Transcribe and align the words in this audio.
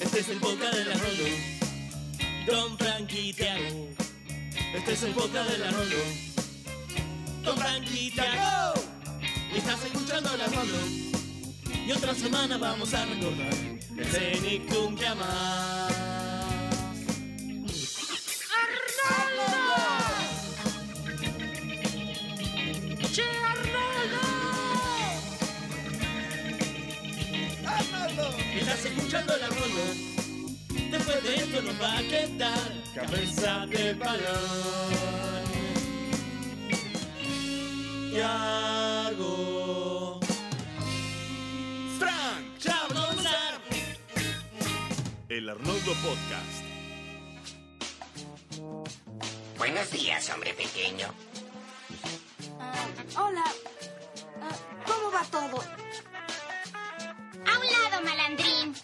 Este 0.00 0.20
es 0.20 0.28
el 0.28 0.38
podcast 0.38 0.74
de 0.74 0.84
la 0.84 0.94
Rolo. 0.94 1.24
Don 2.46 2.78
Frankie 2.78 3.32
Tiago. 3.32 3.88
Este 4.74 4.92
es 4.92 5.02
el 5.02 5.12
podcast 5.12 5.50
de 5.50 5.58
la 5.58 5.70
Rolo. 5.70 5.96
Don 7.42 7.56
Frankie 7.58 8.10
Tiago. 8.10 8.74
Y 9.52 9.58
estás 9.58 9.84
escuchando 9.84 10.36
la 10.36 10.46
Rolo. 10.46 10.78
Y 11.86 11.92
otra 11.92 12.14
semana 12.14 12.58
vamos 12.58 12.94
a 12.94 13.04
recordar 13.04 13.54
el 13.96 14.06
Cenicum 14.06 14.96
que 14.96 15.06
amás. 15.06 15.71
Escuchando 29.12 29.36
la 29.36 29.48
Rolo. 29.48 29.84
Después 30.90 31.22
de 31.22 31.34
esto 31.36 31.60
nos 31.60 31.82
va 31.82 31.98
a 31.98 32.02
quedar 32.02 32.72
cabeza 32.94 33.66
de 33.66 33.92
balón. 33.92 35.42
Yago. 38.14 39.30
Frank. 41.98 42.58
Ya 42.60 42.86
vamos 42.88 43.04
a 43.04 43.08
comenzar. 43.08 43.60
El 45.28 45.48
Arnoldo 45.50 45.92
Podcast. 45.94 46.64
Buenos 49.58 49.90
días, 49.90 50.30
hombre 50.30 50.54
pequeño. 50.54 51.08
Ah, 52.58 52.86
hola. 53.18 53.44
Ah, 54.40 54.56
¿Cómo 54.86 55.10
va 55.12 55.22
todo? 55.30 55.62
A 57.44 57.58
un 57.58 57.66
lado, 57.66 58.02
malandrín. 58.04 58.74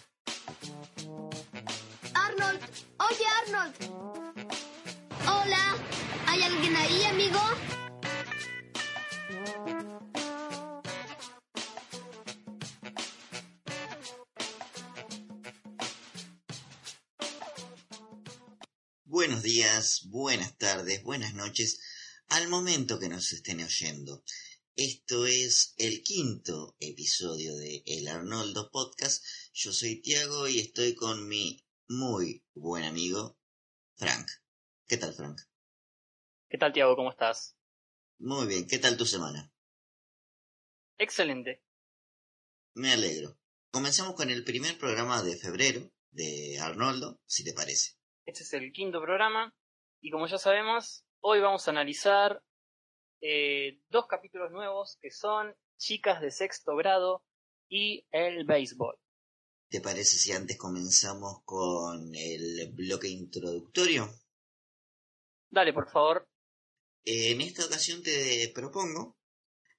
Hola. 3.49 3.73
¿Hay 6.27 6.43
alguien 6.43 6.75
ahí, 6.75 7.03
amigo? 7.05 7.39
Buenos 19.05 19.41
días, 19.41 20.01
buenas 20.05 20.55
tardes, 20.59 21.01
buenas 21.01 21.33
noches, 21.33 21.79
al 22.27 22.49
momento 22.49 22.99
que 22.99 23.09
nos 23.09 23.33
estén 23.33 23.63
oyendo. 23.63 24.23
Esto 24.75 25.25
es 25.25 25.73
el 25.77 26.03
quinto 26.03 26.75
episodio 26.79 27.57
de 27.57 27.81
El 27.87 28.09
Arnoldo 28.09 28.69
Podcast. 28.69 29.25
Yo 29.53 29.73
soy 29.73 30.01
Tiago 30.01 30.47
y 30.47 30.59
estoy 30.59 30.93
con 30.93 31.27
mi 31.27 31.65
muy 31.87 32.43
buen 32.53 32.83
amigo 32.83 33.38
Frank. 33.99 34.29
¿Qué 34.87 34.95
tal, 34.95 35.13
Frank? 35.13 35.37
¿Qué 36.47 36.57
tal, 36.57 36.71
Tiago? 36.71 36.95
¿Cómo 36.95 37.09
estás? 37.09 37.57
Muy 38.19 38.47
bien, 38.47 38.65
¿qué 38.65 38.79
tal 38.79 38.95
tu 38.95 39.05
semana? 39.05 39.51
Excelente. 40.97 41.61
Me 42.75 42.93
alegro. 42.93 43.37
Comenzamos 43.71 44.15
con 44.15 44.29
el 44.29 44.45
primer 44.45 44.77
programa 44.77 45.21
de 45.21 45.35
febrero 45.35 45.91
de 46.11 46.57
Arnoldo, 46.61 47.19
si 47.25 47.43
te 47.43 47.51
parece. 47.51 47.97
Este 48.25 48.43
es 48.43 48.53
el 48.53 48.71
quinto 48.71 49.01
programa 49.01 49.53
y 49.99 50.11
como 50.11 50.27
ya 50.27 50.37
sabemos, 50.37 51.03
hoy 51.19 51.41
vamos 51.41 51.67
a 51.67 51.71
analizar 51.71 52.41
eh, 53.19 53.81
dos 53.89 54.07
capítulos 54.07 54.49
nuevos 54.51 54.97
que 55.01 55.11
son 55.11 55.53
Chicas 55.77 56.21
de 56.21 56.31
sexto 56.31 56.75
grado 56.77 57.25
y 57.67 58.07
El 58.11 58.45
béisbol. 58.45 58.97
¿Te 59.69 59.81
parece 59.81 60.17
si 60.17 60.31
antes 60.31 60.57
comenzamos 60.57 61.43
con 61.45 62.15
el 62.15 62.71
bloque 62.73 63.07
introductorio? 63.07 64.11
Dale, 65.51 65.73
por 65.73 65.87
favor. 65.87 66.27
En 67.05 67.39
esta 67.41 67.65
ocasión 67.65 68.01
te 68.01 68.51
propongo 68.53 69.17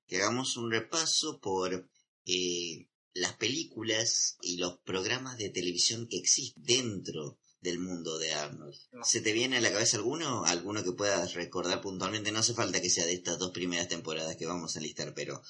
que 0.06 0.16
hagamos 0.16 0.56
un 0.56 0.70
repaso 0.70 1.40
por 1.40 1.88
eh, 2.24 2.88
las 3.14 3.32
películas 3.34 4.36
y 4.42 4.58
los 4.58 4.78
programas 4.78 5.38
de 5.38 5.50
televisión 5.50 6.06
que 6.08 6.18
existen 6.18 6.64
dentro 6.64 7.38
del 7.60 7.80
mundo 7.80 8.16
de 8.18 8.32
Arnold. 8.32 8.76
No. 8.92 9.04
¿Se 9.04 9.20
te 9.20 9.32
viene 9.32 9.56
a 9.56 9.60
la 9.60 9.72
cabeza 9.72 9.96
alguno? 9.96 10.44
¿Alguno 10.44 10.84
que 10.84 10.92
puedas 10.92 11.34
recordar 11.34 11.80
puntualmente? 11.80 12.30
No 12.30 12.38
hace 12.38 12.54
falta 12.54 12.80
que 12.80 12.90
sea 12.90 13.06
de 13.06 13.14
estas 13.14 13.38
dos 13.38 13.50
primeras 13.50 13.88
temporadas 13.88 14.36
que 14.36 14.46
vamos 14.46 14.76
a 14.76 14.80
listar, 14.80 15.14
pero 15.14 15.42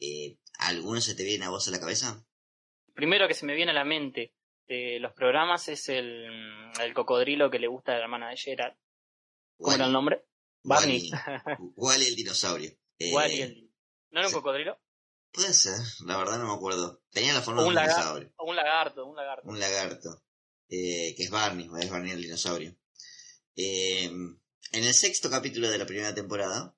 eh, 0.00 0.38
¿alguno 0.58 1.00
se 1.00 1.14
te 1.14 1.22
viene 1.22 1.44
a 1.44 1.50
vos 1.50 1.68
a 1.68 1.70
la 1.70 1.80
cabeza? 1.80 2.26
Primero 2.94 3.28
que 3.28 3.34
se 3.34 3.44
me 3.46 3.54
viene 3.54 3.72
a 3.72 3.74
la 3.74 3.84
mente 3.84 4.32
de 4.66 4.98
los 5.00 5.12
programas 5.12 5.68
es 5.68 5.88
el, 5.88 6.26
el 6.80 6.94
cocodrilo 6.94 7.50
que 7.50 7.58
le 7.58 7.66
gusta 7.66 7.92
a 7.92 7.96
la 7.98 8.04
hermana 8.04 8.30
de 8.30 8.36
Gerard. 8.36 8.74
¿Cómo 9.58 9.74
era 9.74 9.86
el 9.86 9.92
nombre? 9.92 10.24
Barney. 10.62 11.10
Wally, 11.10 11.72
Wally 11.76 12.06
el 12.06 12.16
dinosaurio. 12.16 12.70
Eh, 12.98 13.12
Wally 13.12 13.40
el- 13.42 13.70
¿No 14.10 14.20
era 14.20 14.28
un 14.28 14.34
cocodrilo? 14.34 14.80
Puede 15.32 15.52
ser, 15.52 15.74
la 16.06 16.16
verdad 16.16 16.38
no 16.38 16.46
me 16.46 16.54
acuerdo. 16.54 17.02
Tenía 17.10 17.34
la 17.34 17.42
forma 17.42 17.60
O 17.60 17.64
de 17.64 17.68
un, 17.70 17.72
un 17.72 17.74
lagarto, 17.74 18.00
dinosaurio. 18.00 18.32
o 18.36 18.44
un 18.48 18.56
lagarto, 18.56 19.06
un 19.06 19.16
lagarto. 19.16 19.48
un 19.48 19.58
lagarto, 19.60 20.22
eh, 20.68 21.14
que 21.16 21.24
es 21.24 21.30
Barney, 21.30 21.68
es 21.80 21.90
Barney 21.90 22.12
el 22.12 22.22
dinosaurio. 22.22 22.76
Eh, 23.56 24.04
en 24.04 24.84
el 24.84 24.94
sexto 24.94 25.28
capítulo 25.30 25.68
de 25.68 25.78
la 25.78 25.86
primera 25.86 26.14
temporada, 26.14 26.76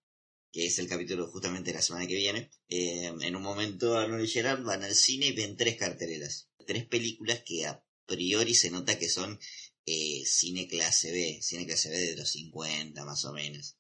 que 0.53 0.67
es 0.67 0.79
el 0.79 0.89
capítulo 0.89 1.27
justamente 1.29 1.71
de 1.71 1.77
la 1.77 1.83
semana 1.83 2.07
que 2.07 2.17
viene, 2.17 2.51
eh, 2.69 3.13
en 3.21 3.37
un 3.37 3.43
momento 3.43 3.97
Arnold 3.97 4.25
y 4.25 4.29
Gerard 4.29 4.63
van 4.63 4.83
al 4.83 4.95
cine 4.95 5.27
y 5.27 5.33
ven 5.33 5.57
tres 5.57 5.77
carteleras, 5.77 6.49
tres 6.67 6.87
películas 6.87 7.43
que 7.45 7.67
a 7.67 7.85
priori 8.07 8.55
se 8.55 8.71
nota 8.71 8.99
que 8.99 9.09
son 9.09 9.39
eh, 9.85 10.23
cine 10.25 10.67
clase 10.67 11.13
B, 11.13 11.41
cine 11.43 11.67
clase 11.67 11.91
B 11.91 11.99
de 11.99 12.17
los 12.17 12.31
50 12.31 13.05
más 13.05 13.25
o 13.25 13.33
menos. 13.33 13.77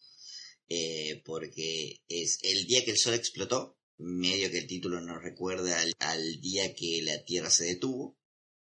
Eh, 0.68 1.22
porque 1.24 2.02
es 2.08 2.40
El 2.42 2.66
día 2.66 2.84
que 2.84 2.90
el 2.90 2.98
sol 2.98 3.14
explotó, 3.14 3.78
medio 3.98 4.50
que 4.50 4.58
el 4.58 4.66
título 4.66 5.00
nos 5.00 5.22
recuerda 5.22 5.80
al, 5.80 5.92
al 6.00 6.40
día 6.40 6.74
que 6.74 7.02
la 7.02 7.24
Tierra 7.24 7.50
se 7.50 7.64
detuvo, 7.64 8.18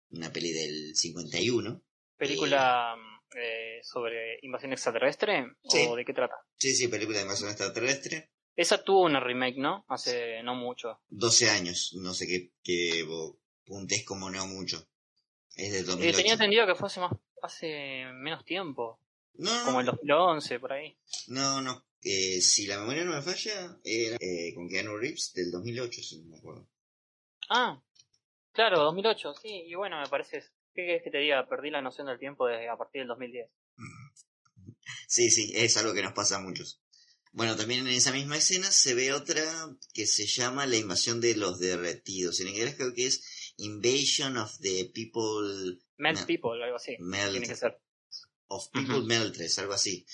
una 0.10 0.32
peli 0.32 0.52
del 0.52 0.96
51. 0.96 1.84
¿Película 2.18 2.96
eh, 3.36 3.80
sobre 3.84 4.40
invasión 4.42 4.74
extraterrestre? 4.74 5.46
Sí. 5.68 5.86
¿O 5.90 5.96
de 5.96 6.06
qué 6.06 6.14
trata? 6.14 6.36
Sí, 6.58 6.74
sí, 6.76 6.88
película 6.88 7.18
de 7.18 7.24
invasión 7.24 7.50
extraterrestre. 7.50 8.32
Esa 8.56 8.84
tuvo 8.84 9.04
una 9.04 9.20
remake, 9.20 9.58
¿no? 9.58 9.86
Hace 9.88 10.44
no 10.44 10.56
mucho. 10.56 11.00
12 11.10 11.50
años, 11.50 11.92
no 12.02 12.14
sé 12.14 12.28
qué, 12.28 12.52
qué 12.64 13.04
vos 13.04 13.36
puntés 13.66 14.04
como 14.04 14.30
no 14.30 14.46
mucho. 14.48 14.86
Es 15.56 15.74
Eh, 15.74 15.84
2008. 15.84 16.18
tenía 16.18 16.34
entendido 16.34 16.66
que 16.68 16.76
fue 16.76 16.88
hace, 16.88 17.00
más, 17.00 17.12
hace 17.42 18.06
menos 18.14 18.44
tiempo. 18.44 19.00
No, 19.36 19.52
Como 19.64 19.80
el 19.80 19.86
2011, 19.86 20.60
por 20.60 20.74
ahí. 20.74 20.98
no, 21.28 21.62
no. 21.62 21.86
Eh, 22.02 22.40
si 22.42 22.66
la 22.66 22.80
memoria 22.80 23.04
no 23.04 23.14
me 23.14 23.22
falla, 23.22 23.78
era 23.84 24.16
eh, 24.22 24.54
con 24.56 24.68
Keanu 24.70 24.98
Reeves 24.98 25.34
del 25.34 25.52
2008, 25.52 26.02
si 26.02 26.20
no 26.22 26.30
me 26.30 26.38
acuerdo. 26.38 26.68
Ah, 27.50 27.82
claro, 28.54 28.80
2008, 28.84 29.34
sí. 29.36 29.64
Y 29.68 29.76
bueno, 29.76 30.00
me 30.02 30.08
parece... 30.08 30.44
¿Qué 30.80 30.86
querés 30.86 31.04
que 31.04 31.12
te 31.12 31.18
diga? 31.18 31.46
Perdí 31.50 31.70
la 31.72 31.82
noción 31.82 32.08
del 32.08 32.18
tiempo 32.18 32.48
desde 32.48 32.70
a 32.70 32.78
partir 32.78 33.02
del 33.02 33.10
2010. 33.10 33.50
Sí, 35.08 35.30
sí, 35.30 35.52
es 35.54 35.76
algo 35.76 35.94
que 35.94 36.02
nos 36.02 36.14
pasa 36.14 36.38
a 36.38 36.40
muchos. 36.40 36.82
Bueno, 37.34 37.58
también 37.58 37.82
en 37.86 37.94
esa 37.94 38.14
misma 38.14 38.38
escena 38.38 38.72
se 38.72 38.94
ve 38.94 39.12
otra 39.12 39.44
que 39.94 40.08
se 40.08 40.26
llama 40.26 40.66
La 40.66 40.78
invasión 40.78 41.20
de 41.20 41.36
los 41.36 41.60
derretidos. 41.60 42.40
En 42.40 42.48
inglés 42.48 42.76
creo 42.76 42.94
que 42.94 43.08
es 43.08 43.54
Invasion 43.58 44.38
of 44.38 44.58
the 44.62 44.90
People 44.94 45.80
Melt 45.98 46.22
No. 46.22 46.26
People, 46.26 46.64
algo 46.64 46.78
así. 46.78 46.96
Melt 47.00 47.32
Tiene 47.32 47.48
que 47.48 47.56
ser. 47.56 47.78
of 48.48 48.70
People 48.72 49.00
Ujú. 49.00 49.06
Meltres, 49.06 49.60
algo 49.60 49.74
así. 49.74 50.06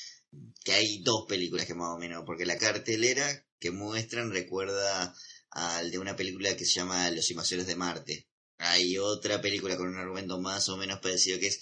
Que 0.64 0.72
hay 0.74 1.04
dos 1.04 1.26
películas 1.28 1.68
que 1.68 1.76
más 1.76 1.96
o 1.96 2.00
menos, 2.00 2.24
porque 2.26 2.48
la 2.48 2.58
cartelera 2.58 3.46
que 3.60 3.70
muestran 3.70 4.32
recuerda 4.32 5.16
al 5.52 5.92
de 5.92 6.00
una 6.00 6.16
película 6.16 6.58
que 6.58 6.66
se 6.66 6.74
llama 6.80 7.12
Los 7.12 7.30
Invasores 7.30 7.68
de 7.68 7.76
Marte. 7.76 8.28
Hay 8.58 8.98
otra 8.98 9.42
película 9.42 9.78
con 9.78 9.88
un 9.88 9.98
argumento 9.98 10.40
más 10.40 10.70
o 10.70 10.78
menos 10.78 11.00
parecido 11.00 11.40
que 11.40 11.48
es 11.48 11.60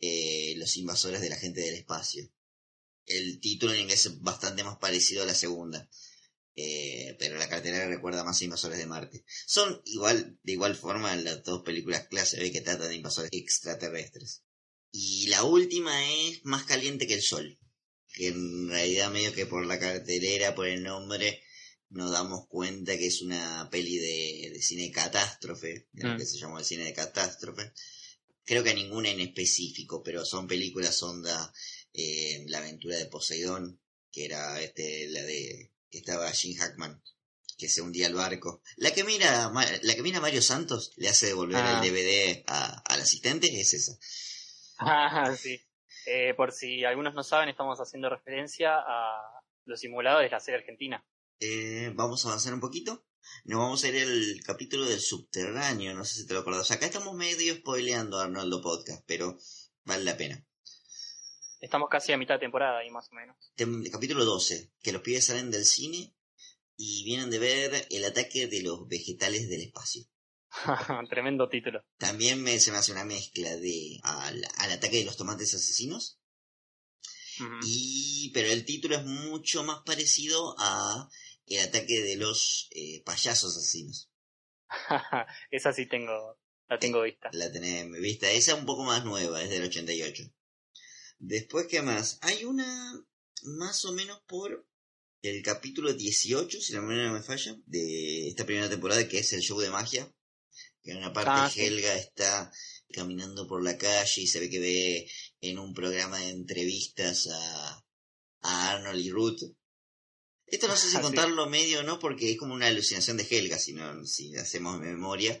eh, 0.00 0.54
Los 0.56 0.76
Invasores 0.76 1.20
de 1.20 1.30
la 1.30 1.36
Gente 1.36 1.60
del 1.60 1.74
Espacio. 1.74 2.28
El 3.06 3.40
título 3.40 3.72
en 3.72 3.82
inglés 3.82 4.06
es 4.06 4.20
bastante 4.20 4.64
más 4.64 4.78
parecido 4.78 5.22
a 5.22 5.26
la 5.26 5.34
segunda. 5.34 5.88
Eh, 6.58 7.14
pero 7.18 7.36
la 7.36 7.48
cartelera 7.48 7.86
recuerda 7.86 8.24
más 8.24 8.40
a 8.40 8.44
Invasores 8.44 8.78
de 8.78 8.86
Marte. 8.86 9.24
Son 9.46 9.82
igual, 9.84 10.38
de 10.42 10.52
igual 10.52 10.74
forma 10.74 11.14
las 11.16 11.44
dos 11.44 11.62
películas 11.62 12.08
clase 12.08 12.40
B 12.40 12.50
que 12.50 12.62
tratan 12.62 12.88
de 12.88 12.96
invasores 12.96 13.30
extraterrestres. 13.32 14.42
Y 14.90 15.26
la 15.26 15.44
última 15.44 16.10
es 16.10 16.44
Más 16.44 16.64
caliente 16.64 17.06
que 17.06 17.14
el 17.14 17.22
sol. 17.22 17.58
Que 18.14 18.28
en 18.28 18.68
realidad 18.68 19.10
medio 19.10 19.34
que 19.34 19.44
por 19.44 19.66
la 19.66 19.78
cartelera, 19.78 20.54
por 20.54 20.66
el 20.66 20.82
nombre, 20.82 21.42
nos 21.90 22.10
damos 22.10 22.46
cuenta 22.48 22.96
que 22.98 23.06
es 23.06 23.22
una 23.22 23.68
peli 23.70 23.96
de, 23.98 24.50
de 24.54 24.62
cine 24.62 24.90
catástrofe, 24.90 25.86
de 25.92 26.08
lo 26.08 26.14
Mm. 26.14 26.18
que 26.18 26.26
se 26.26 26.38
llamó 26.38 26.58
el 26.58 26.64
cine 26.64 26.84
de 26.84 26.92
catástrofe. 26.94 27.72
Creo 28.44 28.62
que 28.64 28.74
ninguna 28.74 29.10
en 29.10 29.20
específico, 29.20 30.02
pero 30.02 30.24
son 30.24 30.46
películas 30.46 31.02
onda 31.02 31.52
eh, 31.92 32.44
La 32.48 32.58
aventura 32.58 32.96
de 32.96 33.06
Poseidón, 33.06 33.80
que 34.12 34.24
era 34.26 34.60
este 34.60 35.08
la 35.08 35.22
de 35.22 35.72
que 35.90 35.98
estaba 35.98 36.30
Jim 36.32 36.56
Hackman 36.56 37.02
que 37.58 37.70
se 37.70 37.80
hundía 37.80 38.06
el 38.06 38.12
barco. 38.14 38.60
La 38.76 38.92
que 38.92 39.02
mira, 39.02 39.50
la 39.82 39.94
que 39.94 40.02
mira 40.02 40.20
Mario 40.20 40.42
Santos 40.42 40.92
le 40.96 41.08
hace 41.08 41.26
devolver 41.28 41.56
Ah. 41.64 41.80
el 41.82 41.90
DVD 41.90 42.44
a- 42.46 42.82
al 42.84 43.00
asistente 43.00 43.46
es 43.60 43.72
esa. 43.72 43.98
Ah, 44.78 45.34
sí. 45.40 45.58
Eh, 46.04 46.34
por 46.34 46.52
si 46.52 46.84
algunos 46.84 47.14
no 47.14 47.22
saben, 47.22 47.48
estamos 47.48 47.78
haciendo 47.80 48.10
referencia 48.10 48.74
a 48.76 49.42
los 49.64 49.80
simuladores 49.80 50.30
de 50.30 50.34
la 50.36 50.40
serie 50.40 50.60
argentina. 50.60 51.02
Eh, 51.40 51.92
vamos 51.94 52.24
a 52.24 52.28
avanzar 52.28 52.54
un 52.54 52.60
poquito. 52.60 53.04
Nos 53.44 53.58
vamos 53.58 53.82
a 53.84 53.88
ir 53.88 54.02
al 54.02 54.40
capítulo 54.44 54.84
del 54.84 55.00
subterráneo, 55.00 55.94
no 55.94 56.04
sé 56.04 56.14
si 56.14 56.26
te 56.26 56.34
lo 56.34 56.40
acordás. 56.40 56.70
Acá 56.70 56.86
estamos 56.86 57.14
medio 57.14 57.54
spoileando 57.56 58.18
a 58.18 58.24
Arnoldo 58.24 58.62
Podcast, 58.62 59.02
pero 59.06 59.36
vale 59.84 60.04
la 60.04 60.16
pena. 60.16 60.46
Estamos 61.60 61.88
casi 61.90 62.12
a 62.12 62.18
mitad 62.18 62.34
de 62.34 62.40
temporada 62.40 62.78
ahí 62.78 62.90
más 62.90 63.08
o 63.10 63.14
menos. 63.14 63.36
Tem- 63.56 63.90
capítulo 63.90 64.24
12, 64.24 64.72
que 64.80 64.92
los 64.92 65.02
pibes 65.02 65.24
salen 65.24 65.50
del 65.50 65.64
cine 65.64 66.14
y 66.76 67.04
vienen 67.04 67.30
de 67.30 67.38
ver 67.38 67.86
el 67.90 68.04
ataque 68.04 68.46
de 68.46 68.62
los 68.62 68.86
vegetales 68.86 69.48
del 69.48 69.62
espacio. 69.62 70.04
Tremendo 71.10 71.48
título. 71.48 71.82
También 71.98 72.42
me, 72.42 72.60
se 72.60 72.70
me 72.70 72.76
hace 72.78 72.92
una 72.92 73.04
mezcla 73.04 73.56
de 73.56 73.98
al, 74.04 74.46
al 74.56 74.72
ataque 74.72 74.98
de 74.98 75.04
los 75.04 75.16
tomates 75.16 75.52
asesinos, 75.54 76.20
Y 77.64 78.30
pero 78.32 78.48
el 78.48 78.64
título 78.64 78.96
es 78.96 79.04
mucho 79.04 79.62
más 79.64 79.82
parecido 79.84 80.54
a 80.58 81.08
el 81.46 81.60
ataque 81.60 82.02
de 82.02 82.16
los 82.16 82.68
eh, 82.72 83.02
payasos 83.04 83.56
asesinos. 83.56 84.10
Esa 85.50 85.72
sí 85.72 85.86
tengo, 85.86 86.38
la 86.68 86.78
tengo 86.78 87.02
vista. 87.02 87.30
La 87.32 87.50
tenés 87.52 87.90
vista, 88.00 88.30
esa 88.30 88.52
es 88.52 88.58
un 88.58 88.66
poco 88.66 88.84
más 88.84 89.04
nueva, 89.04 89.42
es 89.42 89.50
del 89.50 89.64
88. 89.64 90.24
Después, 91.18 91.66
¿qué 91.68 91.82
más? 91.82 92.18
Hay 92.22 92.44
una 92.44 93.04
más 93.42 93.84
o 93.84 93.92
menos 93.92 94.20
por 94.26 94.66
el 95.22 95.42
capítulo 95.42 95.92
18, 95.92 96.60
si 96.60 96.72
la 96.72 96.80
memoria 96.80 97.06
no 97.06 97.14
me 97.14 97.22
falla, 97.22 97.56
de 97.66 98.28
esta 98.28 98.44
primera 98.44 98.68
temporada, 98.68 99.08
que 99.08 99.18
es 99.18 99.32
el 99.32 99.40
show 99.40 99.58
de 99.60 99.70
magia. 99.70 100.12
Que 100.82 100.92
en 100.92 100.98
una 100.98 101.12
parte 101.12 101.30
Ah, 101.32 101.50
sí. 101.50 101.62
Helga 101.62 101.96
está 101.96 102.52
caminando 102.92 103.46
por 103.48 103.62
la 103.62 103.76
calle 103.76 104.22
y 104.22 104.26
se 104.26 104.38
ve 104.38 104.48
que 104.48 104.60
ve 104.60 105.10
en 105.50 105.58
un 105.58 105.74
programa 105.74 106.18
de 106.18 106.30
entrevistas 106.30 107.28
a, 107.28 107.84
a 108.42 108.70
Arnold 108.70 109.00
y 109.00 109.10
Ruth. 109.10 109.42
Esto 110.46 110.68
no 110.68 110.76
sé 110.76 110.88
si 110.88 110.96
Ah, 110.96 111.00
contarlo 111.00 111.48
medio 111.48 111.80
o 111.80 111.82
no, 111.82 111.98
porque 111.98 112.30
es 112.30 112.38
como 112.38 112.54
una 112.54 112.68
alucinación 112.68 113.16
de 113.16 113.26
Helga, 113.28 113.58
si, 113.58 113.72
no, 113.72 114.06
si 114.06 114.36
hacemos 114.36 114.78
memoria. 114.78 115.40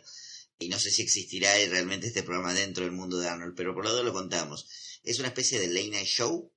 Y 0.58 0.68
no 0.68 0.78
sé 0.78 0.90
si 0.90 1.02
existirá 1.02 1.52
realmente 1.68 2.06
este 2.06 2.22
programa 2.22 2.54
dentro 2.54 2.84
del 2.84 2.92
mundo 2.92 3.18
de 3.18 3.28
Arnold, 3.28 3.54
pero 3.54 3.74
por 3.74 3.84
lo 3.84 3.90
lado 3.90 4.02
lo 4.02 4.12
contamos. 4.12 4.68
Es 5.02 5.18
una 5.18 5.28
especie 5.28 5.60
de 5.60 5.68
late 5.68 5.90
night 5.90 6.06
show 6.06 6.50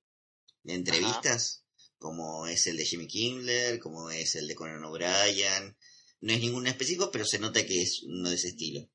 de 0.62 0.74
entrevistas, 0.74 1.64
como 1.98 2.46
es 2.46 2.66
el 2.66 2.76
de 2.76 2.86
Jimmy 2.86 3.06
Kimmel, 3.06 3.78
como 3.78 4.10
es 4.10 4.34
el 4.36 4.48
de 4.48 4.54
Conan 4.54 4.82
O'Brien. 4.84 5.76
No 6.22 6.32
es 6.32 6.40
ningún 6.40 6.66
específico, 6.66 7.10
pero 7.10 7.24
se 7.24 7.38
nota 7.38 7.64
que 7.64 7.82
es 7.82 8.02
uno 8.02 8.30
de 8.30 8.36
ese 8.36 8.48
estilo. 8.48 8.88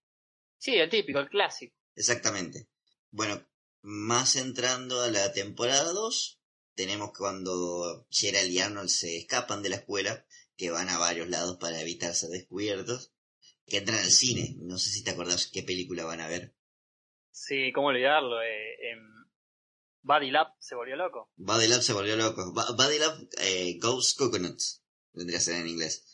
Sí, 0.58 0.74
el 0.74 0.90
típico, 0.90 1.20
el 1.20 1.30
clásico. 1.30 1.76
Exactamente. 1.96 2.68
Bueno, 3.12 3.42
más 3.88 4.36
entrando 4.36 5.02
a 5.02 5.10
la 5.12 5.32
temporada 5.32 5.94
2, 5.94 6.42
tenemos 6.74 7.12
cuando 7.16 8.08
Gerald 8.10 8.52
y 8.52 8.60
Arnold 8.60 8.90
se 8.90 9.16
escapan 9.18 9.62
de 9.62 9.70
la 9.70 9.76
escuela, 9.78 10.26
que 10.58 10.72
van 10.72 10.90
a 10.90 10.98
varios 10.98 11.30
lados 11.30 11.58
para 11.60 11.80
evitar 11.80 12.16
ser 12.16 12.30
descubiertos, 12.32 13.14
que 13.68 13.78
entran 13.78 14.00
al 14.00 14.12
cine. 14.12 14.56
No 14.60 14.78
sé 14.80 14.90
si 14.90 15.04
te 15.04 15.12
acordás 15.12 15.48
qué 15.54 15.62
película 15.62 16.04
van 16.04 16.22
a 16.22 16.28
ver. 16.28 16.56
Sí, 17.32 17.72
cómo 17.74 17.88
olvidarlo. 17.88 18.42
Eh, 18.42 18.92
em, 18.92 19.28
Buddy 20.02 20.32
Lab 20.32 20.48
se 20.60 20.74
volvió 20.76 20.96
loco. 20.96 21.32
Buddy 21.36 21.68
Love 21.68 21.84
se 21.84 21.94
volvió 21.94 22.16
loco. 22.16 22.42
Bu- 22.54 22.76
Buddy 22.76 22.98
Love 23.00 23.30
eh, 23.40 23.78
Goes 23.80 24.14
Coconuts, 24.16 24.84
vendría 25.14 25.38
a 25.40 25.42
ser 25.42 25.56
en 25.58 25.68
inglés. 25.68 26.06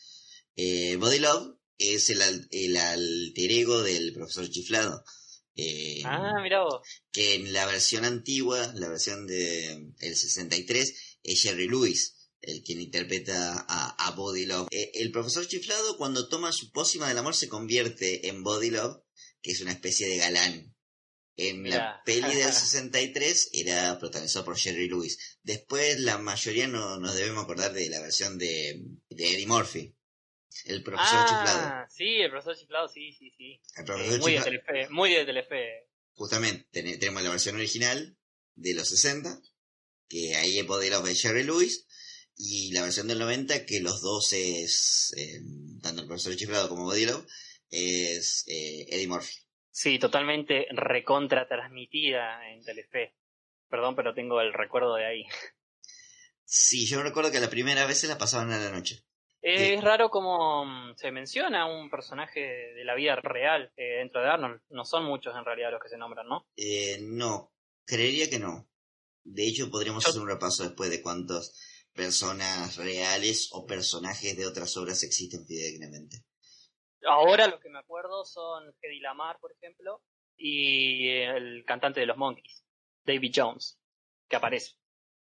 Eh, 0.56 0.96
Buddy 0.96 1.20
Love 1.20 1.56
es 1.78 2.10
el, 2.10 2.48
el 2.50 2.76
alter 2.76 3.50
ego 3.50 3.82
del 3.82 4.12
profesor 4.12 4.48
chiflado. 4.50 5.04
Eh, 5.56 6.02
Ah, 6.04 6.40
mira 6.42 6.62
vos. 6.64 6.80
que 7.12 7.34
en 7.34 7.52
la 7.52 7.66
versión 7.66 8.04
antigua, 8.04 8.72
la 8.74 8.88
versión 8.88 9.26
de 9.26 9.92
el 10.00 10.16
63, 10.16 10.94
es 11.22 11.42
Jerry 11.42 11.68
Lewis, 11.68 12.30
el 12.40 12.62
quien 12.62 12.80
interpreta 12.80 13.64
a, 13.68 14.06
a 14.06 14.10
Body 14.12 14.46
Love. 14.46 14.68
Eh, 14.70 14.90
el 14.94 15.10
profesor 15.12 15.46
chiflado, 15.46 15.96
cuando 15.98 16.28
toma 16.28 16.52
su 16.52 16.70
pócima 16.72 17.08
del 17.08 17.18
amor, 17.18 17.34
se 17.34 17.48
convierte 17.48 18.28
en 18.28 18.42
Body 18.42 18.70
Love, 18.70 19.02
que 19.42 19.52
es 19.52 19.60
una 19.60 19.72
especie 19.72 20.08
de 20.08 20.16
galán. 20.16 20.74
En 21.36 21.68
la 21.68 22.02
peli 22.04 22.34
del 22.34 22.52
63 22.52 23.50
era 23.52 23.98
protagonizado 23.98 24.44
por 24.44 24.58
Jerry 24.58 24.88
Lewis. 24.88 25.38
Después 25.42 25.98
la 26.00 26.18
mayoría 26.18 26.66
no 26.68 26.98
nos 26.98 27.14
debemos 27.14 27.44
acordar 27.44 27.72
de 27.72 27.88
la 27.88 28.00
versión 28.00 28.36
de, 28.38 28.82
de 29.08 29.32
Eddie 29.32 29.46
Murphy. 29.46 29.94
El 30.66 30.82
profesor 30.82 31.24
chiflado. 31.26 31.60
Ah, 31.62 31.86
sí, 31.90 32.20
el 32.20 32.30
profesor 32.30 32.56
chiflado, 32.56 32.88
sí, 32.88 33.12
sí, 33.12 33.30
sí. 33.36 33.60
El 33.76 33.82
Eh, 33.82 33.86
profesor 33.86 34.20
muy 34.20 34.32
de 34.32 34.38
chiflado- 34.38 34.44
Telefe, 34.44 34.88
muy 34.90 35.14
de 35.14 35.24
Telefe. 35.24 35.88
justamente 36.14 36.68
ten- 36.70 36.98
tenemos 36.98 37.22
la 37.22 37.30
versión 37.30 37.56
original 37.56 38.16
de 38.54 38.74
los 38.74 38.88
60, 38.88 39.40
que 40.08 40.36
ahí 40.36 40.58
es 40.58 40.66
Love 40.66 41.04
de 41.04 41.14
Jerry 41.14 41.42
Lewis, 41.44 41.86
y 42.36 42.72
la 42.72 42.82
versión 42.82 43.08
del 43.08 43.18
90, 43.18 43.64
que 43.66 43.80
los 43.80 44.00
dos 44.02 44.32
es, 44.32 45.12
eh, 45.16 45.40
tanto 45.82 46.02
el 46.02 46.06
profesor 46.08 46.36
chiflado 46.36 46.68
como 46.68 46.84
Body 46.84 47.06
Love, 47.06 47.26
es 47.70 48.44
eh, 48.48 48.86
Eddie 48.90 49.08
Murphy. 49.08 49.34
Sí, 49.70 49.98
totalmente 49.98 50.66
recontra 50.70 51.48
transmitida 51.48 52.46
en 52.50 52.62
Telefe. 52.62 53.14
Perdón, 53.70 53.96
pero 53.96 54.12
tengo 54.14 54.40
el 54.42 54.52
recuerdo 54.52 54.94
de 54.96 55.06
ahí. 55.06 55.24
Sí, 56.44 56.86
yo 56.86 57.02
recuerdo 57.02 57.30
que 57.32 57.40
la 57.40 57.48
primera 57.48 57.86
vez 57.86 57.98
se 57.98 58.08
la 58.08 58.18
pasaban 58.18 58.50
a 58.52 58.58
la 58.58 58.70
noche. 58.70 59.02
Eh, 59.42 59.74
Es 59.74 59.82
raro 59.84 60.08
como 60.10 60.64
mm, 60.64 60.94
se 60.96 61.10
menciona 61.10 61.66
un 61.66 61.90
personaje 61.90 62.40
de 62.40 62.84
la 62.84 62.94
vida 62.94 63.16
real 63.16 63.72
eh, 63.76 63.96
dentro 63.98 64.20
de 64.22 64.28
Arnold. 64.28 64.60
No 64.70 64.84
son 64.84 65.04
muchos 65.04 65.34
en 65.36 65.44
realidad 65.44 65.72
los 65.72 65.82
que 65.82 65.88
se 65.88 65.98
nombran, 65.98 66.28
¿no? 66.28 66.46
Eh, 66.56 66.98
no, 67.02 67.52
creería 67.84 68.30
que 68.30 68.38
no. 68.38 68.68
De 69.24 69.46
hecho, 69.46 69.70
podríamos 69.70 70.04
Yo- 70.04 70.10
hacer 70.10 70.22
un 70.22 70.28
repaso 70.28 70.62
después 70.64 70.90
de 70.90 71.02
cuántas 71.02 71.88
personas 71.92 72.76
reales 72.76 73.50
o 73.52 73.66
personajes 73.66 74.36
de 74.36 74.46
otras 74.46 74.76
obras 74.76 75.02
existen 75.02 75.44
fidedignamente. 75.46 76.18
Ahora 77.04 77.48
lo 77.48 77.58
que 77.58 77.68
me 77.68 77.80
acuerdo 77.80 78.24
son 78.24 78.72
Hedy 78.80 79.00
Lamar, 79.00 79.38
por 79.40 79.52
ejemplo, 79.52 80.02
y 80.36 81.08
el 81.08 81.64
cantante 81.66 82.00
de 82.00 82.06
los 82.06 82.16
Monkeys, 82.16 82.64
David 83.04 83.32
Jones, 83.34 83.78
que 84.28 84.36
aparece. 84.36 84.76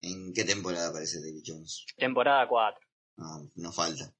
¿En 0.03 0.33
qué 0.35 0.45
temporada 0.45 0.91
aparece 0.91 1.21
David 1.21 1.43
Jones? 1.45 1.87
Temporada 1.97 2.47
4. 2.47 2.87
No, 3.17 3.51
no 3.55 3.73
falta. 3.73 4.15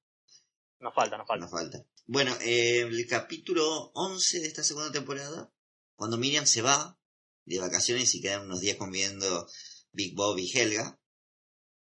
Nos 0.79 0.93
falta, 0.93 1.17
nos 1.17 1.27
falta. 1.27 1.41
Nos 1.45 1.51
falta. 1.51 1.85
Bueno, 2.05 2.35
eh, 2.41 2.81
el 2.81 3.07
capítulo 3.07 3.91
11 3.95 4.39
de 4.39 4.47
esta 4.47 4.63
segunda 4.63 4.91
temporada, 4.91 5.51
cuando 5.95 6.17
Miriam 6.17 6.45
se 6.45 6.61
va 6.61 6.99
de 7.45 7.59
vacaciones 7.59 8.13
y 8.15 8.21
quedan 8.21 8.45
unos 8.45 8.61
días 8.61 8.77
conviviendo 8.77 9.47
Big 9.91 10.13
Bob 10.15 10.37
y 10.37 10.51
Helga, 10.55 10.99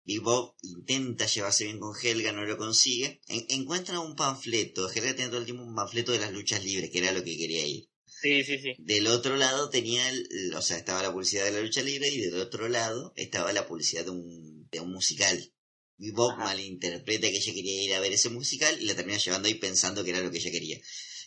Big 0.05 0.21
Bob 0.21 0.55
intenta 0.63 1.27
llevarse 1.27 1.65
bien 1.65 1.79
con 1.81 1.95
Helga, 2.01 2.33
no 2.33 2.45
lo 2.45 2.57
consigue. 2.59 3.21
En- 3.29 3.47
encuentra 3.49 4.01
un 4.01 4.17
panfleto, 4.17 4.91
Helga 4.91 5.13
tenía 5.15 5.29
todo 5.31 5.39
el 5.41 5.45
tiempo 5.47 5.63
un 5.65 5.75
panfleto 5.75 6.13
de 6.13 6.19
las 6.21 6.33
luchas 6.33 6.63
libres, 6.65 6.91
que 6.91 6.99
era 6.99 7.13
lo 7.13 7.23
que 7.25 7.37
quería 7.37 7.67
ir. 7.67 7.89
Sí, 8.07 8.45
sí, 8.45 8.59
sí. 8.59 8.75
Del 8.79 9.07
otro 9.09 9.37
lado 9.37 9.69
tenía, 9.71 10.09
el- 10.09 10.55
o 10.55 10.63
sea, 10.63 10.77
estaba 10.79 11.03
la 11.03 11.13
publicidad 11.13 11.45
de 11.45 11.53
la 11.53 11.61
lucha 11.61 11.83
libre 11.83 12.09
y 12.09 12.21
del 12.21 12.41
otro 12.41 12.69
lado 12.69 13.13
estaba 13.17 13.53
la 13.53 13.67
publicidad 13.67 14.05
de 14.05 14.11
un, 14.11 14.69
de 14.71 14.81
un 14.81 14.93
musical. 14.93 15.53
Y 15.99 16.11
Bob 16.11 16.33
Ajá. 16.33 16.45
malinterpreta 16.45 17.29
que 17.29 17.37
ella 17.37 17.55
quería 17.55 17.83
ir 17.83 17.95
a 17.95 18.01
ver 18.01 18.13
ese 18.13 18.31
musical 18.31 18.77
y 18.81 18.87
la 18.87 18.95
termina 18.97 19.19
llevando 19.19 19.49
ahí 19.49 19.55
pensando 19.55 20.03
que 20.05 20.11
era 20.11 20.21
lo 20.21 20.31
que 20.31 20.39
ella 20.39 20.51
quería. 20.51 20.79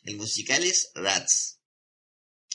El 0.03 0.17
musical 0.17 0.63
es 0.63 0.91
Rats, 0.95 1.59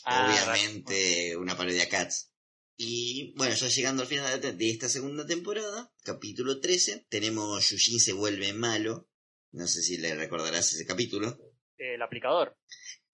Ah, 0.05 0.27
obviamente 0.29 1.37
una 1.37 1.57
parodia 1.57 1.89
Cats. 1.89 2.31
Y 2.77 3.33
bueno, 3.37 3.55
ya 3.55 3.69
llegando 3.69 4.03
al 4.03 4.09
final 4.09 4.41
de 4.41 4.71
esta 4.71 4.89
segunda 4.89 5.25
temporada, 5.27 5.93
capítulo 6.03 6.61
13, 6.61 7.07
tenemos 7.09 7.69
Yujin 7.71 8.01
se 8.01 8.13
vuelve 8.13 8.53
malo. 8.53 9.09
No 9.53 9.67
sé 9.69 9.83
si 9.83 9.99
le 9.99 10.15
recordarás 10.17 10.73
ese 10.73 10.85
capítulo. 10.87 11.39
el 11.77 12.03
aplicador. 12.03 12.57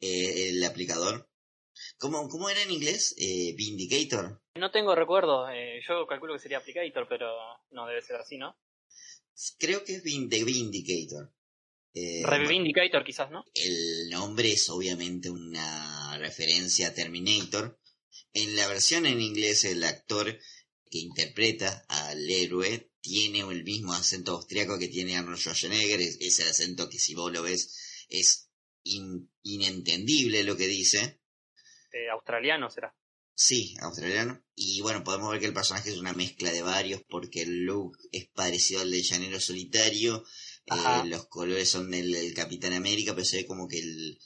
Eh, 0.00 0.50
el 0.50 0.64
aplicador. 0.64 1.28
¿Cómo, 1.98 2.28
¿Cómo 2.28 2.48
era 2.48 2.62
en 2.62 2.70
inglés? 2.70 3.14
Eh, 3.18 3.54
Vindicator. 3.56 4.40
No 4.54 4.70
tengo 4.70 4.94
recuerdo, 4.94 5.48
eh, 5.50 5.80
yo 5.86 6.06
calculo 6.06 6.34
que 6.34 6.40
sería 6.40 6.58
Applicator, 6.58 7.06
pero 7.08 7.28
no 7.70 7.86
debe 7.86 8.02
ser 8.02 8.16
así, 8.16 8.38
¿no? 8.38 8.56
Creo 9.59 9.85
que 9.85 9.97
es 9.97 10.02
The 10.02 10.45
Vindicator. 10.45 11.33
Eh, 11.95 12.23
Revindicator 12.25 13.04
quizás, 13.04 13.30
¿no? 13.30 13.45
el 13.54 14.11
nombre 14.11 14.52
es 14.52 14.68
obviamente 14.68 15.30
una 15.30 16.16
referencia 16.18 16.88
a 16.88 16.95
Terminator. 16.95 17.80
En 18.33 18.54
la 18.57 18.68
versión 18.68 19.07
en 19.07 19.21
inglés, 19.21 19.64
el 19.64 19.83
actor 19.85 20.38
que 20.90 20.99
interpreta 20.99 21.85
al 21.88 22.28
héroe 22.30 22.90
tiene 23.00 23.40
el 23.40 23.64
mismo 23.64 23.92
acento 23.95 24.33
austriaco 24.33 24.78
que 24.78 24.88
tiene 24.88 25.16
Arnold 25.16 25.38
Schwarzenegger. 25.38 26.00
Es, 26.00 26.18
es 26.21 26.40
el 26.40 26.49
acento 26.49 26.88
que 26.88 26.99
si 26.99 27.14
vos 27.14 27.33
lo 27.33 27.42
ves 27.42 28.07
es 28.09 28.50
in- 28.85 29.30
inentendible 29.42 30.45
lo 30.45 30.57
que 30.57 30.66
dice. 30.66 31.21
Eh, 31.92 32.09
australiano 32.12 32.68
será. 32.71 32.95
Sí, 33.40 33.76
australiano. 33.80 34.42
Y 34.57 34.80
bueno, 34.80 35.04
podemos 35.04 35.30
ver 35.30 35.38
que 35.38 35.47
el 35.47 35.54
personaje 35.54 35.90
es 35.90 35.99
una 35.99 36.12
mezcla 36.12 36.50
de 36.50 36.62
varios 36.62 37.02
porque 37.09 37.42
el 37.42 37.61
look 37.66 37.97
es 38.11 38.26
parecido 38.35 38.80
al 38.80 38.90
de 38.90 39.00
Llanero 39.00 39.38
Solitario. 39.38 40.25
Ajá. 40.71 41.04
los 41.04 41.28
colores 41.28 41.71
son 41.71 41.88
del, 41.90 42.11
del 42.12 42.35
Capitán 42.35 42.73
América, 42.73 43.14
pero 43.14 43.25
se 43.25 43.37
ve 43.38 43.47
como 43.47 43.68
que 43.68 43.78
el, 43.78 44.18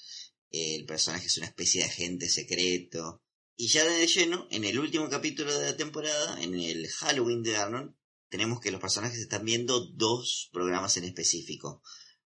el 0.51 0.87
personaje 0.87 1.27
es 1.27 1.37
una 1.37 1.47
especie 1.47 1.83
de 1.83 1.89
agente 1.89 2.29
secreto. 2.29 3.23
Y 3.55 3.69
ya 3.69 3.85
de 3.85 4.07
lleno, 4.07 4.49
en 4.51 4.65
el 4.65 4.79
último 4.79 5.11
capítulo 5.11 5.57
de 5.57 5.67
la 5.71 5.77
temporada, 5.77 6.43
en 6.43 6.59
el 6.59 6.89
Halloween 6.89 7.43
de 7.43 7.57
Arnold, 7.59 7.95
tenemos 8.31 8.61
que 8.61 8.71
los 8.71 8.81
personajes 8.81 9.19
están 9.19 9.45
viendo 9.45 9.87
dos 9.93 10.49
programas 10.55 10.97
en 10.97 11.05
específico. 11.05 11.83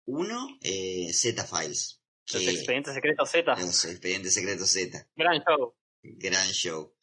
Uno, 0.06 0.48
eh, 0.62 1.12
Z-Files. 1.12 2.02
Los 2.32 2.42
que- 2.44 2.52
expedientes 2.52 2.94
secretos 2.94 3.32
Z. 3.32 3.56
Los 3.60 3.84
expedientes 3.86 4.34
secretos 4.36 4.70
Z. 4.70 5.10
Gran 5.16 5.42
show. 5.44 5.74
Gran 6.18 6.52
show. 6.52 6.96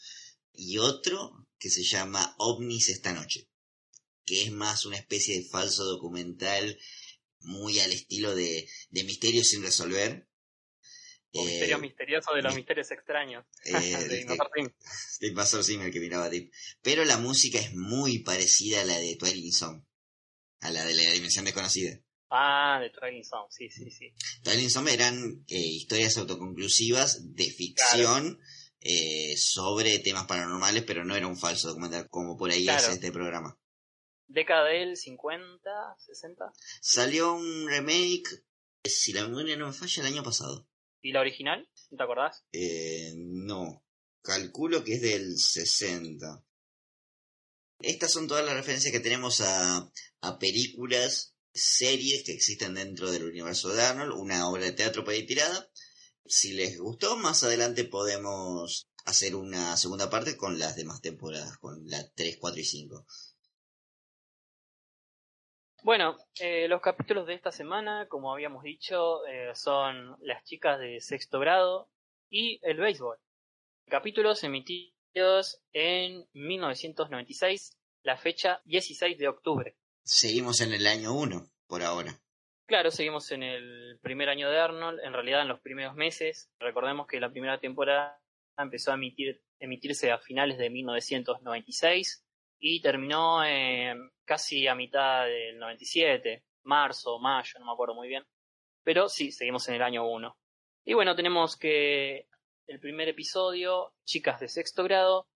Y 0.52 0.78
otro 0.78 1.46
que 1.58 1.70
se 1.70 1.82
llama 1.82 2.34
OVNIS 2.38 2.88
esta 2.90 3.12
noche, 3.12 3.48
que 4.24 4.42
es 4.44 4.52
más 4.52 4.86
una 4.86 4.96
especie 4.96 5.38
de 5.38 5.48
falso 5.48 5.84
documental 5.84 6.78
muy 7.40 7.80
al 7.80 7.92
estilo 7.92 8.34
de, 8.34 8.68
de 8.90 9.04
misterios 9.04 9.48
sin 9.48 9.62
resolver. 9.62 10.28
O 11.36 11.40
Eh, 11.42 11.46
misterios 11.50 11.80
misteriosos 11.80 12.34
de 12.34 12.42
los 12.42 12.52
mi- 12.52 12.58
misterios 12.58 12.90
extraños. 12.92 13.44
eh, 13.64 13.72
de 13.98 14.08
de- 14.08 14.20
Invasor 14.22 14.50
Sim. 14.54 14.68
de 15.20 15.26
Invasor 15.28 15.64
Sim, 15.64 15.80
el 15.82 15.92
que 15.92 16.00
miraba 16.00 16.30
Deep. 16.30 16.50
Pero 16.82 17.04
la 17.04 17.18
música 17.18 17.58
es 17.58 17.74
muy 17.74 18.20
parecida 18.20 18.82
a 18.82 18.84
la 18.84 18.98
de 18.98 19.16
Twilight 19.16 19.52
Zone, 19.54 19.84
a 20.60 20.70
la 20.70 20.84
de 20.84 20.94
la 20.94 21.10
dimensión 21.12 21.44
desconocida. 21.44 22.00
Ah, 22.30 22.78
de 22.80 22.90
Twilight 22.90 23.24
Zone, 23.24 23.46
sí, 23.50 23.68
sí, 23.70 23.90
sí. 23.90 24.12
Twilight 24.42 24.70
Zone 24.70 24.92
eran 24.92 25.44
eh, 25.48 25.58
historias 25.58 26.16
autoconclusivas 26.16 27.34
de 27.34 27.50
ficción 27.50 28.40
eh, 28.84 29.34
sobre 29.36 29.98
temas 29.98 30.26
paranormales, 30.26 30.84
pero 30.84 31.04
no 31.04 31.16
era 31.16 31.26
un 31.26 31.36
falso 31.38 31.68
documental 31.68 32.08
como 32.10 32.36
por 32.36 32.50
ahí 32.50 32.64
Claro. 32.64 32.82
es 32.86 32.88
este 32.94 33.10
programa. 33.10 33.58
Década 34.28 34.66
del 34.68 34.96
50, 34.96 35.70
60. 36.06 36.52
Salió 36.80 37.34
un 37.34 37.66
remake, 37.68 38.44
si 38.84 39.12
la 39.12 39.26
memoria 39.26 39.56
no 39.56 39.66
me 39.68 39.72
falla, 39.72 40.02
el 40.02 40.08
año 40.12 40.22
pasado. 40.22 40.68
¿Y 41.02 41.12
la 41.12 41.20
original? 41.20 41.68
¿No 41.90 41.96
te 41.98 42.02
acordás? 42.04 42.44
Eh, 42.52 43.12
no, 43.16 43.84
calculo 44.22 44.84
que 44.84 44.94
es 44.94 45.02
del 45.02 45.36
60. 45.38 46.44
Estas 47.80 48.12
son 48.12 48.28
todas 48.28 48.44
las 48.44 48.54
referencias 48.54 48.92
que 48.92 49.00
tenemos 49.00 49.40
a, 49.40 49.90
a 50.22 50.38
películas, 50.38 51.34
series 51.52 52.24
que 52.24 52.32
existen 52.32 52.74
dentro 52.74 53.10
del 53.10 53.24
universo 53.24 53.68
de 53.68 53.82
Arnold, 53.82 54.12
una 54.12 54.48
obra 54.48 54.64
de 54.64 54.72
teatro 54.72 55.04
para 55.04 55.16
ir 55.16 55.26
tirada. 55.26 55.70
Si 56.26 56.54
les 56.54 56.78
gustó, 56.78 57.16
más 57.16 57.44
adelante 57.44 57.84
podemos 57.84 58.88
hacer 59.04 59.34
una 59.34 59.76
segunda 59.76 60.08
parte 60.08 60.36
con 60.36 60.58
las 60.58 60.74
demás 60.74 61.00
temporadas, 61.02 61.58
con 61.58 61.86
la 61.88 62.08
3, 62.14 62.38
4 62.38 62.60
y 62.60 62.64
5. 62.64 63.06
Bueno, 65.82 66.16
eh, 66.40 66.66
los 66.66 66.80
capítulos 66.80 67.26
de 67.26 67.34
esta 67.34 67.52
semana, 67.52 68.08
como 68.08 68.32
habíamos 68.32 68.62
dicho, 68.62 69.26
eh, 69.26 69.50
son 69.54 70.16
Las 70.22 70.42
chicas 70.44 70.80
de 70.80 70.98
sexto 71.02 71.38
grado 71.40 71.90
y 72.30 72.58
El 72.62 72.78
béisbol. 72.78 73.18
Capítulos 73.90 74.42
emitidos 74.44 75.60
en 75.74 76.26
1996, 76.32 77.76
la 78.02 78.16
fecha 78.16 78.62
16 78.64 79.18
de 79.18 79.28
octubre. 79.28 79.76
Seguimos 80.02 80.62
en 80.62 80.72
el 80.72 80.86
año 80.86 81.12
1, 81.12 81.50
por 81.66 81.82
ahora. 81.82 82.18
Claro, 82.66 82.90
seguimos 82.90 83.30
en 83.30 83.42
el 83.42 83.98
primer 84.00 84.30
año 84.30 84.48
de 84.48 84.58
Arnold, 84.58 85.00
en 85.04 85.12
realidad 85.12 85.42
en 85.42 85.48
los 85.48 85.60
primeros 85.60 85.94
meses. 85.94 86.50
Recordemos 86.58 87.06
que 87.06 87.20
la 87.20 87.30
primera 87.30 87.60
temporada 87.60 88.18
empezó 88.56 88.90
a 88.90 88.94
emitir, 88.94 89.42
emitirse 89.58 90.10
a 90.10 90.18
finales 90.18 90.56
de 90.56 90.70
1996 90.70 92.24
y 92.58 92.80
terminó 92.80 93.40
casi 94.24 94.66
a 94.66 94.74
mitad 94.74 95.26
del 95.26 95.58
97, 95.58 96.42
marzo, 96.62 97.18
mayo, 97.18 97.58
no 97.58 97.66
me 97.66 97.72
acuerdo 97.72 97.94
muy 97.94 98.08
bien. 98.08 98.24
Pero 98.82 99.10
sí, 99.10 99.30
seguimos 99.30 99.68
en 99.68 99.74
el 99.74 99.82
año 99.82 100.08
1. 100.08 100.34
Y 100.86 100.94
bueno, 100.94 101.14
tenemos 101.14 101.58
que 101.58 102.28
el 102.66 102.80
primer 102.80 103.08
episodio, 103.08 103.92
Chicas 104.04 104.40
de 104.40 104.48
Sexto 104.48 104.84
Grado, 104.84 105.28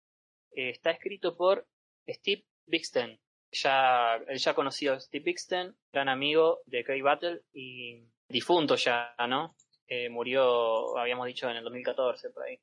eh, 0.53 0.71
está 0.71 0.91
escrito 0.91 1.37
por 1.37 1.67
Steve 2.09 2.47
Bixten, 2.67 3.21
ya, 3.51 4.17
el 4.29 4.39
ya 4.39 4.55
conocido 4.55 4.99
Steve 5.01 5.25
Bixten, 5.25 5.77
gran 5.93 6.09
amigo 6.09 6.61
de 6.67 6.85
Kay 6.85 7.01
Battle 7.01 7.43
y 7.53 8.05
difunto 8.29 8.77
ya, 8.77 9.15
¿no? 9.29 9.55
Eh, 9.87 10.09
murió, 10.11 10.99
habíamos 10.99 11.27
dicho, 11.27 11.49
en 11.49 11.57
el 11.57 11.65
2014, 11.65 12.31
por 12.31 12.45
ahí. 12.45 12.61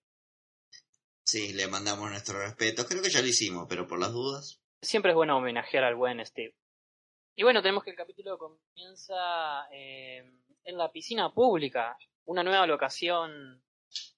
Sí, 1.24 1.54
le 1.54 1.68
mandamos 1.68 2.10
nuestro 2.12 2.40
respeto. 2.40 2.86
Creo 2.86 3.02
que 3.02 3.10
ya 3.10 3.22
lo 3.22 3.28
hicimos, 3.28 3.66
pero 3.68 3.88
por 3.88 4.00
las 4.00 4.12
dudas. 4.12 4.62
Siempre 4.80 5.12
es 5.12 5.16
bueno 5.16 5.38
homenajear 5.38 5.84
al 5.84 5.96
buen 5.96 6.24
Steve. 6.24 6.54
Y 7.36 7.44
bueno, 7.44 7.62
tenemos 7.62 7.84
que 7.84 7.90
el 7.90 7.96
capítulo 7.96 8.38
comienza 8.38 9.68
eh, 9.72 10.24
en 10.64 10.78
la 10.78 10.92
piscina 10.92 11.34
pública, 11.34 11.98
una 12.26 12.44
nueva 12.44 12.68
locación 12.68 13.62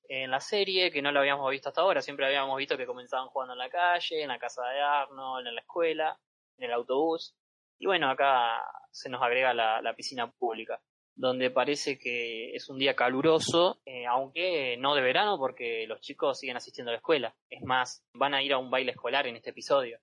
en 0.09 0.31
la 0.31 0.39
serie 0.39 0.91
que 0.91 1.01
no 1.01 1.12
lo 1.12 1.19
habíamos 1.21 1.50
visto 1.50 1.69
hasta 1.69 1.81
ahora. 1.81 2.01
Siempre 2.01 2.25
habíamos 2.25 2.57
visto 2.57 2.77
que 2.77 2.86
comenzaban 2.86 3.29
jugando 3.29 3.53
en 3.53 3.59
la 3.59 3.69
calle, 3.69 4.21
en 4.21 4.27
la 4.27 4.38
casa 4.38 4.63
de 4.67 4.81
Arnold, 4.81 5.47
en 5.47 5.55
la 5.55 5.62
escuela, 5.62 6.19
en 6.58 6.66
el 6.66 6.74
autobús. 6.74 7.36
Y 7.80 7.86
bueno, 7.86 8.10
acá 8.10 8.62
se 8.92 9.10
nos 9.10 9.22
agrega 9.22 9.54
la, 9.54 9.82
la 9.82 9.96
piscina 9.96 10.32
pública, 10.32 10.82
donde 11.16 11.52
parece 11.52 11.98
que 11.98 12.56
es 12.56 12.70
un 12.70 12.80
día 12.80 12.96
caluroso, 12.96 13.82
eh, 13.86 14.06
aunque 14.06 14.78
no 14.78 14.96
de 14.96 15.02
verano 15.02 15.38
porque 15.38 15.86
los 15.88 16.02
chicos 16.02 16.40
siguen 16.40 16.58
asistiendo 16.58 16.90
a 16.90 16.94
la 16.94 16.98
escuela. 16.98 17.36
Es 17.50 17.62
más, 17.64 18.04
van 18.14 18.34
a 18.34 18.44
ir 18.44 18.54
a 18.54 18.58
un 18.58 18.72
baile 18.72 18.92
escolar 18.92 19.28
en 19.28 19.36
este 19.36 19.52
episodio. 19.52 20.00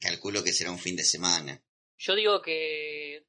Calculo 0.00 0.42
que 0.44 0.52
será 0.52 0.70
un 0.70 0.78
fin 0.78 0.96
de 0.96 1.04
semana. 1.04 1.62
Yo 1.96 2.14
digo 2.14 2.42
que 2.42 3.24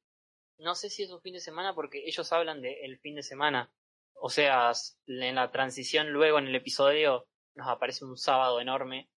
no 0.58 0.74
sé 0.74 0.90
si 0.90 1.02
es 1.02 1.10
un 1.10 1.20
fin 1.20 1.34
de 1.34 1.40
semana 1.40 1.74
porque 1.74 2.02
ellos 2.06 2.32
hablan 2.32 2.60
de 2.62 2.84
el 2.84 2.98
fin 2.98 3.14
de 3.14 3.22
semana. 3.22 3.72
O 4.14 4.30
sea, 4.30 4.72
en 5.06 5.34
la 5.34 5.50
transición 5.50 6.10
luego 6.10 6.38
en 6.38 6.48
el 6.48 6.54
episodio 6.54 7.26
nos 7.54 7.68
aparece 7.68 8.04
un 8.04 8.16
sábado 8.16 8.60
enorme 8.60 9.08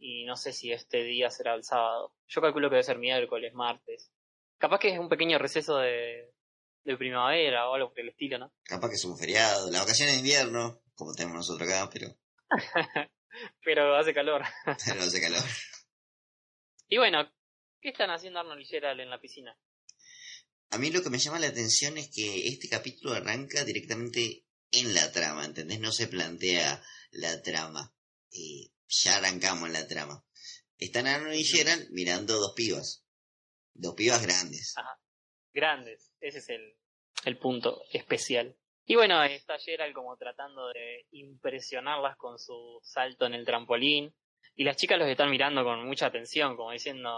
y 0.00 0.24
no 0.24 0.34
sé 0.36 0.52
si 0.52 0.72
este 0.72 1.04
día 1.04 1.30
será 1.30 1.54
el 1.54 1.62
sábado. 1.62 2.12
Yo 2.26 2.40
calculo 2.40 2.68
que 2.68 2.74
debe 2.74 2.82
ser 2.82 2.98
miércoles, 2.98 3.54
martes. 3.54 4.10
Capaz 4.58 4.80
que 4.80 4.88
es 4.88 4.98
un 4.98 5.08
pequeño 5.08 5.38
receso 5.38 5.78
de, 5.78 6.32
de 6.84 6.96
primavera 6.96 7.68
o 7.68 7.74
algo 7.74 7.90
por 7.90 8.00
el 8.00 8.08
estilo, 8.08 8.38
¿no? 8.38 8.52
Capaz 8.64 8.88
que 8.88 8.96
es 8.96 9.04
un 9.04 9.16
feriado, 9.16 9.70
la 9.70 9.80
vacación 9.80 10.08
de 10.08 10.16
invierno, 10.16 10.82
como 10.94 11.14
tenemos 11.14 11.36
nosotros 11.36 11.68
acá, 11.68 11.88
pero, 11.92 12.08
Pero 13.64 13.96
hace 13.96 14.14
calor. 14.14 14.42
pero 14.84 15.02
hace 15.02 15.20
calor. 15.20 15.42
Y 16.88 16.98
bueno, 16.98 17.30
¿qué 17.80 17.90
están 17.90 18.10
haciendo 18.10 18.40
Arnold 18.40 18.62
y 18.62 18.66
Gerald 18.66 19.00
en 19.00 19.10
la 19.10 19.20
piscina? 19.20 19.56
A 20.70 20.78
mí 20.78 20.90
lo 20.90 21.02
que 21.02 21.10
me 21.10 21.18
llama 21.18 21.38
la 21.38 21.48
atención 21.48 21.98
es 21.98 22.10
que 22.10 22.48
este 22.48 22.68
capítulo 22.68 23.14
arranca 23.14 23.64
directamente 23.64 24.44
en 24.70 24.94
la 24.94 25.10
trama, 25.10 25.44
¿entendés? 25.44 25.80
No 25.80 25.92
se 25.92 26.06
plantea 26.06 26.82
la 27.10 27.42
trama. 27.42 27.92
Eh, 28.32 28.70
ya 28.90 29.16
arrancamos 29.16 29.68
en 29.68 29.72
la 29.72 29.86
trama. 29.86 30.24
Están 30.78 31.06
Arnold 31.06 31.36
y 31.36 31.44
Gerald 31.44 31.88
mirando 31.90 32.38
dos 32.38 32.52
pibas. 32.54 33.04
Dos 33.74 33.94
pibas 33.94 34.22
grandes. 34.22 34.74
grandes. 35.52 36.12
Ese 36.20 36.38
es 36.38 36.48
el, 36.48 36.76
el 37.24 37.38
punto 37.38 37.82
especial. 37.92 38.56
Y 38.84 38.96
bueno, 38.96 39.22
está 39.22 39.58
Gerald 39.58 39.94
como 39.94 40.16
tratando 40.16 40.68
de 40.68 41.06
impresionarlas 41.12 42.16
con 42.16 42.38
su 42.38 42.80
salto 42.82 43.26
en 43.26 43.34
el 43.34 43.46
trampolín. 43.46 44.14
Y 44.56 44.64
las 44.64 44.76
chicas 44.76 44.98
los 44.98 45.08
están 45.08 45.30
mirando 45.30 45.62
con 45.62 45.86
mucha 45.86 46.06
atención, 46.06 46.56
como 46.56 46.72
diciendo, 46.72 47.10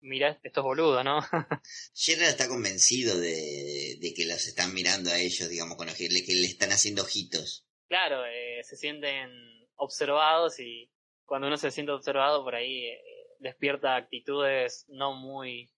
mira 0.00 0.40
estos 0.42 0.64
boludos, 0.64 1.04
¿no? 1.04 1.20
Gerald 1.94 2.30
está 2.30 2.48
convencido 2.48 3.18
de, 3.18 3.98
de 4.00 4.14
que 4.14 4.24
los 4.24 4.46
están 4.46 4.72
mirando 4.72 5.10
a 5.10 5.18
ellos, 5.18 5.48
digamos, 5.48 5.76
con 5.76 5.86
los 5.86 5.96
que 5.96 6.08
le, 6.08 6.24
que 6.24 6.34
le 6.34 6.46
están 6.46 6.70
haciendo 6.72 7.02
ojitos. 7.02 7.66
claro, 7.88 8.24
eh, 8.24 8.62
se 8.64 8.76
sienten 8.76 9.30
observados 9.76 10.58
y 10.58 10.90
cuando 11.30 11.46
uno 11.46 11.56
se 11.56 11.70
siente 11.70 11.92
observado 11.92 12.42
por 12.42 12.56
ahí 12.56 12.86
eh, 12.86 13.00
despierta 13.38 13.94
actitudes 13.94 14.84
no 14.88 15.12
muy 15.14 15.70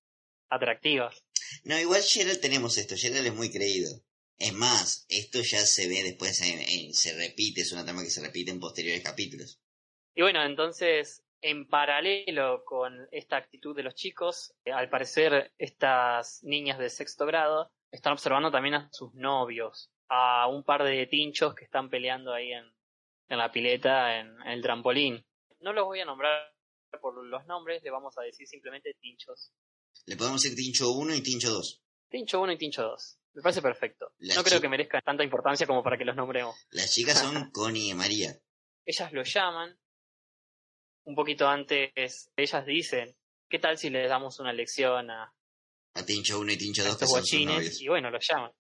atractivas. 0.49 1.27
No, 1.65 1.79
igual 1.79 2.01
Gerald 2.03 2.41
tenemos 2.41 2.79
esto, 2.79 2.95
Gerald 2.97 3.27
es 3.27 3.35
muy 3.35 3.51
creído. 3.53 3.91
Es 4.39 4.55
más, 4.55 5.05
esto 5.11 5.43
ya 5.43 5.59
se 5.61 5.89
ve 5.89 6.03
después, 6.05 6.41
en- 6.41 6.59
en- 6.61 6.95
se 6.95 7.15
repite, 7.15 7.61
es 7.61 7.71
una 7.73 7.85
trama 7.85 8.03
que 8.03 8.09
se 8.09 8.23
repite 8.23 8.51
en 8.51 8.61
posteriores 8.61 9.05
capítulos. 9.05 9.61
Y 10.15 10.23
bueno, 10.23 10.43
entonces, 10.43 11.23
en 11.43 11.69
paralelo 11.69 12.65
con 12.65 13.07
esta 13.13 13.37
actitud 13.37 13.77
de 13.77 13.83
los 13.83 13.95
chicos, 13.95 14.55
eh, 14.65 14.73
al 14.73 14.89
parecer 14.89 15.53
estas 15.59 16.43
niñas 16.45 16.79
de 16.79 16.89
sexto 16.89 17.27
grado 17.27 17.71
están 17.91 18.15
observando 18.15 18.51
también 18.51 18.75
a 18.77 18.89
sus 18.91 19.13
novios, 19.13 19.91
a 20.09 20.49
un 20.49 20.65
par 20.65 20.83
de 20.83 21.07
tinchos 21.07 21.55
que 21.55 21.65
están 21.65 21.91
peleando 21.91 22.33
ahí 22.33 22.53
en, 22.53 22.65
en 23.29 23.39
la 23.39 23.53
pileta, 23.53 24.19
en, 24.19 24.29
en 24.43 24.49
el 24.49 24.63
trampolín. 24.63 25.23
No 25.63 25.73
los 25.73 25.85
voy 25.85 26.01
a 26.01 26.05
nombrar 26.05 26.53
por 27.01 27.25
los 27.25 27.47
nombres, 27.47 27.83
le 27.83 27.91
vamos 27.91 28.17
a 28.19 28.23
decir 28.23 28.47
simplemente 28.47 28.95
tinchos. 29.01 29.53
Le 30.07 30.17
podemos 30.17 30.43
decir 30.43 30.57
Tincho 30.57 30.91
1 30.93 31.15
y 31.15 31.23
Tincho 31.23 31.51
2. 31.51 31.83
Tincho 32.11 32.41
1 32.41 32.53
y 32.53 32.59
Tincho 32.59 32.83
2. 32.83 33.19
Me 33.35 33.43
parece 33.43 33.63
perfecto. 33.63 34.13
No 34.19 34.43
creo 34.43 34.61
que 34.61 34.69
merezca 34.69 35.01
tanta 35.01 35.23
importancia 35.25 35.67
como 35.67 35.83
para 35.83 35.97
que 35.97 36.05
los 36.05 36.17
nombremos. 36.17 36.57
Las 36.71 36.93
chicas 36.93 37.19
son 37.19 37.51
Connie 37.53 37.91
y 37.91 37.95
María. 37.95 38.37
ellas 38.85 39.13
lo 39.13 39.23
llaman. 39.23 39.79
Un 41.05 41.15
poquito 41.15 41.49
antes, 41.49 42.31
ellas 42.37 42.67
dicen, 42.67 43.17
¿qué 43.49 43.59
tal 43.59 43.77
si 43.79 43.91
les 43.91 44.09
damos 44.09 44.39
una 44.39 44.53
lección 44.53 45.11
a, 45.11 45.35
A 45.95 46.05
Tincho 46.05 46.39
1 46.41 46.53
y 46.53 46.59
Tincho 46.59 46.83
a 46.83 46.87
2 46.87 46.97
que 46.97 47.05
estos 47.05 47.11
son 47.11 47.25
sus 47.25 47.31
guachines 47.31 47.55
novios. 47.57 47.81
y 47.81 47.89
bueno, 47.89 48.11
los 48.11 48.27
llaman. 48.29 48.53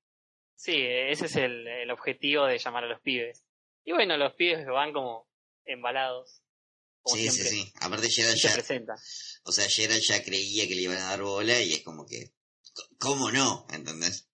Sí, 0.56 0.75
ese 0.76 1.26
es 1.26 1.37
el, 1.37 1.66
el 1.66 1.90
objetivo 1.90 2.47
de 2.47 2.59
llamar 2.59 2.85
a 2.85 2.88
los 2.88 3.00
pibes. 3.00 3.44
Y 3.85 3.92
bueno, 3.92 4.16
los 4.16 4.35
pibes 4.35 4.64
van 4.66 4.92
como 4.92 5.28
embalados. 5.64 6.42
Como 7.02 7.16
Sí, 7.16 7.28
sí, 7.28 7.30
siempre, 7.30 7.50
sí. 7.50 7.73
Aparte 7.80 8.11
se 8.11 8.23
ya, 8.23 8.94
o 9.44 9.52
sea, 9.52 9.68
Gerald 9.68 10.02
ya 10.02 10.23
creía 10.23 10.68
que 10.68 10.75
le 10.75 10.82
iban 10.82 10.99
a 10.99 11.11
dar 11.11 11.23
bola 11.23 11.61
y 11.61 11.73
es 11.73 11.82
como 11.82 12.06
que, 12.06 12.32
¿cómo 12.99 13.30
no? 13.30 13.66
¿Entendés? 13.73 14.28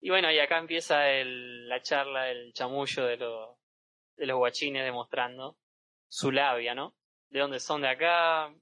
Y 0.00 0.10
bueno, 0.10 0.30
y 0.30 0.38
acá 0.38 0.58
empieza 0.58 1.10
el, 1.10 1.68
la 1.68 1.82
charla, 1.82 2.30
el 2.30 2.52
chamullo 2.52 3.04
de, 3.04 3.16
los 3.16 3.56
de 4.16 4.26
los 4.26 4.36
guachines 4.36 4.84
demostrando 4.84 5.58
su 6.08 6.30
labia, 6.30 6.74
¿no? 6.74 6.96
De 7.30 7.40
dónde 7.40 7.60
son 7.60 7.82
de 7.82 7.88
acá, 7.88 8.54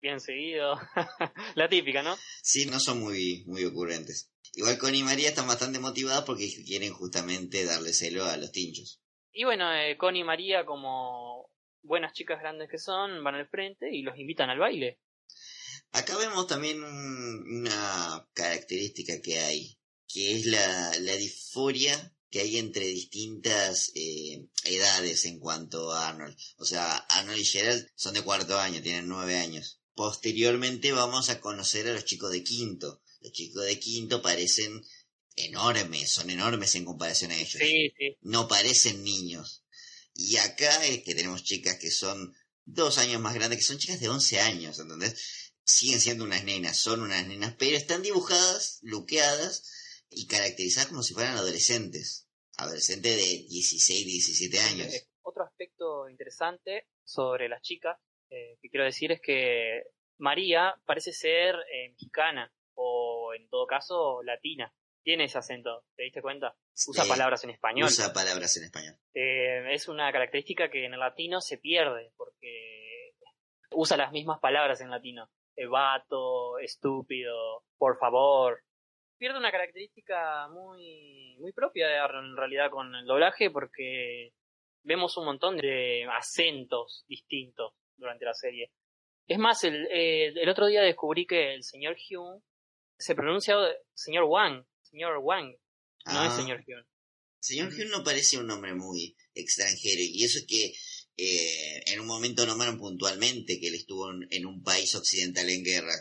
bien 0.00 0.20
seguido. 0.20 0.78
la 1.54 1.68
típica, 1.68 2.02
¿no? 2.02 2.16
Sí, 2.42 2.66
no 2.66 2.80
son 2.80 3.00
muy, 3.00 3.44
muy 3.46 3.64
ocurrentes. 3.64 4.30
Igual 4.54 4.78
Connie 4.78 5.00
y 5.00 5.04
María 5.04 5.28
están 5.28 5.46
bastante 5.46 5.78
motivadas 5.78 6.24
porque 6.24 6.48
quieren 6.64 6.92
justamente 6.92 7.64
darle 7.64 7.92
celo 7.92 8.24
a 8.24 8.36
los 8.36 8.52
tinchos. 8.52 9.00
Y 9.32 9.44
bueno, 9.44 9.72
eh, 9.72 9.96
Connie 9.96 10.20
y 10.20 10.24
María, 10.24 10.66
como 10.66 11.31
buenas 11.82 12.12
chicas 12.12 12.40
grandes 12.40 12.68
que 12.70 12.78
son, 12.78 13.22
van 13.24 13.34
al 13.34 13.48
frente 13.48 13.94
y 13.94 14.02
los 14.02 14.18
invitan 14.18 14.50
al 14.50 14.58
baile. 14.58 15.00
Acá 15.92 16.16
vemos 16.16 16.46
también 16.46 16.82
un- 16.82 17.60
una 17.60 18.26
característica 18.32 19.20
que 19.20 19.38
hay, 19.40 19.78
que 20.08 20.36
es 20.36 20.46
la, 20.46 20.92
la 21.00 21.16
disforia 21.16 22.14
que 22.30 22.40
hay 22.40 22.56
entre 22.56 22.86
distintas 22.86 23.92
eh, 23.94 24.46
edades 24.64 25.26
en 25.26 25.38
cuanto 25.38 25.92
a 25.92 26.08
Arnold. 26.08 26.34
O 26.56 26.64
sea, 26.64 26.96
Arnold 26.96 27.38
y 27.38 27.44
Gerald 27.44 27.86
son 27.94 28.14
de 28.14 28.22
cuarto 28.22 28.58
año, 28.58 28.80
tienen 28.80 29.06
nueve 29.06 29.36
años. 29.36 29.80
Posteriormente 29.94 30.92
vamos 30.92 31.28
a 31.28 31.40
conocer 31.40 31.86
a 31.88 31.92
los 31.92 32.06
chicos 32.06 32.30
de 32.32 32.42
quinto. 32.42 33.02
Los 33.20 33.32
chicos 33.32 33.66
de 33.66 33.78
quinto 33.78 34.22
parecen 34.22 34.80
enormes, 35.36 36.10
son 36.10 36.30
enormes 36.30 36.74
en 36.74 36.86
comparación 36.86 37.32
a 37.32 37.36
ellos. 37.36 37.60
Sí, 37.60 37.92
sí. 37.98 38.16
No 38.22 38.48
parecen 38.48 39.02
niños. 39.02 39.61
Y 40.14 40.36
acá 40.36 40.84
es 40.86 41.02
que 41.02 41.14
tenemos 41.14 41.42
chicas 41.44 41.78
que 41.78 41.90
son 41.90 42.34
dos 42.64 42.98
años 42.98 43.20
más 43.20 43.34
grandes, 43.34 43.58
que 43.58 43.64
son 43.64 43.78
chicas 43.78 44.00
de 44.00 44.08
11 44.08 44.40
años, 44.40 44.78
¿entendés? 44.78 45.54
Siguen 45.64 46.00
siendo 46.00 46.24
unas 46.24 46.44
nenas, 46.44 46.76
son 46.76 47.02
unas 47.02 47.26
nenas, 47.26 47.54
pero 47.58 47.76
están 47.76 48.02
dibujadas, 48.02 48.78
luqueadas 48.82 50.04
y 50.10 50.26
caracterizadas 50.26 50.88
como 50.88 51.02
si 51.02 51.14
fueran 51.14 51.36
adolescentes. 51.36 52.28
Adolescentes 52.58 53.16
de 53.16 53.46
16, 53.48 54.06
17 54.06 54.60
años. 54.60 54.94
Eh, 54.94 55.08
Otro 55.22 55.44
aspecto 55.44 56.08
interesante 56.08 56.88
sobre 57.04 57.48
las 57.48 57.62
chicas 57.62 57.96
eh, 58.34 58.56
que 58.62 58.70
quiero 58.70 58.84
decir 58.84 59.12
es 59.12 59.20
que 59.20 59.82
María 60.18 60.74
parece 60.86 61.12
ser 61.12 61.54
eh, 61.54 61.90
mexicana 61.90 62.50
o 62.74 63.32
en 63.36 63.46
todo 63.48 63.66
caso 63.66 64.22
latina. 64.22 64.74
Tiene 65.02 65.24
ese 65.24 65.38
acento, 65.38 65.84
¿te 65.96 66.04
diste 66.04 66.22
cuenta? 66.22 66.54
Usa 66.86 67.04
Eh, 67.04 67.08
palabras 67.08 67.42
en 67.44 67.50
español. 67.50 67.86
Usa 67.86 68.12
palabras 68.12 68.56
en 68.56 68.64
español. 68.64 68.94
Eh, 69.14 69.74
es 69.74 69.88
una 69.88 70.10
característica 70.12 70.70
que 70.70 70.86
en 70.86 70.94
el 70.94 71.00
latino 71.00 71.40
se 71.40 71.58
pierde 71.58 72.12
porque 72.16 73.14
usa 73.70 73.96
las 73.96 74.12
mismas 74.12 74.38
palabras 74.40 74.80
en 74.80 74.90
latino. 74.90 75.28
Eh, 75.56 75.66
vato, 75.66 76.58
estúpido, 76.58 77.64
por 77.76 77.98
favor. 77.98 78.62
Pierde 79.18 79.38
una 79.38 79.50
característica 79.50 80.48
muy, 80.48 81.36
muy 81.40 81.52
propia 81.52 81.88
de 81.88 81.98
Arnold 81.98 82.30
en 82.30 82.36
realidad 82.36 82.70
con 82.70 82.94
el 82.94 83.06
doblaje 83.06 83.50
porque 83.50 84.32
vemos 84.84 85.16
un 85.16 85.26
montón 85.26 85.56
de 85.56 86.06
acentos 86.10 87.04
distintos 87.08 87.74
durante 87.96 88.24
la 88.24 88.34
serie. 88.34 88.70
Es 89.26 89.38
más, 89.38 89.62
el, 89.64 89.86
eh, 89.90 90.28
el 90.28 90.48
otro 90.48 90.66
día 90.66 90.82
descubrí 90.82 91.26
que 91.26 91.54
el 91.54 91.62
señor 91.62 91.96
Hume 92.10 92.40
se 92.98 93.14
pronuncia 93.14 93.56
señor 93.94 94.24
Wang, 94.24 94.64
señor 94.92 95.18
Wang, 95.22 95.48
no 95.48 95.56
Ah. 96.04 96.28
es 96.28 96.36
señor 96.36 96.62
Hume. 96.66 96.84
Señor 97.40 97.72
Hume 97.72 97.86
no 97.86 98.04
parece 98.04 98.38
un 98.38 98.46
nombre 98.46 98.74
muy 98.74 99.16
extranjero 99.34 100.00
y 100.02 100.22
eso 100.22 100.38
es 100.38 100.46
que 100.46 100.74
eh, 101.16 101.82
en 101.86 102.00
un 102.00 102.06
momento 102.06 102.46
nombraron 102.46 102.78
puntualmente 102.78 103.58
que 103.58 103.68
él 103.68 103.74
estuvo 103.74 104.10
en, 104.10 104.28
en 104.30 104.46
un 104.46 104.62
país 104.62 104.94
occidental 104.94 105.48
en 105.50 105.64
guerra. 105.64 105.94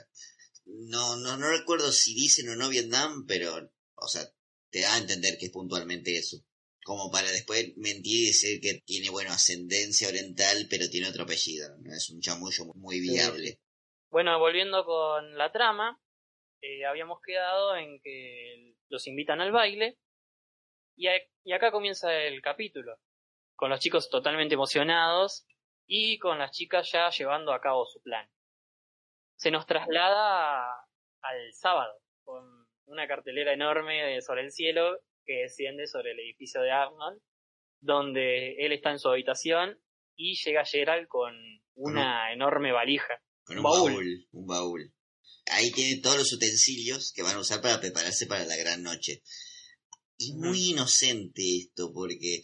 No, 0.65 1.15
no, 1.17 1.37
no 1.37 1.49
recuerdo 1.49 1.91
si 1.91 2.13
dicen 2.13 2.47
o 2.49 2.55
no 2.55 2.69
Vietnam, 2.69 3.25
pero, 3.27 3.71
o 3.95 4.07
sea, 4.07 4.23
te 4.69 4.81
da 4.81 4.93
a 4.93 4.97
entender 4.99 5.37
que 5.37 5.47
es 5.47 5.51
puntualmente 5.51 6.15
eso. 6.17 6.37
Como 6.83 7.11
para 7.11 7.29
después 7.31 7.75
mentir 7.77 8.23
y 8.23 8.27
decir 8.27 8.61
que 8.61 8.75
tiene, 8.85 9.09
bueno, 9.09 9.31
ascendencia 9.31 10.07
oriental, 10.07 10.67
pero 10.69 10.89
tiene 10.89 11.09
otro 11.09 11.23
apellido. 11.23 11.75
¿no? 11.79 11.93
Es 11.93 12.09
un 12.09 12.21
chamullo 12.21 12.65
muy 12.75 12.99
viable. 12.99 13.59
Bueno, 14.09 14.37
volviendo 14.39 14.85
con 14.85 15.35
la 15.37 15.51
trama, 15.51 15.99
eh, 16.61 16.85
habíamos 16.85 17.19
quedado 17.21 17.75
en 17.75 17.99
que 18.01 18.75
los 18.89 19.07
invitan 19.07 19.41
al 19.41 19.51
baile 19.51 19.97
y, 20.95 21.07
a- 21.07 21.21
y 21.43 21.53
acá 21.53 21.71
comienza 21.71 22.13
el 22.15 22.41
capítulo, 22.41 22.97
con 23.55 23.69
los 23.69 23.79
chicos 23.79 24.09
totalmente 24.09 24.53
emocionados 24.55 25.45
y 25.87 26.19
con 26.19 26.37
las 26.39 26.51
chicas 26.51 26.89
ya 26.91 27.09
llevando 27.09 27.53
a 27.53 27.61
cabo 27.61 27.85
su 27.85 28.01
plan. 28.01 28.29
Se 29.37 29.51
nos 29.51 29.65
traslada 29.65 30.71
al 31.21 31.53
sábado, 31.53 31.93
con 32.23 32.67
una 32.85 33.07
cartelera 33.07 33.53
enorme 33.53 34.03
de- 34.03 34.21
sobre 34.21 34.41
el 34.43 34.51
cielo 34.51 34.99
que 35.25 35.41
desciende 35.43 35.87
sobre 35.87 36.11
el 36.11 36.19
edificio 36.19 36.61
de 36.61 36.71
Arnold, 36.71 37.21
donde 37.81 38.55
él 38.65 38.71
está 38.73 38.91
en 38.91 38.99
su 38.99 39.09
habitación 39.09 39.79
y 40.15 40.35
llega 40.35 40.65
Gerald 40.65 41.07
con 41.07 41.35
una 41.75 42.31
enorme 42.33 42.71
valija. 42.71 43.21
Con 43.43 43.57
un 43.57 43.63
Baúl. 43.63 43.91
baúl. 43.91 44.27
Un 44.33 44.45
baúl. 44.47 44.93
Ahí 45.51 45.71
tiene 45.71 46.01
todos 46.01 46.17
los 46.17 46.33
utensilios 46.33 47.11
que 47.13 47.23
van 47.23 47.35
a 47.35 47.39
usar 47.39 47.61
para 47.61 47.79
prepararse 47.79 48.25
para 48.25 48.45
la 48.45 48.55
gran 48.57 48.83
noche. 48.83 49.21
Y 50.17 50.33
muy 50.33 50.69
inocente 50.69 51.57
esto, 51.57 51.91
porque 51.93 52.43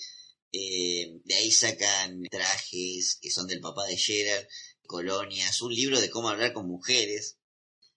eh, 0.51 1.11
de 1.23 1.35
ahí 1.35 1.51
sacan 1.51 2.23
trajes 2.31 3.17
que 3.21 3.29
son 3.31 3.47
del 3.47 3.59
papá 3.61 3.85
de 3.85 3.97
Gerard, 3.97 4.45
colonias, 4.87 5.61
un 5.61 5.73
libro 5.73 5.99
de 6.01 6.09
cómo 6.09 6.29
hablar 6.29 6.53
con 6.53 6.67
mujeres. 6.67 7.37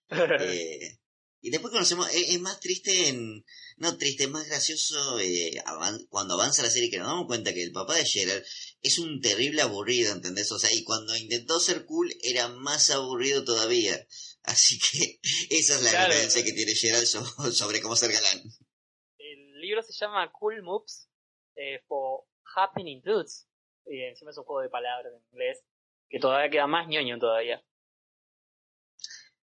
eh, 0.38 0.98
y 1.42 1.50
después 1.50 1.72
conocemos, 1.72 2.08
es, 2.12 2.30
es 2.34 2.40
más 2.40 2.60
triste 2.60 3.08
en, 3.08 3.44
no 3.78 3.96
triste, 3.96 4.24
es 4.24 4.30
más 4.30 4.46
gracioso 4.46 5.18
eh, 5.20 5.56
avan- 5.64 6.06
cuando 6.10 6.34
avanza 6.34 6.62
la 6.62 6.70
serie 6.70 6.90
que 6.90 6.98
nos 6.98 7.06
damos 7.06 7.26
cuenta 7.26 7.54
que 7.54 7.62
el 7.62 7.72
papá 7.72 7.94
de 7.96 8.04
Gerard 8.04 8.42
es 8.82 8.98
un 8.98 9.20
terrible 9.22 9.62
aburrido, 9.62 10.12
¿entendés? 10.12 10.52
O 10.52 10.58
sea, 10.58 10.70
y 10.72 10.84
cuando 10.84 11.16
intentó 11.16 11.58
ser 11.60 11.86
cool 11.86 12.14
era 12.22 12.48
más 12.48 12.90
aburrido 12.90 13.44
todavía. 13.44 14.06
Así 14.44 14.78
que 14.78 15.18
esa 15.50 15.74
es 15.74 15.82
la 15.82 15.90
Claro. 15.90 16.08
referencia 16.08 16.44
que 16.44 16.52
tiene 16.52 16.72
Gerald 16.74 17.04
so- 17.06 17.24
sobre 17.52 17.80
cómo 17.82 17.96
ser 17.96 18.12
galán. 18.12 18.42
El 19.18 19.60
libro 19.60 19.82
se 19.82 19.92
llama 19.92 20.30
Cool 20.32 20.62
Moves 20.62 21.08
eh, 21.56 21.80
for 21.86 22.24
Happening 22.56 23.02
Dudes. 23.02 23.46
Y 23.86 24.02
encima 24.02 24.30
es 24.30 24.38
un 24.38 24.44
juego 24.44 24.62
de 24.62 24.68
palabras 24.68 25.12
en 25.12 25.22
inglés 25.32 25.62
que 26.08 26.18
todavía 26.18 26.50
queda 26.50 26.66
más 26.66 26.86
ñoño 26.88 27.18
todavía. 27.18 27.62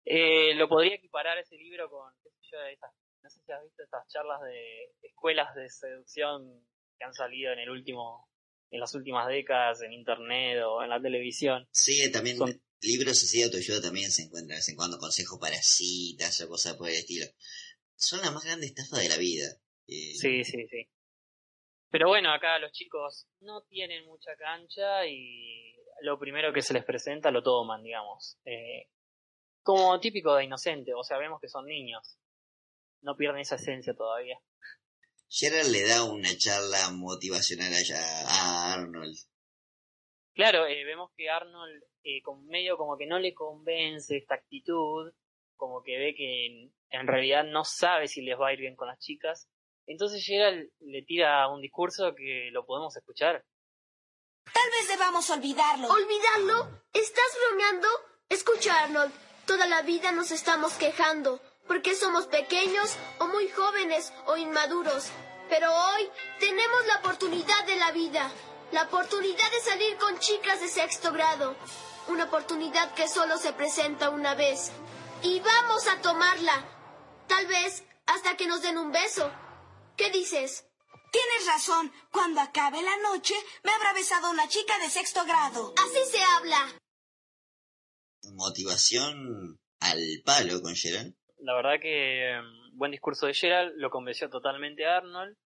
Eh, 0.04 0.54
lo 0.54 0.68
podría 0.68 0.96
equiparar 0.96 1.38
ese 1.38 1.56
libro 1.56 1.88
con, 1.88 2.12
qué 2.22 2.30
sé 2.30 2.36
yo, 2.52 2.58
esas, 2.66 2.90
no 3.22 3.30
sé 3.30 3.40
si 3.44 3.52
has 3.52 3.62
visto 3.62 3.82
estas 3.82 4.06
charlas 4.08 4.40
de 4.42 4.92
escuelas 5.02 5.54
de 5.54 5.68
seducción 5.70 6.66
que 6.98 7.04
han 7.04 7.14
salido 7.14 7.52
en 7.52 7.58
el 7.60 7.70
último, 7.70 8.28
en 8.70 8.80
las 8.80 8.94
últimas 8.94 9.26
décadas 9.28 9.80
en 9.82 9.92
internet 9.94 10.62
o 10.66 10.82
en 10.82 10.90
la 10.90 11.00
televisión. 11.00 11.66
Sí, 11.72 12.10
también 12.12 12.36
Son- 12.36 12.62
libros 12.80 13.22
así 13.22 13.38
de 13.38 13.44
autoayuda 13.44 13.80
también 13.80 14.10
se 14.10 14.22
encuentran 14.22 14.48
de 14.48 14.54
vez 14.56 14.68
en 14.68 14.76
cuando, 14.76 14.98
consejos 14.98 15.38
para 15.40 15.60
citas 15.62 16.40
o 16.40 16.48
cosas 16.48 16.74
por 16.74 16.88
el 16.88 16.96
estilo. 16.96 17.26
Son 17.96 18.20
la 18.20 18.30
más 18.30 18.44
grande 18.44 18.66
estafa 18.66 18.98
de 18.98 19.08
la 19.08 19.16
vida. 19.16 19.46
Eh, 19.86 20.14
Sí, 20.14 20.44
sí, 20.44 20.66
sí. 20.68 20.88
Pero 21.90 22.08
bueno, 22.08 22.32
acá 22.32 22.58
los 22.58 22.72
chicos 22.72 23.26
no 23.40 23.62
tienen 23.62 24.04
mucha 24.06 24.34
cancha 24.36 25.06
y 25.06 25.76
lo 26.02 26.18
primero 26.18 26.52
que 26.52 26.62
se 26.62 26.74
les 26.74 26.84
presenta 26.84 27.30
lo 27.30 27.42
toman, 27.42 27.82
digamos. 27.82 28.36
Eh, 28.44 28.88
como 29.62 29.98
típico 30.00 30.34
de 30.34 30.44
inocente, 30.44 30.92
o 30.92 31.04
sea, 31.04 31.18
vemos 31.18 31.40
que 31.40 31.48
son 31.48 31.66
niños. 31.66 32.18
No 33.00 33.16
pierden 33.16 33.40
esa 33.40 33.56
esencia 33.56 33.94
todavía. 33.94 34.38
Gerald 35.28 35.70
le 35.70 35.86
da 35.86 36.04
una 36.04 36.36
charla 36.36 36.90
motivacional 36.90 37.72
allá 37.72 37.98
a 38.28 38.72
Arnold. 38.74 39.16
Claro, 40.34 40.66
eh, 40.66 40.84
vemos 40.84 41.10
que 41.16 41.30
Arnold 41.30 41.82
eh, 42.02 42.20
con 42.22 42.46
medio 42.46 42.76
como 42.76 42.96
que 42.98 43.06
no 43.06 43.18
le 43.18 43.32
convence 43.34 44.16
esta 44.16 44.34
actitud, 44.34 45.12
como 45.56 45.82
que 45.82 45.96
ve 45.96 46.14
que 46.14 46.46
en, 46.46 46.74
en 46.90 47.06
realidad 47.06 47.44
no 47.44 47.64
sabe 47.64 48.08
si 48.08 48.20
les 48.22 48.38
va 48.38 48.48
a 48.48 48.52
ir 48.52 48.60
bien 48.60 48.76
con 48.76 48.88
las 48.88 48.98
chicas. 48.98 49.48
Entonces 49.86 50.24
Gerald 50.24 50.70
le 50.80 51.02
tira 51.02 51.48
un 51.48 51.60
discurso 51.60 52.14
que 52.14 52.50
lo 52.50 52.66
podemos 52.66 52.96
escuchar. 52.96 53.44
Tal 54.52 54.70
vez 54.70 54.88
debamos 54.88 55.30
olvidarlo. 55.30 55.88
¿Olvidarlo? 55.88 56.82
¿Estás 56.92 57.38
bromeando? 57.48 57.88
Escucha, 58.28 58.84
Arnold. 58.84 59.12
Toda 59.46 59.66
la 59.66 59.82
vida 59.82 60.12
nos 60.12 60.30
estamos 60.30 60.74
quejando 60.74 61.40
porque 61.66 61.94
somos 61.94 62.26
pequeños 62.26 62.98
o 63.18 63.28
muy 63.28 63.48
jóvenes 63.48 64.12
o 64.26 64.36
inmaduros. 64.36 65.10
Pero 65.48 65.70
hoy 65.72 66.08
tenemos 66.40 66.86
la 66.86 66.98
oportunidad 67.00 67.66
de 67.66 67.76
la 67.76 67.92
vida. 67.92 68.30
La 68.74 68.82
oportunidad 68.82 69.52
de 69.52 69.60
salir 69.60 69.96
con 69.98 70.18
chicas 70.18 70.60
de 70.60 70.66
sexto 70.66 71.12
grado. 71.12 71.54
Una 72.08 72.24
oportunidad 72.24 72.92
que 72.94 73.06
solo 73.06 73.38
se 73.38 73.52
presenta 73.52 74.10
una 74.10 74.34
vez. 74.34 74.72
Y 75.22 75.38
vamos 75.38 75.86
a 75.86 76.02
tomarla. 76.02 76.66
Tal 77.28 77.46
vez 77.46 77.84
hasta 78.06 78.36
que 78.36 78.48
nos 78.48 78.62
den 78.62 78.76
un 78.76 78.90
beso. 78.90 79.30
¿Qué 79.96 80.10
dices? 80.10 80.66
Tienes 81.12 81.46
razón. 81.46 81.92
Cuando 82.10 82.40
acabe 82.40 82.82
la 82.82 82.96
noche, 83.12 83.34
me 83.62 83.70
habrá 83.70 83.92
besado 83.92 84.28
una 84.28 84.48
chica 84.48 84.76
de 84.80 84.90
sexto 84.90 85.24
grado. 85.24 85.72
Así 85.76 86.10
se 86.10 86.24
habla. 86.24 86.76
Motivación 88.32 89.56
al 89.78 90.00
palo 90.24 90.60
con 90.62 90.74
Gerald. 90.74 91.14
La 91.38 91.54
verdad 91.54 91.78
que 91.80 92.40
mm, 92.42 92.76
buen 92.76 92.90
discurso 92.90 93.26
de 93.26 93.34
Gerald, 93.34 93.74
lo 93.76 93.90
convenció 93.90 94.28
totalmente 94.28 94.84
a 94.84 94.96
Arnold. 94.96 95.36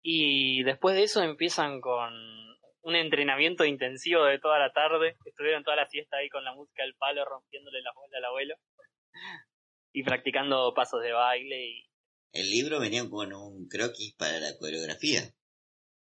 Y 0.00 0.62
después 0.62 0.96
de 0.96 1.02
eso 1.02 1.22
empiezan 1.22 1.82
con 1.82 2.43
un 2.84 2.96
entrenamiento 2.96 3.64
intensivo 3.64 4.24
de 4.24 4.38
toda 4.38 4.58
la 4.58 4.72
tarde. 4.72 5.16
Estuvieron 5.24 5.64
toda 5.64 5.76
la 5.76 5.86
fiesta 5.86 6.18
ahí 6.18 6.28
con 6.28 6.44
la 6.44 6.54
música 6.54 6.82
del 6.82 6.94
palo, 6.94 7.24
rompiéndole 7.24 7.80
la 7.82 7.92
bola 7.94 8.18
al 8.18 8.24
abuelo. 8.26 8.54
Y 9.92 10.02
practicando 10.02 10.72
pasos 10.74 11.02
de 11.02 11.12
baile 11.12 11.66
y 11.66 11.84
El 12.32 12.50
libro 12.50 12.80
venía 12.80 13.08
con 13.08 13.32
un 13.32 13.68
croquis 13.68 14.14
para 14.16 14.38
la 14.40 14.56
coreografía. 14.58 15.20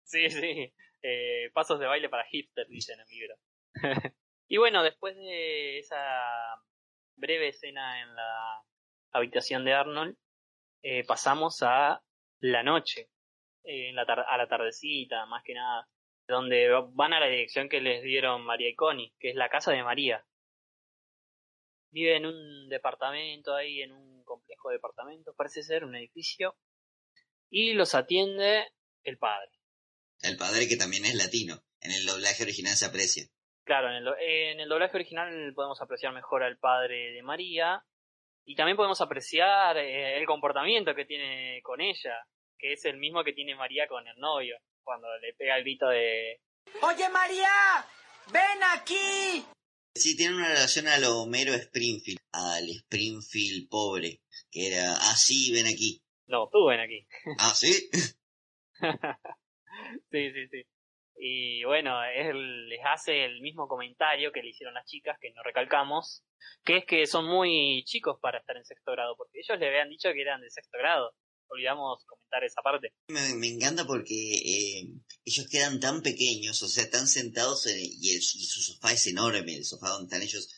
Sí, 0.05 0.29
sí. 0.31 0.73
Eh, 1.03 1.51
pasos 1.55 1.81
de 1.81 1.87
baile 1.87 2.09
para 2.09 2.25
hipster, 2.27 2.67
dice 2.69 2.93
en 2.93 3.01
el 3.01 3.07
libro. 3.09 3.35
y 4.49 4.57
bueno, 4.59 4.83
después 4.83 5.17
de 5.17 5.79
esa 5.79 5.99
breve 7.17 7.49
escena 7.49 8.01
en 8.03 8.15
la 8.15 8.63
habitación 9.13 9.65
de 9.65 9.73
Arnold, 9.73 10.17
eh, 10.83 11.05
pasamos 11.05 11.63
a 11.63 12.03
la 12.41 12.63
noche, 12.63 13.11
eh, 13.65 13.89
en 13.89 13.97
la 13.97 14.07
tar- 14.07 14.25
a 14.29 14.37
la 14.37 14.49
tardecita, 14.49 15.27
más 15.27 15.43
que 15.43 15.55
nada, 15.55 15.89
donde 16.31 16.69
van 16.93 17.13
a 17.13 17.21
la 17.21 17.27
dirección 17.27 17.69
que 17.69 17.81
les 17.81 18.03
dieron 18.03 18.43
María 18.43 18.69
y 18.69 18.75
Connie, 18.75 19.13
que 19.19 19.31
es 19.31 19.37
la 19.37 19.49
casa 19.49 19.73
de 19.73 19.83
María. 19.83 20.25
Vive 21.91 22.17
en 22.17 22.27
un 22.27 22.69
departamento 22.69 23.55
ahí, 23.55 23.83
en 23.83 23.93
un 23.93 24.25
complejo 24.25 24.69
de 24.69 24.77
departamentos, 24.77 25.35
parece 25.37 25.63
ser 25.63 25.85
un 25.85 25.97
edificio, 25.97 26.57
y 27.51 27.73
los 27.73 27.95
atiende 27.95 28.69
el 29.03 29.19
padre. 29.19 29.51
El 30.23 30.37
padre 30.37 30.69
que 30.69 30.77
también 30.77 31.05
es 31.05 31.15
latino. 31.15 31.63
En 31.81 31.91
el 31.93 32.07
doblaje 32.07 32.43
original 32.43 32.77
se 32.77 32.87
aprecia. 32.87 33.25
Claro, 33.65 33.89
en 33.89 33.97
el, 33.97 34.09
en 34.19 34.61
el 34.61 34.69
doblaje 34.69 34.97
original 34.97 35.53
podemos 35.55 35.81
apreciar 35.81 36.13
mejor 36.13 36.43
al 36.43 36.59
padre 36.59 37.13
de 37.13 37.23
María 37.23 37.85
y 38.45 38.55
también 38.55 38.77
podemos 38.77 39.01
apreciar 39.01 39.77
eh, 39.77 40.19
el 40.19 40.27
comportamiento 40.27 40.95
que 40.95 41.05
tiene 41.05 41.61
con 41.63 41.81
ella, 41.81 42.27
que 42.59 42.73
es 42.73 42.85
el 42.85 42.99
mismo 42.99 43.25
que 43.25 43.33
tiene 43.33 43.55
María 43.55 43.87
con 43.87 44.07
el 44.07 44.19
novio, 44.19 44.59
cuando 44.85 45.09
le 45.19 45.35
pega 45.35 45.57
el 45.57 45.63
grito 45.63 45.89
de... 45.89 46.41
Oye, 46.83 47.09
María, 47.09 47.51
ven 48.33 48.63
aquí. 48.75 49.45
Sí, 49.95 50.17
tiene 50.17 50.37
una 50.37 50.49
relación 50.49 50.87
a 50.89 50.99
lo 50.99 51.23
Homero 51.23 51.53
Springfield, 51.55 52.21
al 52.33 52.69
Springfield 52.69 53.69
pobre, 53.69 54.21
que 54.51 54.69
era, 54.69 54.95
ah, 54.95 55.15
sí, 55.17 55.53
ven 55.53 55.67
aquí. 55.67 56.01
No, 56.27 56.49
tú 56.51 56.67
ven 56.67 56.81
aquí. 56.81 57.07
Ah, 57.39 57.53
sí. 57.55 57.73
sí, 60.11 60.33
sí, 60.33 60.49
sí. 60.51 60.63
Y 61.23 61.65
bueno, 61.65 62.03
él 62.05 62.69
les 62.69 62.81
hace 62.85 63.25
el 63.25 63.43
mismo 63.43 63.69
comentario 63.69 64.33
que 64.33 64.43
le 64.43 64.51
hicieron 64.51 64.73
las 64.73 64.87
chicas, 64.87 65.19
que 65.21 65.33
no 65.33 65.43
recalcamos, 65.43 66.25
que 66.65 66.79
es 66.79 66.87
que 66.87 67.07
son 67.07 67.27
muy 67.27 67.83
chicos 67.85 68.19
para 68.23 68.39
estar 68.39 68.57
en 68.57 68.65
sexto 68.65 68.93
grado, 68.93 69.17
porque 69.17 69.41
ellos 69.41 69.59
le 69.59 69.69
habían 69.69 69.91
dicho 69.91 70.11
que 70.13 70.23
eran 70.23 70.41
de 70.41 70.49
sexto 70.49 70.79
grado. 70.79 71.13
Olvidamos 71.51 72.05
comentar 72.07 72.45
esa 72.45 72.63
parte. 72.63 72.93
Me, 73.09 73.35
me 73.35 73.49
encanta 73.49 73.85
porque 73.87 74.15
eh, 74.35 74.89
ellos 75.25 75.47
quedan 75.49 75.81
tan 75.81 76.01
pequeños, 76.03 76.63
o 76.63 76.69
sea, 76.69 76.89
tan 76.89 77.07
sentados 77.09 77.67
en- 77.67 77.79
y, 77.81 78.11
el- 78.11 78.19
y 78.19 78.45
su 78.47 78.63
sofá 78.63 78.93
es 78.93 79.07
enorme, 79.09 79.57
el 79.57 79.65
sofá 79.65 79.89
donde 79.91 80.05
están 80.07 80.23
ellos 80.23 80.49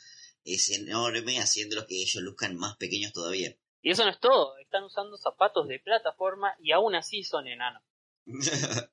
es 0.45 0.69
enorme, 0.71 1.39
haciéndolos 1.39 1.87
que 1.87 1.97
ellos 2.03 2.23
luzcan 2.23 2.57
más 2.57 2.77
pequeños 2.77 3.13
todavía. 3.13 3.57
Y 3.81 3.91
eso 3.91 4.05
no 4.05 4.11
es 4.11 4.21
todo, 4.21 4.57
están 4.59 4.85
usando 4.85 5.17
zapatos 5.17 5.67
de 5.67 5.81
plataforma 5.81 6.55
y 6.61 6.73
aún 6.73 6.95
así 6.95 7.25
son 7.25 7.47
enanos. 7.49 7.83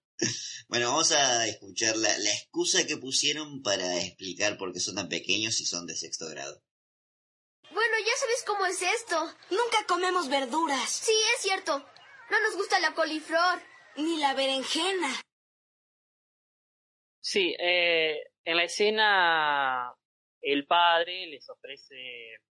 bueno, 0.68 0.88
vamos 0.90 1.12
a 1.12 1.48
escuchar 1.48 1.96
la, 1.98 2.18
la 2.18 2.32
excusa 2.34 2.86
que 2.88 2.98
pusieron 2.98 3.62
para 3.62 4.02
explicar 4.02 4.58
por 4.58 4.74
qué 4.74 4.80
son 4.80 4.96
tan 4.96 5.10
pequeños 5.10 5.60
y 5.62 5.66
son 5.66 5.86
de 5.86 5.96
sexto 5.96 6.28
grado. 6.30 6.62
Ya 8.06 8.16
sabes 8.18 8.44
cómo 8.46 8.66
es 8.66 8.82
esto. 8.82 9.16
Nunca 9.52 9.86
comemos 9.88 10.30
verduras, 10.30 10.90
Sí, 10.90 11.14
es 11.36 11.42
cierto. 11.42 11.80
No 12.30 12.40
nos 12.42 12.56
gusta 12.56 12.80
la 12.80 12.94
coliflor. 12.94 13.60
ni 13.98 14.18
la 14.18 14.34
berenjena. 14.34 15.10
Sí, 17.22 17.56
eh, 17.60 18.18
en 18.46 18.58
la 18.58 18.64
escena 18.64 19.94
el 20.42 20.66
padre 20.66 21.28
les 21.28 21.50
ofrece 21.50 21.96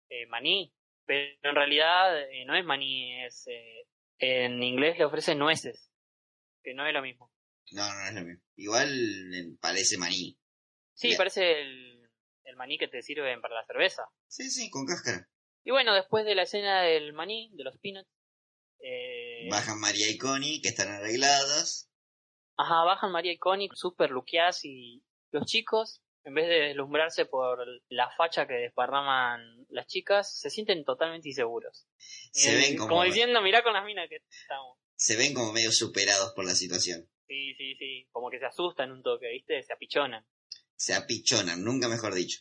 eh, 0.08 0.26
maní, 0.28 0.72
pero 1.04 1.36
en 1.42 1.54
realidad 1.54 2.18
eh, 2.30 2.44
no 2.46 2.56
es 2.56 2.64
maní, 2.64 3.24
es 3.24 3.46
eh, 3.48 3.86
en 4.18 4.62
inglés 4.62 4.96
le 4.98 5.04
ofrecen 5.04 5.38
nueces, 5.38 5.90
que 6.62 6.72
no 6.74 6.86
es 6.86 6.94
lo 6.94 7.02
mismo. 7.02 7.30
No, 7.72 7.82
no, 7.86 8.06
es 8.08 8.14
lo 8.14 8.22
mismo. 8.22 8.42
Igual 8.56 9.34
eh, 9.34 9.56
parece 9.60 9.98
maní. 9.98 10.38
Sí, 10.94 11.14
parece 11.16 11.60
el, 11.60 12.08
el 12.44 12.56
maní 12.56 12.78
que 12.78 12.88
te 12.88 13.02
sirven 13.02 13.40
para 13.42 13.56
la 13.56 13.66
cerveza. 13.66 14.04
Sí, 14.28 14.50
sí, 14.50 14.70
con 14.70 14.86
cáscara. 14.86 15.28
Y 15.64 15.70
bueno, 15.70 15.94
después 15.94 16.24
de 16.24 16.34
la 16.34 16.42
escena 16.42 16.82
del 16.82 17.12
maní, 17.12 17.50
de 17.54 17.64
los 17.64 17.76
peanuts, 17.78 18.08
eh, 18.80 19.48
Bajan 19.50 19.80
María 19.80 20.08
y 20.10 20.18
Connie, 20.18 20.60
que 20.60 20.68
están 20.68 20.88
arregladas. 20.88 21.88
Ajá, 22.56 22.84
bajan 22.84 23.10
María 23.12 23.32
y 23.32 23.38
Connie 23.38 23.68
super 23.74 24.10
luqueadas 24.10 24.64
y 24.64 25.02
los 25.32 25.46
chicos, 25.46 26.02
en 26.24 26.34
vez 26.34 26.48
de 26.48 26.60
deslumbrarse 26.68 27.24
por 27.26 27.58
la 27.88 28.10
facha 28.16 28.46
que 28.46 28.54
desparraman 28.54 29.66
las 29.70 29.86
chicas, 29.86 30.38
se 30.38 30.50
sienten 30.50 30.84
totalmente 30.84 31.28
inseguros. 31.28 31.86
Se 32.32 32.52
Eh, 32.52 32.56
ven 32.56 32.76
como, 32.76 33.02
diciendo, 33.02 33.40
mirá 33.42 33.62
con 33.62 33.72
las 33.72 33.84
minas 33.84 34.08
que 34.08 34.16
estamos. 34.30 34.78
se 34.96 35.16
ven 35.16 35.34
como 35.34 35.52
medio 35.52 35.72
superados 35.72 36.32
por 36.34 36.44
la 36.44 36.54
situación. 36.54 37.08
Sí, 37.26 37.54
sí, 37.56 37.74
sí. 37.78 38.08
Como 38.12 38.30
que 38.30 38.38
se 38.38 38.46
asustan 38.46 38.92
un 38.92 39.02
toque, 39.02 39.28
¿viste? 39.30 39.62
Se 39.62 39.72
apichonan. 39.72 40.24
Se 40.76 40.94
apichonan, 40.94 41.64
nunca 41.64 41.88
mejor 41.88 42.14
dicho. 42.14 42.40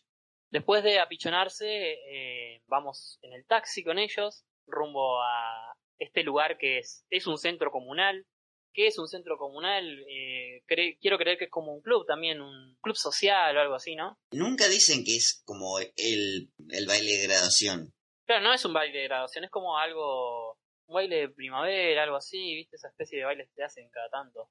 Después 0.53 0.83
de 0.83 0.99
apichonarse, 0.99 1.65
eh, 1.67 2.61
vamos 2.67 3.17
en 3.23 3.33
el 3.33 3.43
taxi 3.47 3.83
con 3.83 3.97
ellos, 3.97 4.45
rumbo 4.67 5.19
a 5.19 5.73
este 5.97 6.21
lugar 6.21 6.59
que 6.59 6.77
es, 6.77 7.07
es 7.09 7.25
un 7.25 7.39
centro 7.39 7.71
comunal. 7.71 8.27
¿Qué 8.71 8.85
es 8.85 8.99
un 8.99 9.07
centro 9.07 9.35
comunal? 9.37 9.83
Eh, 10.07 10.61
cre- 10.67 10.99
quiero 11.01 11.17
creer 11.17 11.39
que 11.39 11.45
es 11.45 11.49
como 11.49 11.73
un 11.73 11.81
club 11.81 12.05
también, 12.05 12.39
un 12.39 12.77
club 12.83 12.95
social 12.95 13.57
o 13.57 13.61
algo 13.61 13.73
así, 13.73 13.95
¿no? 13.95 14.19
Nunca 14.31 14.67
dicen 14.67 15.03
que 15.03 15.15
es 15.15 15.41
como 15.43 15.79
el, 15.79 16.51
el 16.69 16.85
baile 16.87 17.17
de 17.17 17.27
graduación. 17.27 17.91
Claro, 18.27 18.43
no 18.43 18.53
es 18.53 18.63
un 18.63 18.73
baile 18.73 18.99
de 18.99 19.07
graduación, 19.07 19.45
es 19.45 19.49
como 19.51 19.77
algo, 19.79 20.53
un 20.85 20.93
baile 20.93 21.15
de 21.17 21.29
primavera, 21.29 22.03
algo 22.03 22.15
así, 22.17 22.53
¿viste? 22.55 22.75
Esa 22.75 22.89
especie 22.89 23.17
de 23.17 23.25
bailes 23.25 23.47
que 23.49 23.55
te 23.55 23.63
hacen 23.63 23.89
cada 23.89 24.09
tanto. 24.09 24.49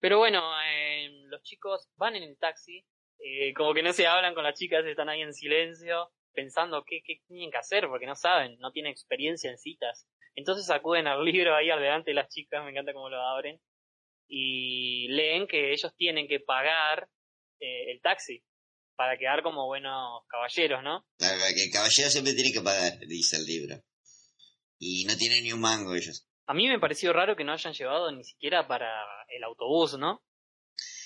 Pero 0.00 0.16
bueno, 0.16 0.42
eh, 0.66 1.10
los 1.28 1.42
chicos 1.42 1.90
van 1.96 2.16
en 2.16 2.22
el 2.24 2.38
taxi, 2.38 2.84
eh, 3.24 3.54
como 3.54 3.74
que 3.74 3.82
no 3.82 3.92
se 3.92 4.06
hablan 4.06 4.34
con 4.34 4.44
las 4.44 4.58
chicas, 4.58 4.84
están 4.84 5.08
ahí 5.08 5.22
en 5.22 5.32
silencio, 5.32 6.10
pensando 6.32 6.84
qué, 6.84 7.02
qué 7.04 7.20
tienen 7.28 7.50
que 7.50 7.58
hacer, 7.58 7.86
porque 7.88 8.06
no 8.06 8.16
saben, 8.16 8.58
no 8.58 8.72
tienen 8.72 8.92
experiencia 8.92 9.50
en 9.50 9.58
citas. 9.58 10.06
Entonces 10.34 10.68
acuden 10.70 11.06
al 11.06 11.24
libro 11.24 11.54
ahí 11.54 11.70
al 11.70 11.80
delante 11.80 12.10
de 12.10 12.14
las 12.14 12.28
chicas, 12.28 12.64
me 12.64 12.70
encanta 12.70 12.92
cómo 12.92 13.08
lo 13.08 13.20
abren, 13.20 13.60
y 14.28 15.08
leen 15.08 15.46
que 15.46 15.72
ellos 15.72 15.94
tienen 15.96 16.26
que 16.26 16.40
pagar 16.40 17.08
eh, 17.60 17.92
el 17.92 18.00
taxi 18.00 18.42
para 18.96 19.18
quedar 19.18 19.42
como 19.42 19.66
buenos 19.66 20.22
caballeros, 20.28 20.82
¿no? 20.82 21.06
Claro, 21.18 21.40
que 21.54 21.64
el 21.64 21.70
caballero 21.70 22.10
siempre 22.10 22.34
tiene 22.34 22.52
que 22.52 22.60
pagar, 22.60 22.98
dice 23.00 23.36
el 23.36 23.44
libro. 23.44 23.82
Y 24.78 25.04
no 25.04 25.16
tienen 25.16 25.44
ni 25.44 25.52
un 25.52 25.60
mango 25.60 25.94
ellos. 25.94 26.28
A 26.46 26.54
mí 26.54 26.68
me 26.68 26.78
pareció 26.78 27.12
raro 27.12 27.36
que 27.36 27.44
no 27.44 27.52
hayan 27.52 27.72
llevado 27.72 28.10
ni 28.10 28.24
siquiera 28.24 28.66
para 28.66 28.88
el 29.28 29.44
autobús, 29.44 29.98
¿no? 29.98 30.22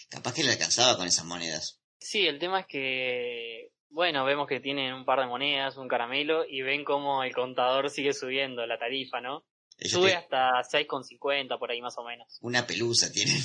Capaz 0.09 0.35
que 0.35 0.45
le 0.45 0.53
alcanzaba 0.53 0.97
con 0.97 1.07
esas 1.07 1.25
monedas. 1.25 1.83
Sí, 2.07 2.25
el 2.25 2.38
tema 2.38 2.61
es 2.61 2.66
que, 2.66 3.73
bueno, 3.88 4.25
vemos 4.25 4.47
que 4.47 4.61
tienen 4.61 4.95
un 4.95 5.05
par 5.05 5.19
de 5.19 5.27
monedas, 5.27 5.77
un 5.77 5.88
caramelo, 5.88 6.45
y 6.49 6.62
ven 6.62 6.85
cómo 6.85 7.25
el 7.25 7.35
contador 7.35 7.90
sigue 7.90 8.12
subiendo 8.12 8.64
la 8.64 8.79
tarifa, 8.79 9.21
¿no? 9.21 9.45
Ellos 9.77 9.95
Sube 9.95 10.11
tienen 10.11 10.23
hasta 10.23 10.79
6,50 10.79 11.59
por 11.59 11.73
ahí 11.73 11.83
más 11.83 11.99
o 11.99 12.05
menos. 12.05 12.38
una 12.42 12.64
pelusa 12.64 13.11
tienen. 13.11 13.42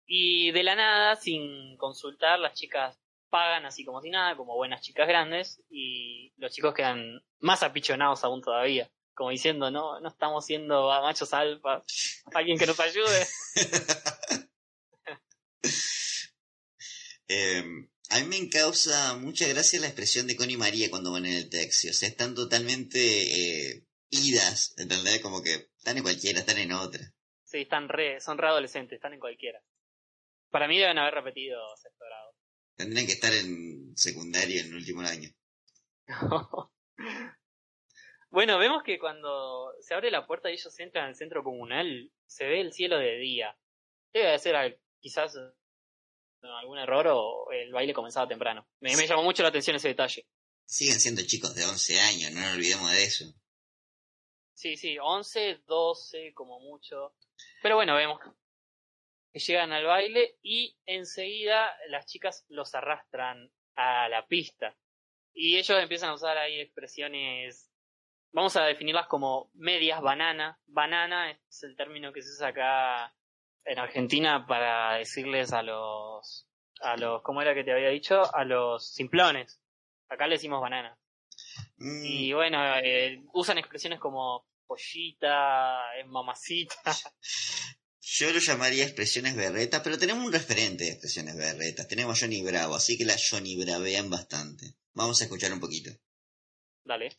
y 0.06 0.52
de 0.52 0.64
la 0.64 0.76
nada, 0.76 1.16
sin 1.16 1.78
consultar, 1.78 2.38
las 2.38 2.54
chicas 2.54 3.00
pagan 3.30 3.66
así 3.66 3.86
como 3.86 4.02
si 4.02 4.10
nada, 4.10 4.36
como 4.36 4.58
buenas 4.58 4.82
chicas 4.82 5.08
grandes, 5.08 5.64
y 5.70 6.34
los 6.36 6.52
chicos 6.52 6.74
quedan 6.74 7.24
más 7.40 7.64
apichonados 7.64 8.26
aún 8.26 8.42
todavía. 8.42 8.92
Como 9.14 9.30
diciendo, 9.30 9.72
no, 9.72 10.02
no 10.02 10.10
estamos 10.10 10.46
siendo 10.46 10.90
machos 10.90 11.34
alfa, 11.34 11.82
alguien 12.34 12.58
que 12.58 12.68
nos 12.68 12.80
ayude. 12.82 13.26
Eh, 17.34 17.64
a 18.10 18.20
mí 18.20 18.26
me 18.26 18.50
causa 18.50 19.16
mucha 19.16 19.48
gracia 19.48 19.80
la 19.80 19.88
expresión 19.88 20.28
de 20.28 20.36
Connie 20.36 20.56
y 20.56 20.58
María 20.58 20.90
cuando 20.90 21.14
van 21.14 21.26
en 21.26 21.34
el 21.34 21.50
taxi. 21.50 21.88
O 21.88 21.94
sea, 21.94 22.10
están 22.10 22.36
totalmente 22.36 23.00
eh, 23.00 23.86
idas, 24.10 24.74
¿entendés? 24.78 25.22
Como 25.22 25.42
que 25.42 25.70
están 25.78 25.96
en 25.96 26.04
cualquiera, 26.04 26.40
están 26.40 26.58
en 26.58 26.74
otra. 26.74 27.14
Sí, 27.46 27.60
están 27.62 27.88
re, 27.88 28.20
son 28.20 28.38
re 28.38 28.48
adolescentes, 28.48 28.98
están 28.98 29.14
en 29.14 29.22
cualquiera. 29.22 29.64
Para 30.50 30.68
mí 30.68 30.78
deben 30.78 30.98
haber 30.98 31.14
repetido 31.14 31.58
sexto 31.78 32.04
grado. 32.04 32.36
Tendrían 32.76 33.06
que 33.06 33.14
estar 33.14 33.32
en 33.32 33.96
secundaria 33.96 34.60
en 34.60 34.68
el 34.68 34.76
último 34.76 35.02
año. 35.02 35.30
Bueno, 38.34 38.58
vemos 38.58 38.82
que 38.84 38.98
cuando 38.98 39.74
se 39.82 39.94
abre 39.94 40.10
la 40.10 40.26
puerta 40.26 40.50
y 40.50 40.54
ellos 40.54 40.80
entran 40.80 41.10
al 41.10 41.18
centro 41.18 41.44
comunal, 41.44 42.14
se 42.28 42.46
ve 42.46 42.62
el 42.62 42.72
cielo 42.72 42.98
de 42.98 43.18
día. 43.18 43.58
Debe 44.14 44.32
de 44.32 44.40
ser 44.40 44.80
quizás 45.02 45.38
algún 46.44 46.78
error 46.78 47.08
o 47.08 47.52
el 47.52 47.72
baile 47.72 47.94
comenzaba 47.94 48.28
temprano. 48.28 48.68
Me, 48.80 48.96
me 48.96 49.08
llamó 49.08 49.24
mucho 49.24 49.44
la 49.44 49.50
atención 49.50 49.76
ese 49.76 49.90
detalle. 49.90 50.26
Siguen 50.66 51.00
siendo 51.00 51.22
chicos 51.24 51.54
de 51.54 51.66
11 51.66 52.00
años, 52.00 52.32
no 52.32 52.42
nos 52.42 52.56
olvidemos 52.56 52.92
de 52.92 53.04
eso. 53.04 53.26
Sí, 54.54 54.78
sí, 54.78 54.98
11, 55.00 55.64
12 55.66 56.34
como 56.34 56.60
mucho. 56.60 57.16
Pero 57.62 57.76
bueno, 57.76 57.96
vemos 57.96 58.20
que 59.34 59.40
llegan 59.40 59.72
al 59.72 59.86
baile 59.86 60.38
y 60.42 60.78
enseguida 60.86 61.76
las 61.88 62.06
chicas 62.06 62.46
los 62.50 62.74
arrastran 62.76 63.52
a 63.76 64.10
la 64.10 64.28
pista. 64.28 64.78
Y 65.34 65.58
ellos 65.58 65.78
empiezan 65.82 66.10
a 66.10 66.14
usar 66.14 66.38
ahí 66.38 66.60
expresiones, 66.60 67.72
vamos 68.32 68.56
a 68.58 68.64
definirlas 68.64 69.08
como 69.08 69.50
medias 69.54 70.02
banana. 70.02 70.60
Banana 70.68 71.32
es 71.32 71.64
el 71.64 71.76
término 71.76 72.12
que 72.12 72.22
se 72.22 72.32
usa 72.32 72.50
acá 72.50 73.16
en 73.66 73.80
Argentina 73.80 74.46
para 74.48 74.98
decirles 74.98 75.54
a 75.54 75.62
los, 75.64 76.48
a 76.82 76.98
los, 76.98 77.22
¿cómo 77.22 77.42
era 77.42 77.54
que 77.54 77.64
te 77.64 77.72
había 77.72 77.90
dicho? 77.90 78.34
A 78.36 78.44
los 78.44 78.94
simplones. 78.94 79.62
Acá 80.10 80.28
le 80.28 80.36
decimos 80.36 80.62
banana. 80.62 80.98
Mm, 81.78 82.06
Y 82.06 82.34
bueno, 82.34 82.60
eh, 82.78 83.22
usan 83.34 83.58
expresiones 83.58 84.00
como 84.00 84.48
pollita, 84.68 85.98
es 86.00 86.08
mamacita. 86.08 86.76
Yo 88.04 88.32
lo 88.34 88.40
llamaría 88.40 88.84
expresiones 88.84 89.36
berretas, 89.36 89.82
pero 89.84 89.98
tenemos 89.98 90.26
un 90.26 90.34
referente 90.34 90.84
de 90.84 90.92
expresiones 90.92 91.36
berretas. 91.38 91.88
Tenemos 91.88 92.18
a 92.18 92.26
Johnny 92.26 92.42
Bravo, 92.42 92.76
así 92.76 92.98
que 92.98 93.06
las 93.06 93.28
Johnny 93.30 93.56
bravean 93.56 94.10
bastante. 94.10 94.76
Vamos 94.94 95.22
a 95.22 95.26
escuchar 95.26 95.54
un 95.54 95.60
poquito. 95.60 95.92
Dale. 96.84 97.18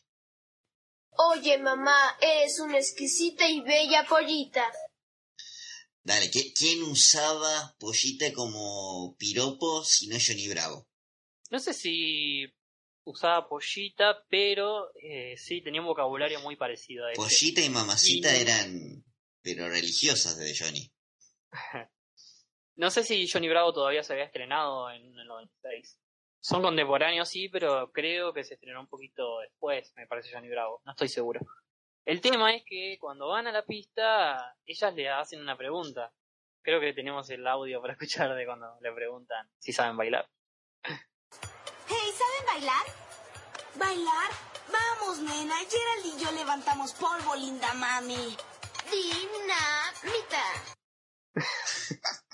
Oye, 1.15 1.57
mamá, 1.57 2.17
eres 2.21 2.59
una 2.59 2.77
exquisita 2.77 3.47
y 3.47 3.61
bella 3.61 4.05
pollita. 4.07 4.65
Dale, 6.03 6.29
¿qui- 6.29 6.53
¿quién 6.57 6.83
usaba 6.83 7.75
pollita 7.79 8.33
como 8.33 9.15
piropo 9.17 9.83
si 9.85 10.07
no 10.07 10.17
Johnny 10.19 10.49
Bravo? 10.49 10.87
No 11.49 11.59
sé 11.59 11.73
si 11.73 12.45
usaba 13.05 13.47
pollita, 13.47 14.25
pero 14.29 14.91
eh, 15.01 15.35
sí 15.37 15.61
tenía 15.61 15.81
un 15.81 15.87
vocabulario 15.87 16.39
muy 16.41 16.55
parecido 16.55 17.05
a 17.05 17.11
ese. 17.11 17.21
Pollita 17.21 17.61
y 17.61 17.69
mamacita 17.69 18.35
Y- 18.35 18.41
eran, 18.41 19.03
pero 19.41 19.69
religiosas 19.69 20.37
de 20.37 20.55
Johnny. 20.57 20.91
No 22.75 22.89
sé 22.89 23.03
si 23.03 23.27
Johnny 23.29 23.47
Bravo 23.49 23.71
todavía 23.71 24.01
se 24.01 24.13
había 24.13 24.25
estrenado 24.25 24.89
en 24.89 25.03
el 25.19 25.27
96. 25.27 25.99
Son 26.39 26.63
contemporáneos, 26.63 27.29
sí, 27.29 27.47
pero 27.47 27.91
creo 27.91 28.33
que 28.33 28.43
se 28.43 28.55
estrenó 28.55 28.79
un 28.79 28.87
poquito 28.87 29.41
después, 29.41 29.93
me 29.95 30.07
parece 30.07 30.31
Johnny 30.33 30.49
Bravo. 30.49 30.81
No 30.83 30.93
estoy 30.93 31.07
seguro. 31.07 31.39
El 32.05 32.19
tema 32.19 32.53
es 32.53 32.63
que 32.65 32.97
cuando 32.99 33.29
van 33.29 33.47
a 33.47 33.51
la 33.53 33.65
pista, 33.65 34.57
ellas 34.65 34.93
le 34.93 35.09
hacen 35.09 35.39
una 35.39 35.57
pregunta. 35.57 36.13
Creo 36.61 36.81
que 36.81 36.93
tenemos 36.93 37.29
el 37.29 37.47
audio 37.47 37.81
para 37.81 37.93
escuchar 37.97 38.35
de 38.35 38.45
cuando 38.45 38.77
le 38.81 38.91
preguntan 38.91 39.49
si 39.57 39.71
saben 39.71 39.95
bailar. 39.95 40.29
Hey, 40.83 40.97
¿saben 41.87 42.45
bailar? 42.45 42.85
¿Bailar? 43.75 44.31
Vamos, 44.71 45.19
nena. 45.19 45.55
Gerald 45.59 46.05
y 46.05 46.23
yo 46.23 46.31
levantamos 46.33 46.93
polvo, 46.93 47.35
linda 47.35 47.73
mami. 47.73 48.35
Dinamita. 48.91 50.43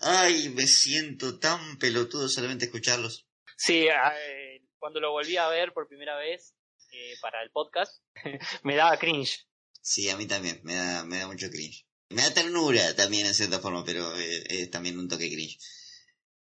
Ay, 0.00 0.48
me 0.50 0.66
siento 0.66 1.38
tan 1.40 1.76
pelotudo 1.78 2.28
solamente 2.28 2.66
escucharlos. 2.66 3.26
Sí, 3.56 3.88
eh, 3.88 4.62
cuando 4.78 5.00
lo 5.00 5.10
volví 5.10 5.36
a 5.36 5.48
ver 5.48 5.72
por 5.72 5.88
primera 5.88 6.16
vez 6.16 6.54
eh, 6.92 7.14
para 7.20 7.42
el 7.42 7.50
podcast, 7.50 8.02
me 8.64 8.76
daba 8.76 8.98
cringe. 8.98 9.46
Sí, 9.82 10.08
a 10.10 10.16
mí 10.16 10.26
también, 10.26 10.60
me 10.62 10.74
da, 10.74 11.04
me 11.04 11.18
da 11.18 11.26
mucho 11.26 11.48
cringe. 11.50 11.86
Me 12.10 12.22
da 12.22 12.34
ternura 12.34 12.94
también 12.96 13.26
en 13.26 13.34
cierta 13.34 13.60
forma, 13.60 13.84
pero 13.84 14.14
eh, 14.16 14.42
es 14.48 14.70
también 14.70 14.98
un 14.98 15.08
toque 15.08 15.30
cringe. 15.30 15.58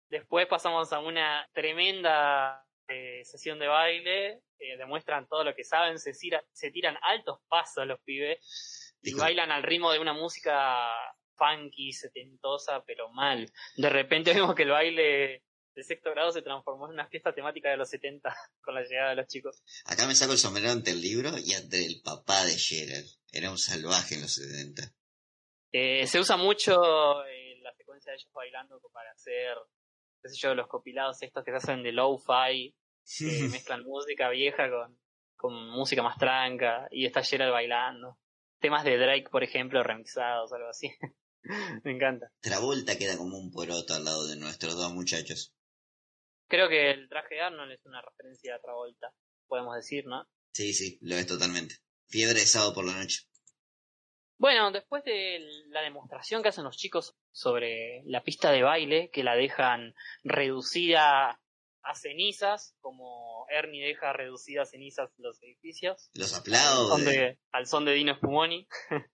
Después 0.10 0.46
pasamos 0.48 0.92
a 0.94 1.00
una 1.00 1.48
tremenda 1.54 2.64
eh, 2.88 3.22
sesión 3.24 3.58
de 3.60 3.68
baile, 3.68 4.42
eh, 4.60 4.78
demuestran 4.78 5.28
todo 5.28 5.44
lo 5.44 5.56
que 5.56 5.64
saben, 5.64 5.98
se, 6.00 6.12
tira- 6.14 6.44
se 6.52 6.70
tiran 6.70 6.98
altos 7.02 7.40
pasos 7.48 7.88
los 7.88 8.00
pibes 8.02 8.96
y 9.02 9.14
bailan 9.16 9.52
al 9.52 9.64
ritmo 9.64 9.92
de 9.92 10.00
una 10.00 10.14
música 10.14 10.90
funky, 11.36 11.92
setentosa, 11.94 12.84
pero 12.86 13.10
mal. 13.10 13.52
De 13.76 13.90
repente 13.90 14.34
vemos 14.36 14.54
que 14.56 14.64
el 14.64 14.70
baile 14.70 15.44
de 15.76 15.84
sexto 15.84 16.12
grado 16.12 16.32
se 16.32 16.42
transformó 16.42 16.86
en 16.86 16.94
una 16.94 17.08
fiesta 17.08 17.34
temática 17.34 17.70
de 17.70 17.78
los 17.78 17.90
70 17.90 18.36
con 18.62 18.76
la 18.76 18.84
llegada 18.84 19.10
de 19.12 19.16
los 19.16 19.28
chicos. 19.28 19.64
Acá 19.86 20.08
me 20.08 20.16
saco 20.16 20.34
el 20.34 20.38
sombrero 20.38 20.72
ante 20.72 20.92
el 20.92 21.02
libro 21.02 21.32
y 21.38 21.54
ante 21.54 21.86
el 21.86 22.02
papá 22.02 22.46
de 22.46 22.58
Gerald. 22.58 23.10
Era 23.32 23.50
un 23.50 23.58
salvaje 23.58 24.16
en 24.16 24.22
los 24.22 24.34
70. 24.34 24.94
Eh, 25.72 26.06
se 26.06 26.20
usa 26.20 26.38
mucho 26.38 27.26
eh, 27.26 27.60
la 27.62 27.74
secuencia 27.74 28.12
de 28.12 28.18
ellos 28.18 28.32
bailando 28.34 28.80
para 28.92 29.12
hacer, 29.12 29.58
qué 30.22 30.30
sé 30.30 30.36
yo, 30.38 30.54
los 30.54 30.68
compilados 30.68 31.22
estos 31.22 31.44
que 31.44 31.52
se 31.52 31.58
hacen 31.58 31.82
de 31.82 31.92
lo-fi, 31.92 32.76
que 33.18 33.48
mezclan 33.52 33.84
música 33.84 34.30
vieja 34.30 34.70
con, 34.70 35.00
con 35.36 35.70
música 35.70 36.04
más 36.04 36.18
tranca 36.18 36.88
y 36.92 37.06
está 37.06 37.24
Gerald 37.24 37.52
bailando. 37.52 38.20
Temas 38.60 38.84
de 38.86 38.98
Drake, 38.98 39.30
por 39.30 39.44
ejemplo, 39.44 39.84
remixados, 39.84 40.54
algo 40.54 40.70
así. 40.70 40.90
Me 41.84 41.92
encanta. 41.92 42.32
Travolta 42.40 42.98
queda 42.98 43.18
como 43.18 43.38
un 43.38 43.52
poroto 43.52 43.94
al 43.94 44.06
lado 44.06 44.28
de 44.28 44.38
nuestros 44.38 44.76
dos 44.76 44.94
muchachos. 44.94 45.54
Creo 46.54 46.70
que 46.70 46.92
el 46.92 47.10
traje 47.10 47.34
de 47.34 47.42
Arnold 47.42 47.72
es 47.72 47.84
una 47.88 48.00
referencia 48.00 48.54
a 48.54 48.60
Travolta, 48.60 49.12
podemos 49.48 49.76
decir, 49.76 50.06
¿no? 50.06 50.28
Sí, 50.54 50.72
sí, 50.76 51.00
lo 51.02 51.16
es 51.16 51.26
totalmente. 51.26 51.78
Fiebre 52.06 52.42
de 52.42 52.46
sábado 52.46 52.76
por 52.76 52.86
la 52.86 52.94
noche. 52.94 53.22
Bueno, 54.38 54.72
después 54.72 55.04
de 55.04 55.40
la 55.70 55.82
demostración 55.82 56.44
que 56.44 56.50
hacen 56.50 56.64
los 56.64 56.78
chicos 56.78 57.16
sobre 57.32 58.04
la 58.06 58.24
pista 58.24 58.52
de 58.52 58.62
baile, 58.62 59.10
que 59.12 59.24
la 59.24 59.36
dejan 59.36 59.96
reducida 60.24 61.42
a 61.82 61.96
cenizas, 61.96 62.76
como 62.82 63.48
Ernie 63.50 63.88
deja 63.88 64.14
reducidas 64.14 64.68
a 64.68 64.72
cenizas 64.74 65.10
los 65.18 65.42
edificios, 65.42 66.12
Los 66.14 66.36
al 66.36 66.42
aplaudo. 66.42 66.90
son 66.90 67.06
de, 67.06 67.40
al 67.52 67.66
son 67.66 67.86
de 67.86 67.94
Dino 67.94 68.14
Spumoni. 68.14 68.68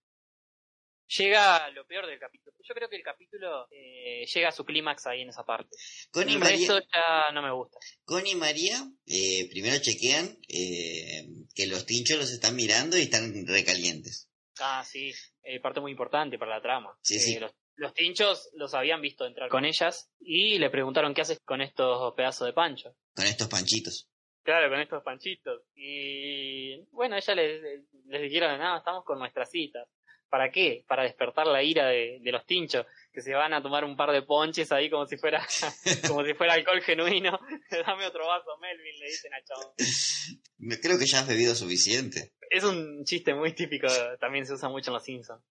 llega 1.18 1.70
lo 1.72 1.86
peor 1.86 2.08
del 2.08 2.20
capítulo. 2.20 2.56
Yo 2.62 2.74
creo 2.74 2.90
que 2.90 2.96
el 2.98 3.04
capítulo 3.04 3.68
eh, 3.72 4.26
llega 4.26 4.50
a 4.50 4.52
su 4.52 4.64
clímax 4.64 5.08
ahí 5.08 5.22
en 5.22 5.30
esa 5.30 5.44
parte. 5.44 5.76
Connie 6.12 6.38
María, 6.38 6.58
resto 6.58 6.80
ya 6.94 7.32
no 7.34 7.42
me 7.42 7.52
gusta. 7.52 7.80
Connie 8.06 8.32
y 8.32 8.36
María 8.36 8.78
eh, 9.08 9.50
primero 9.50 9.78
chequean 9.82 10.38
eh, 10.48 11.26
que 11.56 11.68
los 11.68 11.86
tinchos 11.86 12.18
los 12.18 12.32
están 12.32 12.56
mirando 12.56 12.98
y 12.98 13.02
están 13.02 13.46
recalientes. 13.48 14.30
Ah, 14.60 14.84
sí, 14.86 15.14
eh, 15.44 15.60
parte 15.60 15.80
muy 15.80 15.92
importante 15.92 16.38
para 16.38 16.56
la 16.56 16.62
trama. 16.62 16.98
Sí, 17.02 17.16
Eh, 17.16 17.20
sí. 17.20 17.40
Los, 17.40 17.54
los 17.76 17.94
tinchos 17.94 18.50
los 18.54 18.74
habían 18.74 19.02
visto 19.02 19.26
entrar 19.26 19.50
con 19.50 19.64
ellas 19.66 20.12
y 20.20 20.60
le 20.60 20.70
preguntaron 20.70 21.14
qué 21.14 21.22
haces 21.22 21.40
con 21.46 21.62
estos 21.62 22.14
pedazos 22.16 22.46
de 22.46 22.54
pancho. 22.54 22.94
Con 23.16 23.26
estos 23.26 23.48
panchitos. 23.48 24.10
Claro, 24.44 24.70
con 24.70 24.80
estos 24.82 25.02
panchitos. 25.04 25.62
Y 25.76 26.78
bueno, 26.92 27.16
ella 27.16 27.36
les, 27.36 27.62
les 28.08 28.22
dijeron, 28.22 28.58
nada, 28.60 28.80
estamos 28.80 29.06
con 29.06 29.18
nuestras 29.20 29.50
citas. 29.50 29.88
¿Para 30.30 30.52
qué? 30.52 30.86
Para 30.88 31.04
despertar 31.04 31.48
la 31.48 31.64
ira 31.64 31.88
de, 31.88 32.20
de 32.22 32.32
los 32.32 32.46
tinchos, 32.46 32.86
que 33.12 33.22
se 33.22 33.34
van 33.34 33.54
a 33.54 33.62
tomar 33.64 33.84
un 33.84 33.98
par 33.98 34.12
de 34.12 34.22
ponches 34.22 34.72
ahí 34.72 34.90
como 34.90 35.06
si 35.08 35.18
fuera, 35.18 35.46
como 36.08 36.24
si 36.24 36.34
fuera 36.36 36.54
alcohol 36.54 36.82
genuino. 36.82 37.40
Dame 37.86 38.06
otro 38.06 38.28
vaso, 38.28 38.58
Melvin, 38.60 39.00
le 39.00 39.06
dicen 39.08 39.34
al 39.34 39.44
chabón. 39.44 39.74
Me- 40.60 40.80
Creo 40.80 41.00
que 41.00 41.06
ya 41.08 41.20
has 41.22 41.28
bebido 41.28 41.56
suficiente. 41.56 42.34
Es 42.52 42.64
un 42.64 43.04
chiste 43.06 43.34
muy 43.34 43.54
típico, 43.54 43.88
también 44.20 44.46
se 44.46 44.54
usa 44.54 44.70
mucho 44.70 44.90
en 44.92 44.94
Los 44.96 45.04
Simpsons. 45.04 45.44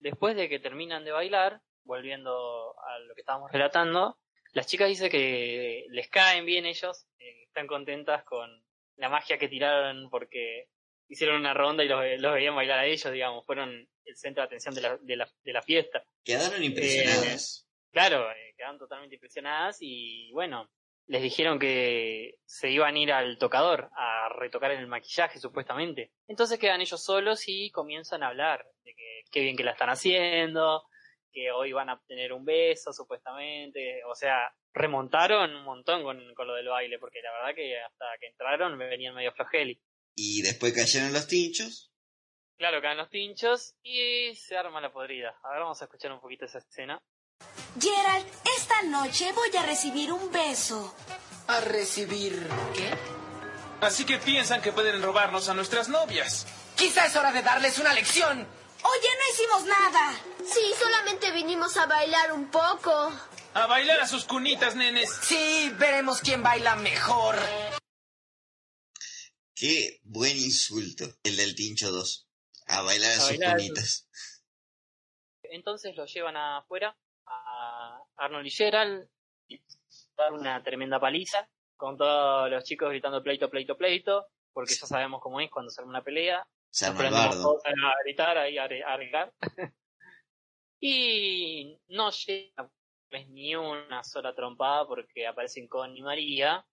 Después 0.00 0.36
de 0.36 0.48
que 0.48 0.60
terminan 0.60 1.04
de 1.04 1.10
bailar, 1.12 1.60
volviendo 1.84 2.78
a 2.80 2.98
lo 3.00 3.14
que 3.14 3.20
estábamos 3.22 3.50
relatando, 3.50 4.18
las 4.52 4.66
chicas 4.66 4.88
dicen 4.88 5.10
que 5.10 5.84
les 5.90 6.08
caen 6.08 6.46
bien 6.46 6.66
ellos, 6.66 7.06
eh, 7.18 7.44
están 7.44 7.66
contentas 7.66 8.24
con 8.24 8.48
la 8.96 9.08
magia 9.08 9.38
que 9.38 9.48
tiraron 9.48 10.08
porque 10.10 10.68
hicieron 11.08 11.36
una 11.36 11.54
ronda 11.54 11.84
y 11.84 11.88
los, 11.88 12.02
los 12.18 12.34
veían 12.34 12.54
bailar 12.54 12.80
a 12.80 12.86
ellos, 12.86 13.12
digamos, 13.12 13.44
fueron 13.44 13.88
el 14.04 14.16
centro 14.16 14.42
de 14.42 14.46
atención 14.46 14.74
de 14.74 14.80
la, 14.80 14.96
de 14.98 15.16
la, 15.16 15.28
de 15.44 15.52
la 15.52 15.62
fiesta. 15.62 16.02
Quedaron 16.24 16.62
impresionadas. 16.62 17.66
Claro, 17.90 18.30
eh, 18.30 18.54
quedaron 18.56 18.78
totalmente 18.78 19.16
impresionadas 19.16 19.78
y 19.80 20.30
bueno, 20.32 20.70
les 21.06 21.22
dijeron 21.22 21.58
que 21.58 22.36
se 22.44 22.70
iban 22.70 22.94
a 22.94 22.98
ir 22.98 23.12
al 23.12 23.38
tocador 23.38 23.88
a 23.96 24.28
retocar 24.28 24.70
el 24.70 24.86
maquillaje 24.86 25.38
supuestamente. 25.38 26.12
Entonces 26.28 26.58
quedan 26.58 26.82
ellos 26.82 27.02
solos 27.02 27.44
y 27.46 27.70
comienzan 27.70 28.22
a 28.22 28.28
hablar 28.28 28.66
de 28.84 28.94
que 28.94 29.22
qué 29.32 29.40
bien 29.40 29.56
que 29.56 29.64
la 29.64 29.72
están 29.72 29.88
haciendo, 29.88 30.84
que 31.32 31.50
hoy 31.50 31.72
van 31.72 31.88
a 31.88 32.00
tener 32.06 32.32
un 32.34 32.44
beso 32.44 32.92
supuestamente. 32.92 34.02
O 34.04 34.14
sea, 34.14 34.52
remontaron 34.74 35.54
un 35.54 35.64
montón 35.64 36.02
con, 36.02 36.34
con 36.34 36.46
lo 36.46 36.54
del 36.54 36.68
baile 36.68 36.98
porque 36.98 37.22
la 37.22 37.32
verdad 37.32 37.54
que 37.54 37.80
hasta 37.80 38.04
que 38.20 38.26
entraron 38.26 38.76
me 38.76 38.86
venían 38.86 39.14
medio 39.14 39.32
flojeli. 39.32 39.80
Y 40.20 40.42
después 40.42 40.72
cayeron 40.72 41.12
los 41.12 41.28
tinchos. 41.28 41.92
Claro, 42.56 42.82
caen 42.82 42.98
los 42.98 43.08
pinchos 43.08 43.76
y 43.84 44.34
se 44.34 44.56
arma 44.56 44.80
la 44.80 44.92
podrida. 44.92 45.38
A 45.44 45.50
ver, 45.50 45.60
vamos 45.60 45.80
a 45.80 45.84
escuchar 45.84 46.10
un 46.10 46.20
poquito 46.20 46.44
esa 46.44 46.58
escena. 46.58 47.00
Gerald, 47.80 48.26
esta 48.56 48.82
noche 48.82 49.32
voy 49.32 49.56
a 49.56 49.62
recibir 49.62 50.10
un 50.10 50.32
beso. 50.32 50.92
¿A 51.46 51.60
recibir 51.60 52.32
qué? 52.74 52.90
Así 53.80 54.04
que 54.04 54.18
piensan 54.18 54.60
que 54.60 54.72
pueden 54.72 55.00
robarnos 55.00 55.48
a 55.48 55.54
nuestras 55.54 55.88
novias. 55.88 56.48
Quizá 56.76 57.06
es 57.06 57.14
hora 57.14 57.30
de 57.30 57.42
darles 57.42 57.78
una 57.78 57.92
lección. 57.92 58.40
Oye, 58.40 59.08
no 59.18 59.32
hicimos 59.32 59.64
nada. 59.66 60.20
Sí, 60.44 60.72
solamente 60.80 61.30
vinimos 61.30 61.76
a 61.76 61.86
bailar 61.86 62.32
un 62.32 62.50
poco. 62.50 63.12
A 63.54 63.66
bailar 63.66 64.00
a 64.00 64.08
sus 64.08 64.24
cunitas, 64.24 64.74
nenes. 64.74 65.08
Sí, 65.22 65.72
veremos 65.78 66.20
quién 66.22 66.42
baila 66.42 66.74
mejor. 66.74 67.36
Qué 69.58 69.98
buen 70.04 70.36
insulto, 70.36 71.04
el 71.24 71.36
del 71.36 71.56
Tincho 71.56 71.90
2. 71.90 72.28
A 72.68 72.82
bailar 72.82 73.10
a, 73.10 73.14
A 73.14 73.18
sus 73.18 73.38
bailar. 73.38 73.56
Entonces 75.42 75.96
lo 75.96 76.06
llevan 76.06 76.36
afuera 76.36 76.96
a 77.26 78.00
Arnold 78.18 78.46
y 78.46 78.50
Gerald. 78.50 79.08
y 79.48 79.60
Dar 80.16 80.32
una 80.32 80.62
tremenda 80.62 81.00
paliza 81.00 81.50
con 81.76 81.96
todos 81.96 82.48
los 82.48 82.62
chicos 82.62 82.88
gritando 82.90 83.20
pleito, 83.20 83.50
pleito, 83.50 83.76
pleito. 83.76 84.26
Porque 84.52 84.74
ya 84.74 84.86
sabemos 84.86 85.20
cómo 85.20 85.40
es 85.40 85.50
cuando 85.50 85.72
sale 85.72 85.88
una 85.88 86.04
pelea. 86.04 86.46
Se 86.70 86.86
arma 86.86 87.30
todos 87.30 87.60
a 87.64 88.02
gritar, 88.04 88.38
ahí 88.38 88.58
a, 88.58 88.62
a 88.62 88.94
arreglar. 88.94 89.34
y 90.80 91.80
no 91.88 92.10
llega 92.10 92.70
pues, 93.10 93.28
ni 93.28 93.56
una 93.56 94.04
sola 94.04 94.32
trompada 94.36 94.86
porque 94.86 95.26
aparecen 95.26 95.66
con 95.66 95.96
y 95.96 96.02
María 96.02 96.64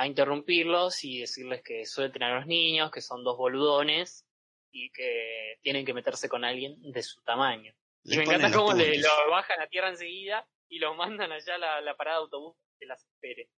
a 0.00 0.06
interrumpirlos 0.06 1.02
y 1.04 1.20
decirles 1.20 1.60
que 1.62 1.84
suelten 1.84 2.22
a 2.22 2.36
los 2.36 2.46
niños, 2.46 2.90
que 2.92 3.00
son 3.00 3.24
dos 3.24 3.36
boludones 3.36 4.24
y 4.70 4.90
que 4.90 5.56
tienen 5.62 5.84
que 5.84 5.92
meterse 5.92 6.28
con 6.28 6.44
alguien 6.44 6.76
de 6.92 7.02
su 7.02 7.20
tamaño. 7.22 7.72
Y 8.04 8.16
me 8.16 8.22
encanta 8.22 8.48
los 8.48 8.56
cómo 8.56 8.72
le, 8.74 8.96
lo 8.98 9.08
bajan 9.30 9.60
a 9.60 9.66
tierra 9.66 9.88
enseguida 9.88 10.46
y 10.68 10.78
lo 10.78 10.94
mandan 10.94 11.32
allá 11.32 11.56
a 11.56 11.58
la, 11.58 11.80
la 11.80 11.96
parada 11.96 12.18
de 12.18 12.22
autobús 12.24 12.56
que 12.78 12.86
las 12.86 13.04
espere. 13.04 13.48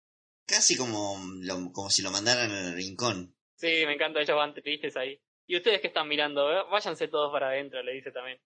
Casi 0.46 0.76
como, 0.76 1.16
lo- 1.42 1.70
como 1.72 1.90
si 1.90 2.02
lo 2.02 2.10
mandaran 2.10 2.50
al 2.50 2.74
rincón. 2.74 3.34
Sí, 3.56 3.84
me 3.86 3.94
encanta, 3.94 4.20
ellos 4.22 4.36
van 4.36 4.54
tristes 4.54 4.96
ahí. 4.96 5.20
Y 5.46 5.56
ustedes 5.56 5.80
que 5.82 5.88
están 5.88 6.08
mirando, 6.08 6.50
Eh, 6.50 6.64
váyanse 6.70 7.08
todos 7.08 7.30
para 7.32 7.48
adentro, 7.48 7.82
le 7.82 7.92
dice 7.92 8.12
también. 8.12 8.40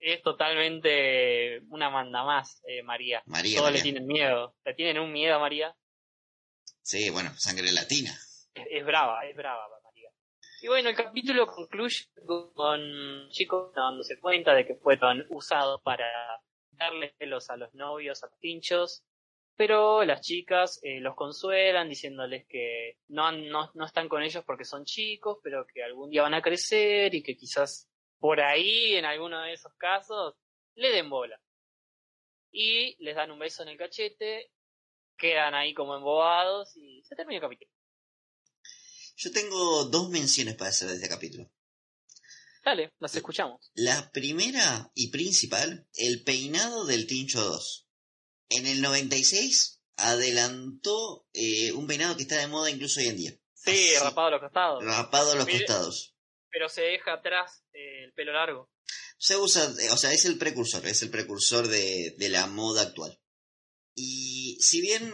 Es 0.00 0.20
totalmente 0.22 1.60
una 1.68 1.90
manda 1.90 2.24
más, 2.24 2.60
eh, 2.66 2.82
María. 2.82 3.22
María, 3.26 3.56
Todos 3.58 3.68
María. 3.70 3.78
le 3.78 3.82
tienen 3.82 4.06
miedo. 4.06 4.56
Le 4.64 4.74
tienen 4.74 4.98
un 4.98 5.12
miedo 5.12 5.36
a 5.36 5.38
María. 5.38 5.74
Sí, 6.82 7.10
bueno, 7.10 7.30
sangre 7.36 7.72
latina. 7.72 8.12
Es, 8.54 8.84
brava, 8.84 9.26
es 9.26 9.36
brava 9.36 9.68
María. 9.82 10.10
Y 10.62 10.68
bueno, 10.68 10.88
el 10.88 10.96
capítulo 10.96 11.46
concluye 11.46 12.06
con 12.54 13.28
chicos 13.30 13.72
dándose 13.74 14.18
cuenta 14.18 14.54
de 14.54 14.66
que 14.66 14.76
fueron 14.76 15.26
usados 15.30 15.80
para 15.82 16.06
darles 16.70 17.12
celos 17.18 17.50
a 17.50 17.56
los 17.56 17.74
novios, 17.74 18.22
a 18.22 18.28
los 18.28 18.38
pinchos. 18.38 19.02
Pero 19.56 20.04
las 20.04 20.20
chicas 20.20 20.78
eh, 20.82 21.00
los 21.00 21.16
consuelan 21.16 21.88
diciéndoles 21.88 22.46
que 22.46 22.98
no, 23.08 23.32
no, 23.32 23.70
no 23.74 23.86
están 23.86 24.08
con 24.08 24.22
ellos 24.22 24.44
porque 24.44 24.64
son 24.64 24.84
chicos, 24.84 25.38
pero 25.42 25.66
que 25.66 25.82
algún 25.82 26.10
día 26.10 26.22
van 26.22 26.34
a 26.34 26.42
crecer 26.42 27.14
y 27.14 27.22
que 27.22 27.36
quizás 27.36 27.88
por 28.18 28.40
ahí, 28.40 28.94
en 28.94 29.04
alguno 29.04 29.40
de 29.42 29.52
esos 29.52 29.72
casos, 29.74 30.34
le 30.74 30.90
den 30.90 31.08
bola. 31.08 31.40
Y 32.50 32.96
les 33.02 33.16
dan 33.16 33.30
un 33.30 33.38
beso 33.38 33.62
en 33.62 33.70
el 33.70 33.78
cachete, 33.78 34.50
quedan 35.16 35.54
ahí 35.54 35.74
como 35.74 35.96
embobados 35.96 36.76
y 36.76 37.02
se 37.08 37.14
termina 37.16 37.36
el 37.38 37.42
capítulo. 37.42 37.70
Yo 39.16 39.32
tengo 39.32 39.84
dos 39.84 40.10
menciones 40.10 40.56
para 40.56 40.70
hacer 40.70 40.88
de 40.88 40.96
este 40.96 41.08
capítulo. 41.08 41.50
Dale, 42.64 42.92
las 42.98 43.14
escuchamos. 43.14 43.70
La 43.74 44.10
primera 44.10 44.90
y 44.94 45.10
principal, 45.10 45.86
el 45.94 46.22
peinado 46.24 46.84
del 46.84 47.06
Tincho 47.06 47.40
2. 47.42 47.86
En 48.50 48.66
el 48.66 48.82
96 48.82 49.80
adelantó 49.96 51.26
eh, 51.32 51.72
un 51.72 51.86
peinado 51.86 52.16
que 52.16 52.22
está 52.22 52.38
de 52.38 52.48
moda 52.48 52.70
incluso 52.70 53.00
hoy 53.00 53.06
en 53.06 53.16
día. 53.16 53.30
Sí, 53.54 53.94
Así, 53.94 54.04
rapado 54.04 54.28
a 54.28 54.30
los 54.32 54.40
costados. 54.40 54.84
rapado 54.84 55.32
a 55.32 55.34
los 55.36 55.46
costados. 55.46 56.14
Pero 56.50 56.68
se 56.68 56.82
deja 56.82 57.14
atrás 57.14 57.64
eh, 57.72 58.04
el 58.04 58.12
pelo 58.12 58.32
largo. 58.32 58.70
Se 59.18 59.36
usa, 59.36 59.72
o 59.92 59.96
sea, 59.96 60.12
es 60.12 60.24
el 60.26 60.36
precursor, 60.36 60.86
es 60.86 61.02
el 61.02 61.10
precursor 61.10 61.68
de, 61.68 62.14
de 62.18 62.28
la 62.28 62.46
moda 62.48 62.82
actual. 62.82 63.18
Y 63.98 64.58
si 64.60 64.80
bien 64.82 65.10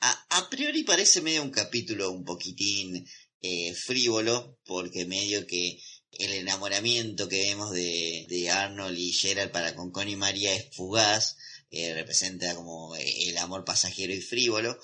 a, 0.00 0.26
a 0.38 0.50
priori 0.50 0.82
parece 0.82 1.20
medio 1.20 1.42
un 1.42 1.50
capítulo 1.50 2.10
un 2.10 2.24
poquitín 2.24 3.06
eh, 3.42 3.74
frívolo, 3.74 4.58
porque 4.64 5.04
medio 5.04 5.46
que 5.46 5.78
el 6.12 6.32
enamoramiento 6.32 7.28
que 7.28 7.42
vemos 7.42 7.70
de, 7.72 8.26
de 8.28 8.50
Arnold 8.50 8.98
y 8.98 9.12
Gerald 9.12 9.50
para 9.52 9.74
con 9.76 9.90
Connie 9.90 10.16
María 10.16 10.54
es 10.54 10.74
fugaz, 10.74 11.36
eh, 11.70 11.92
representa 11.92 12.54
como 12.54 12.96
eh, 12.96 13.28
el 13.28 13.36
amor 13.38 13.64
pasajero 13.64 14.14
y 14.14 14.20
frívolo. 14.22 14.78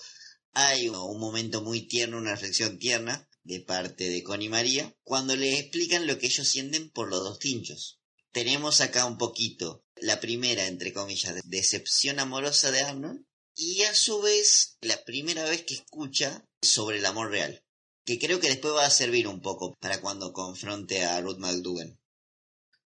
Hay 0.53 0.88
un, 0.88 0.96
un 0.96 1.18
momento 1.18 1.62
muy 1.62 1.83
tierno, 1.88 2.18
una 2.18 2.33
reflexión 2.33 2.79
tierna 2.79 3.26
de 3.42 3.61
parte 3.61 4.11
de 4.11 4.22
Connie 4.22 4.48
María, 4.50 4.94
cuando 5.03 5.35
le 5.35 5.59
explican 5.59 6.07
lo 6.07 6.18
que 6.18 6.26
ellos 6.26 6.46
sienten 6.46 6.90
por 6.90 7.09
los 7.09 7.20
dos 7.20 7.38
tinchos. 7.38 8.00
Tenemos 8.33 8.81
acá 8.83 9.07
un 9.07 9.16
poquito 9.16 9.87
la 9.96 10.20
primera, 10.20 10.66
entre 10.66 10.92
comillas, 10.92 11.35
de- 11.35 11.40
decepción 11.44 12.18
amorosa 12.18 12.70
de 12.70 12.83
Arnold 12.83 13.24
y 13.54 13.82
a 13.82 13.94
su 13.94 14.20
vez 14.22 14.78
la 14.80 15.02
primera 15.04 15.44
vez 15.44 15.62
que 15.62 15.74
escucha 15.74 16.44
sobre 16.62 16.98
el 16.98 17.06
amor 17.06 17.30
real, 17.30 17.62
que 18.04 18.18
creo 18.18 18.40
que 18.40 18.48
después 18.48 18.74
va 18.74 18.86
a 18.86 18.90
servir 18.90 19.28
un 19.28 19.40
poco 19.40 19.74
para 19.80 20.00
cuando 20.00 20.32
confronte 20.32 21.04
a 21.04 21.20
Ruth 21.20 21.38
McDougan. 21.38 21.98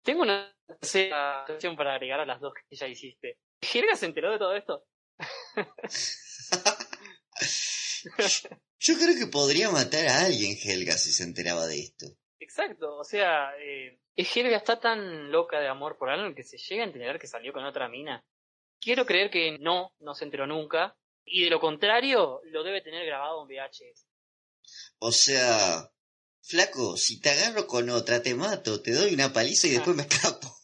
Tengo 0.04 0.23
una 0.23 0.54
tercera 0.67 1.43
cuestión 1.45 1.76
para 1.76 1.93
agregar 1.93 2.19
a 2.19 2.26
las 2.26 2.41
dos 2.41 2.54
que 2.54 2.76
ya 2.76 2.88
hiciste. 2.88 3.38
¿Jerga 3.62 3.95
se 3.95 4.08
enteró 4.08 4.32
de 4.32 4.39
todo 4.39 4.56
esto? 4.56 4.86
Yo 8.80 8.95
creo 8.95 9.15
que 9.17 9.28
podría 9.28 9.69
matar 9.69 10.08
a 10.08 10.26
alguien 10.26 10.58
Helga 10.62 10.97
si 10.97 11.12
se 11.12 11.23
enteraba 11.23 11.67
de 11.67 11.80
esto. 11.80 12.08
Exacto, 12.39 12.97
o 12.97 13.04
sea, 13.06 13.58
eh, 13.60 13.99
Helga 14.15 14.58
está 14.58 14.80
tan 14.80 15.32
loca 15.32 15.60
de 15.60 15.69
amor 15.69 15.97
por 15.97 16.10
Arnold 16.10 16.36
que 16.36 16.43
se 16.43 16.58
llega 16.58 16.84
a 16.84 16.88
enterar 16.88 17.17
que 17.19 17.28
salió 17.28 17.54
con 17.54 17.63
otra 17.63 17.88
mina. 17.88 18.26
Quiero 18.84 19.06
creer 19.06 19.30
que 19.30 19.58
no, 19.60 19.93
no 20.00 20.13
se 20.13 20.26
enteró 20.26 20.46
nunca. 20.46 20.98
Y 21.26 21.46
de 21.46 21.50
lo 21.50 21.62
contrario, 21.62 22.41
lo 22.46 22.63
debe 22.63 22.82
tener 22.82 23.06
grabado 23.06 23.41
en 23.41 23.48
VHS. 23.48 24.06
O 25.00 25.12
sea, 25.12 25.89
flaco, 26.41 26.98
si 26.98 27.22
te 27.22 27.30
agarro 27.30 27.65
con 27.65 27.89
otra 27.89 28.22
te 28.22 28.36
mato, 28.36 28.82
te 28.82 28.91
doy 28.91 29.13
una 29.13 29.32
paliza 29.32 29.67
y 29.67 29.72
después 29.72 29.96
me 29.96 30.04
escapo. 30.04 30.48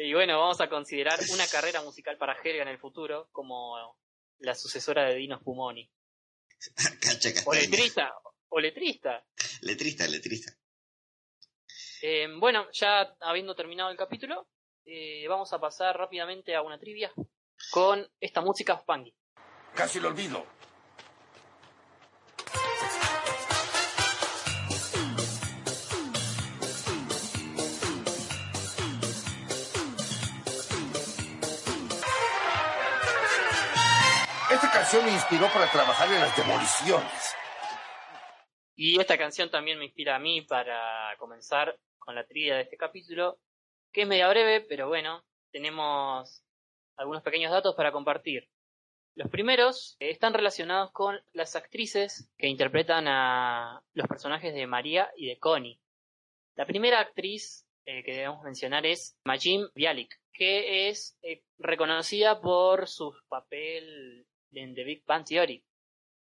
Y 0.00 0.14
bueno, 0.14 0.38
vamos 0.38 0.60
a 0.60 0.68
considerar 0.68 1.18
una 1.32 1.44
carrera 1.48 1.82
musical 1.82 2.16
para 2.18 2.40
Helga 2.40 2.62
en 2.62 2.68
el 2.68 2.78
futuro 2.78 3.28
como 3.32 3.74
la 4.38 4.54
sucesora 4.54 5.08
de 5.08 5.16
Dino 5.16 5.40
Spumoni. 5.40 5.90
O 7.46 7.52
letrista, 7.52 8.14
o 8.48 8.60
letrista. 8.60 9.26
Letrista, 9.62 10.06
letrista. 10.06 10.52
Eh, 12.00 12.28
bueno, 12.38 12.68
ya 12.70 13.16
habiendo 13.18 13.56
terminado 13.56 13.90
el 13.90 13.96
capítulo, 13.96 14.48
eh, 14.84 15.26
vamos 15.26 15.52
a 15.52 15.58
pasar 15.58 15.96
rápidamente 15.98 16.54
a 16.54 16.62
una 16.62 16.78
trivia 16.78 17.12
con 17.70 18.06
esta 18.20 18.40
música 18.40 18.78
funky. 18.78 19.14
Casi 19.74 20.00
lo 20.00 20.08
olvido. 20.08 20.44
Esta 34.50 34.72
canción 34.72 35.04
me 35.04 35.12
inspiró 35.12 35.46
para 35.52 35.70
trabajar 35.70 36.10
en 36.10 36.20
las 36.20 36.36
demoliciones. 36.36 37.34
Y 38.74 38.98
esta 38.98 39.18
canción 39.18 39.50
también 39.50 39.78
me 39.78 39.84
inspira 39.84 40.16
a 40.16 40.18
mí 40.18 40.42
para 40.42 41.14
comenzar 41.18 41.78
con 41.98 42.14
la 42.14 42.24
trivia 42.24 42.56
de 42.56 42.62
este 42.62 42.76
capítulo, 42.76 43.38
que 43.92 44.02
es 44.02 44.08
media 44.08 44.28
breve, 44.28 44.60
pero 44.62 44.88
bueno, 44.88 45.24
tenemos 45.52 46.42
algunos 46.98 47.22
pequeños 47.22 47.52
datos 47.52 47.74
para 47.74 47.92
compartir. 47.92 48.48
Los 49.14 49.30
primeros 49.30 49.96
eh, 49.98 50.10
están 50.10 50.34
relacionados 50.34 50.92
con 50.92 51.16
las 51.32 51.56
actrices 51.56 52.30
que 52.36 52.48
interpretan 52.48 53.08
a 53.08 53.82
los 53.94 54.06
personajes 54.06 54.54
de 54.54 54.66
María 54.66 55.10
y 55.16 55.26
de 55.26 55.38
Connie. 55.38 55.80
La 56.54 56.66
primera 56.66 57.00
actriz 57.00 57.66
eh, 57.84 58.02
que 58.04 58.12
debemos 58.12 58.42
mencionar 58.44 58.84
es 58.84 59.16
Majim 59.24 59.68
Bialik, 59.74 60.20
que 60.32 60.88
es 60.88 61.16
eh, 61.22 61.42
reconocida 61.58 62.40
por 62.40 62.86
su 62.86 63.12
papel 63.28 64.26
en 64.52 64.74
The 64.74 64.84
Big 64.84 65.04
Bang 65.06 65.24
Theory. 65.24 65.64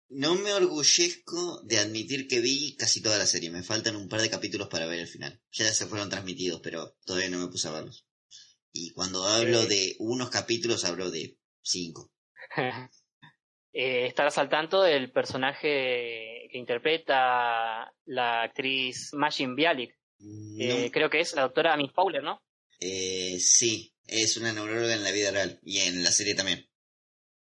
No 0.09 0.35
me 0.35 0.53
orgullezco 0.53 1.61
de 1.63 1.79
admitir 1.79 2.27
que 2.27 2.39
vi 2.39 2.75
casi 2.75 3.01
toda 3.01 3.17
la 3.17 3.25
serie. 3.25 3.49
Me 3.49 3.63
faltan 3.63 3.95
un 3.95 4.09
par 4.09 4.21
de 4.21 4.29
capítulos 4.29 4.67
para 4.67 4.85
ver 4.85 4.99
el 4.99 5.07
final. 5.07 5.41
Ya 5.51 5.65
se 5.73 5.87
fueron 5.87 6.09
transmitidos, 6.09 6.59
pero 6.61 6.95
todavía 7.05 7.29
no 7.29 7.39
me 7.39 7.47
puse 7.47 7.67
a 7.67 7.71
verlos. 7.71 8.05
Y 8.73 8.91
cuando 8.91 9.23
hablo 9.27 9.65
de 9.65 9.95
unos 9.99 10.29
capítulos, 10.29 10.83
hablo 10.85 11.09
de 11.11 11.37
cinco. 11.61 12.11
Eh, 13.75 14.05
estarás 14.05 14.37
al 14.37 14.49
tanto 14.49 14.83
del 14.83 15.11
personaje 15.11 16.47
que 16.51 16.59
interpreta 16.59 17.91
la 18.05 18.43
actriz 18.43 19.11
Majin 19.13 19.55
Bialik. 19.55 19.97
Eh, 20.59 20.91
creo 20.93 21.09
que 21.09 21.21
es 21.21 21.33
la 21.33 21.41
doctora 21.41 21.75
Miss 21.75 21.91
Fowler, 21.91 22.21
¿no? 22.21 22.43
Eh, 22.79 23.39
sí, 23.39 23.95
es 24.05 24.37
una 24.37 24.53
neuróloga 24.53 24.93
en 24.93 25.03
la 25.03 25.09
vida 25.09 25.31
real 25.31 25.59
y 25.63 25.79
en 25.79 26.03
la 26.03 26.11
serie 26.11 26.35
también. 26.35 26.69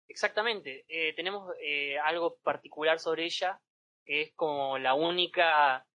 Exactamente. 0.09 0.87
Eh, 0.89 1.13
tenemos 1.15 1.53
eh, 1.63 1.99
algo 1.99 2.39
particular 2.43 2.99
sobre 2.99 3.27
ella 3.27 3.61
es 4.05 4.33
como 4.35 4.79
la 4.79 4.95
única 4.95 5.87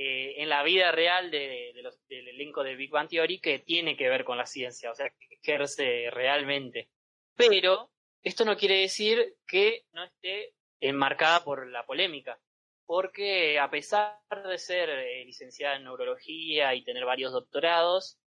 eh, 0.00 0.40
en 0.44 0.48
la 0.48 0.62
vida 0.62 0.92
real 0.92 1.28
de, 1.28 1.72
los, 1.82 1.98
del 2.06 2.28
elenco 2.28 2.62
de 2.62 2.76
Big 2.76 2.88
Bang 2.88 3.08
Theory 3.08 3.40
que 3.40 3.58
tiene 3.58 3.96
que 3.96 4.08
ver 4.08 4.24
con 4.24 4.38
la 4.38 4.46
ciencia, 4.46 4.92
o 4.92 4.94
sea, 4.94 5.10
que 5.10 5.34
ejerce 5.42 6.08
realmente. 6.12 6.88
Pero 7.34 7.90
esto 8.22 8.44
no 8.44 8.56
quiere 8.56 8.82
decir 8.82 9.34
que 9.44 9.86
no 9.90 10.04
esté 10.04 10.54
enmarcada 10.78 11.42
por 11.42 11.66
la 11.66 11.84
polémica, 11.84 12.38
porque 12.86 13.58
a 13.58 13.68
pesar 13.70 14.20
de 14.48 14.58
ser 14.58 14.88
eh, 14.88 15.24
licenciada 15.24 15.74
en 15.74 15.82
neurología 15.82 16.76
y 16.76 16.84
tener 16.84 17.04
varios 17.04 17.32
doctorados, 17.32 18.20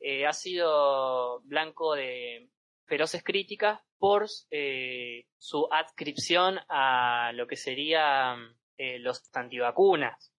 eh, 0.00 0.24
ha 0.24 0.32
sido 0.32 1.42
blanco 1.42 1.94
de 1.94 2.48
feroces 2.86 3.22
críticas 3.22 3.82
por 3.98 4.28
su 4.30 5.68
adscripción 5.70 6.58
a 6.70 7.32
lo 7.34 7.46
que 7.46 7.56
serían 7.56 8.56
los 8.78 9.28
antivacunas. 9.34 10.32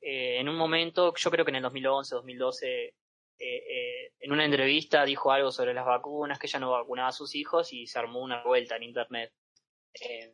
En 0.00 0.48
un 0.48 0.56
momento, 0.56 1.14
yo 1.14 1.30
creo 1.30 1.44
que 1.44 1.50
en 1.50 1.56
el 1.56 1.62
2011, 1.62 2.14
2012, 2.14 2.94
en 3.38 4.32
una 4.32 4.44
entrevista 4.44 5.04
dijo 5.04 5.32
algo 5.32 5.50
sobre 5.50 5.74
las 5.74 5.86
vacunas, 5.86 6.38
que 6.38 6.46
ella 6.46 6.58
no 6.58 6.72
vacunaba 6.72 7.08
a 7.08 7.12
sus 7.12 7.34
hijos 7.34 7.72
y 7.72 7.86
se 7.86 7.98
armó 7.98 8.20
una 8.20 8.42
vuelta 8.42 8.76
en 8.76 8.82
Internet. 8.84 9.32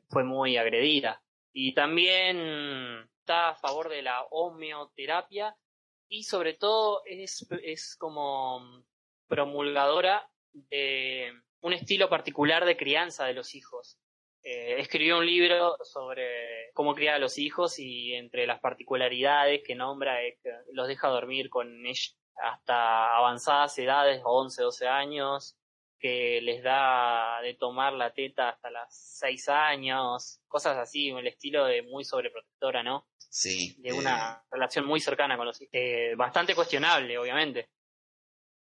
fue 0.08 0.24
muy 0.24 0.56
agredida. 0.56 1.22
Y 1.52 1.72
también 1.72 3.08
está 3.20 3.50
a 3.50 3.54
favor 3.54 3.88
de 3.88 4.02
la 4.02 4.24
homeoterapia 4.30 5.56
y 6.08 6.24
sobre 6.24 6.54
todo 6.54 7.02
es, 7.06 7.46
es 7.62 7.96
como 7.96 8.84
promulgadora 9.26 10.28
de 10.52 11.32
un 11.60 11.72
estilo 11.72 12.08
particular 12.08 12.64
de 12.64 12.76
crianza 12.76 13.24
de 13.24 13.34
los 13.34 13.54
hijos. 13.54 13.98
Eh, 14.48 14.78
escribió 14.78 15.18
un 15.18 15.26
libro 15.26 15.76
sobre 15.82 16.70
cómo 16.72 16.94
criar 16.94 17.16
a 17.16 17.18
los 17.18 17.36
hijos 17.36 17.80
y 17.80 18.14
entre 18.14 18.46
las 18.46 18.60
particularidades 18.60 19.64
que 19.64 19.74
nombra 19.74 20.22
es 20.22 20.38
que 20.40 20.52
los 20.72 20.86
deja 20.86 21.08
dormir 21.08 21.50
con 21.50 21.84
ellos 21.84 22.16
hasta 22.36 23.16
avanzadas 23.16 23.76
edades, 23.76 24.22
11, 24.24 24.62
12 24.62 24.86
años, 24.86 25.56
que 25.98 26.40
les 26.42 26.62
da 26.62 27.40
de 27.42 27.54
tomar 27.54 27.94
la 27.94 28.14
teta 28.14 28.50
hasta 28.50 28.70
las 28.70 29.18
seis 29.18 29.48
años, 29.48 30.40
cosas 30.46 30.76
así, 30.76 31.08
el 31.08 31.26
estilo 31.26 31.64
de 31.64 31.82
muy 31.82 32.04
sobreprotectora, 32.04 32.84
¿no? 32.84 33.08
Sí. 33.28 33.74
De 33.78 33.92
una 33.92 34.44
eh. 34.44 34.46
relación 34.52 34.86
muy 34.86 35.00
cercana 35.00 35.36
con 35.36 35.46
los 35.46 35.60
hijos. 35.60 35.70
Eh, 35.72 36.14
bastante 36.16 36.54
cuestionable, 36.54 37.18
obviamente. 37.18 37.70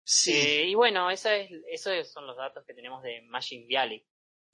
Sí. 0.03 0.63
Y 0.69 0.75
bueno, 0.75 1.11
esa 1.11 1.37
es, 1.37 1.51
esos 1.69 2.11
son 2.11 2.27
los 2.27 2.39
datos 2.39 2.65
que 2.65 2.73
tenemos 2.73 3.03
de 3.03 3.21
Machine 3.29 3.67
Viali. 3.67 4.03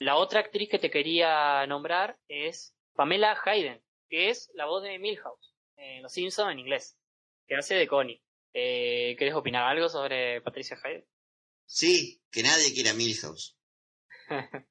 La 0.01 0.15
otra 0.15 0.39
actriz 0.39 0.67
que 0.67 0.79
te 0.79 0.89
quería 0.89 1.63
nombrar 1.67 2.17
es 2.27 2.73
Pamela 2.95 3.39
Hayden, 3.45 3.83
que 4.09 4.31
es 4.31 4.49
la 4.55 4.65
voz 4.65 4.81
de 4.81 4.97
Milhouse 4.97 5.53
en 5.77 6.01
Los 6.01 6.13
Simpsons 6.13 6.51
en 6.51 6.57
inglés, 6.57 6.97
que 7.45 7.53
hace 7.53 7.75
de 7.75 7.87
Connie. 7.87 8.19
Eh, 8.51 9.15
¿Querés 9.19 9.35
opinar 9.35 9.61
algo 9.61 9.89
sobre 9.89 10.41
Patricia 10.41 10.75
Hayden? 10.83 11.05
Sí, 11.67 12.19
que 12.31 12.41
nadie 12.41 12.73
quiera 12.73 12.95
Milhouse. 12.95 13.55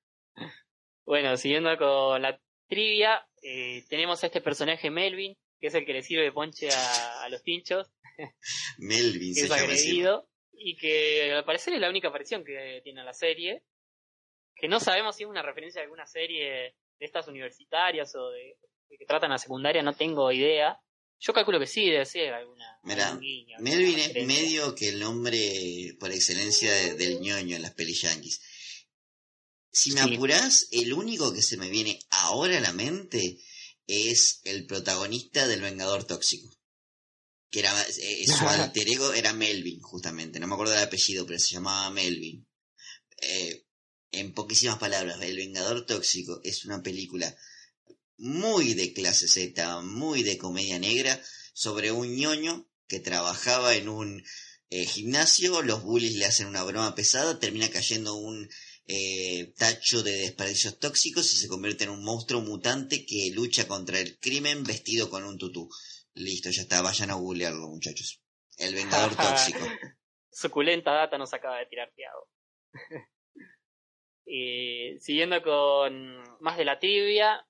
bueno, 1.07 1.37
siguiendo 1.37 1.79
con 1.79 2.21
la 2.21 2.41
trivia, 2.67 3.25
eh, 3.41 3.85
tenemos 3.89 4.25
a 4.25 4.27
este 4.27 4.41
personaje 4.41 4.91
Melvin, 4.91 5.37
que 5.61 5.69
es 5.69 5.75
el 5.75 5.87
que 5.87 5.93
le 5.93 6.03
sirve 6.03 6.25
de 6.25 6.33
ponche 6.33 6.71
a, 6.71 7.29
los 7.29 7.43
pinchos. 7.43 7.89
Melvin, 8.79 9.33
que 9.35 9.43
se 9.43 9.47
es 9.47 9.53
agredido 9.53 10.29
y 10.51 10.77
que 10.77 11.35
al 11.35 11.45
parecer 11.45 11.75
es 11.75 11.81
la 11.81 11.89
única 11.89 12.09
aparición 12.09 12.45
que 12.45 12.81
tiene 12.83 13.05
la 13.05 13.15
serie. 13.15 13.63
Que 14.61 14.69
no 14.69 14.79
sabemos 14.79 15.17
si 15.17 15.23
es 15.23 15.29
una 15.29 15.43
referencia 15.43 15.81
a 15.81 15.85
alguna 15.85 16.07
serie 16.07 16.75
de 16.99 17.07
estas 17.07 17.29
universitarias 17.29 18.15
o 18.15 18.31
de, 18.31 18.59
de 18.89 18.99
que 18.99 19.07
tratan 19.07 19.33
a 19.33 19.39
secundaria, 19.39 19.83
no 19.83 19.95
tengo 19.95 20.31
idea. 20.31 20.79
Yo 21.19 21.35
calculo 21.35 21.61
que 21.61 21.67
sí, 21.67 21.85
debe 21.91 22.07
ser 22.07 22.33
alguna. 22.33 22.79
Mira, 22.83 23.19
Melvin 23.59 23.99
es 23.99 24.27
medio 24.27 24.75
que 24.75 24.89
el 24.89 25.01
nombre 25.01 25.95
por 25.99 26.11
excelencia 26.11 26.73
del 26.95 27.21
ñoño 27.21 27.57
en 27.57 27.63
las 27.63 27.75
pelis 27.75 28.03
yankees. 28.03 28.41
Si 29.71 29.93
me 29.93 30.01
apurás, 30.01 30.69
el 30.73 30.93
único 30.95 31.33
que 31.33 31.43
se 31.43 31.59
me 31.59 31.69
viene 31.69 31.99
ahora 32.11 32.57
a 32.57 32.61
la 32.61 32.73
mente 32.73 33.39
es 33.87 34.41
el 34.45 34.67
protagonista 34.67 35.47
del 35.47 35.61
Vengador 35.61 36.05
Tóxico. 36.05 36.57
Que 37.51 37.61
era 37.61 37.83
eh, 37.83 38.27
su 38.27 38.49
alter 38.49 38.89
ego 38.89 39.13
era 39.13 39.35
Melvin, 39.35 39.81
justamente. 39.81 40.41
No 40.41 40.47
me 40.47 40.55
acuerdo 40.55 40.73
del 40.73 40.85
apellido, 40.85 41.27
pero 41.27 41.39
se 41.39 41.55
llamaba 41.55 41.91
Melvin. 41.91 42.47
Eh, 43.21 43.67
en 44.13 44.33
poquísimas 44.33 44.79
palabras, 44.79 45.21
El 45.23 45.37
Vengador 45.37 45.87
Tóxico 45.87 46.41
es 46.45 46.65
una 46.65 46.83
película 46.83 47.37
muy 48.17 48.75
de 48.75 48.93
clase 48.93 49.29
Z, 49.29 49.81
muy 49.83 50.23
de 50.23 50.37
comedia 50.37 50.79
negra, 50.79 51.21
sobre 51.53 51.93
un 51.93 52.17
ñoño 52.17 52.69
que 52.87 53.01
trabajaba 53.01 53.75
en 53.75 53.89
un 53.89 54.23
eh, 54.71 54.85
gimnasio, 54.85 55.63
los 55.63 55.83
bullies 55.83 56.15
le 56.15 56.27
hacen 56.27 56.47
una 56.47 56.63
broma 56.63 56.95
pesada, 56.95 57.39
termina 57.39 57.71
cayendo 57.71 58.15
un 58.15 58.49
eh, 58.87 59.53
tacho 59.57 60.03
de 60.03 60.13
desperdicios 60.13 60.79
tóxicos 60.79 61.33
y 61.33 61.37
se 61.37 61.49
convierte 61.49 61.85
en 61.85 61.91
un 61.91 62.05
monstruo 62.05 62.41
mutante 62.41 63.07
que 63.07 63.31
lucha 63.33 63.67
contra 63.67 63.99
el 64.01 64.19
crimen 64.19 64.65
vestido 64.65 65.09
con 65.09 65.25
un 65.25 65.39
tutú. 65.39 65.69
Listo, 66.15 66.51
ya 66.51 66.63
está, 66.63 66.83
vayan 66.83 67.11
a 67.11 67.15
googlearlo 67.15 67.69
muchachos. 67.69 68.21
El 68.59 68.75
Vengador 68.75 69.15
Tóxico. 69.17 69.67
Suculenta 70.31 70.93
data 70.93 71.19
nos 71.19 71.33
acaba 71.33 71.59
de 71.59 71.67
tirar 71.67 71.93
piado. 71.95 72.29
y 74.33 75.01
siguiendo 75.01 75.43
con 75.43 76.23
más 76.39 76.57
de 76.57 76.65
la 76.65 76.79
trivia, 76.79 77.45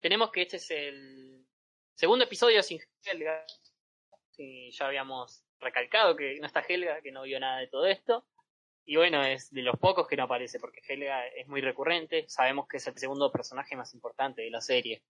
tenemos 0.00 0.30
que 0.30 0.42
este 0.42 0.58
es 0.58 0.70
el 0.70 1.44
segundo 1.94 2.24
episodio 2.24 2.62
sin 2.62 2.80
Helga. 3.04 3.44
ya 4.38 4.86
habíamos 4.86 5.42
recalcado 5.58 6.14
que 6.14 6.38
no 6.38 6.46
está 6.46 6.60
Helga, 6.60 7.02
que 7.02 7.10
no 7.10 7.22
vio 7.22 7.40
nada 7.40 7.58
de 7.58 7.66
todo 7.66 7.84
esto. 7.86 8.24
Y 8.84 8.94
bueno, 8.94 9.24
es 9.24 9.50
de 9.50 9.62
los 9.62 9.76
pocos 9.76 10.06
que 10.06 10.16
no 10.16 10.22
aparece, 10.22 10.60
porque 10.60 10.80
Helga 10.88 11.26
es 11.26 11.48
muy 11.48 11.62
recurrente. 11.62 12.28
Sabemos 12.28 12.68
que 12.68 12.76
es 12.76 12.86
el 12.86 12.96
segundo 12.96 13.32
personaje 13.32 13.74
más 13.74 13.92
importante 13.92 14.42
de 14.42 14.50
la 14.50 14.60
serie. 14.60 15.02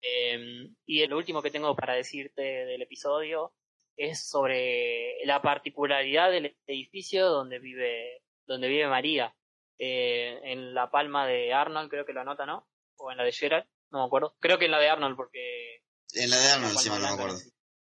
Em, 0.00 0.76
y 0.86 1.02
el 1.02 1.12
último 1.12 1.42
que 1.42 1.50
tengo 1.50 1.74
para 1.74 1.94
decirte 1.94 2.42
del 2.42 2.82
episodio 2.82 3.52
es 3.96 4.28
sobre 4.28 5.24
la 5.24 5.42
particularidad 5.42 6.30
del 6.30 6.56
edificio 6.68 7.26
donde 7.28 7.58
vive, 7.58 8.22
donde 8.46 8.68
vive 8.68 8.86
María. 8.86 9.35
Eh, 9.78 10.40
en 10.44 10.74
la 10.74 10.90
palma 10.90 11.26
de 11.26 11.52
Arnold, 11.52 11.90
creo 11.90 12.06
que 12.06 12.12
lo 12.12 12.20
anota, 12.20 12.46
¿no? 12.46 12.66
O 12.96 13.10
en 13.10 13.18
la 13.18 13.24
de 13.24 13.32
Gerald 13.32 13.66
no 13.90 14.00
me 14.00 14.06
acuerdo. 14.06 14.34
Creo 14.40 14.58
que 14.58 14.66
en 14.66 14.70
la 14.70 14.80
de 14.80 14.88
Arnold, 14.88 15.16
porque. 15.16 15.82
En 16.14 16.30
la 16.30 16.36
de 16.36 16.48
Arnold, 16.52 16.78
sí, 16.78 16.88
no 16.88 16.98
me 16.98 17.08
acuerdo. 17.08 17.38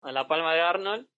En 0.05 0.15
la 0.15 0.29
palma 0.29 0.55
de 0.55 0.61
Arnold 0.61 1.09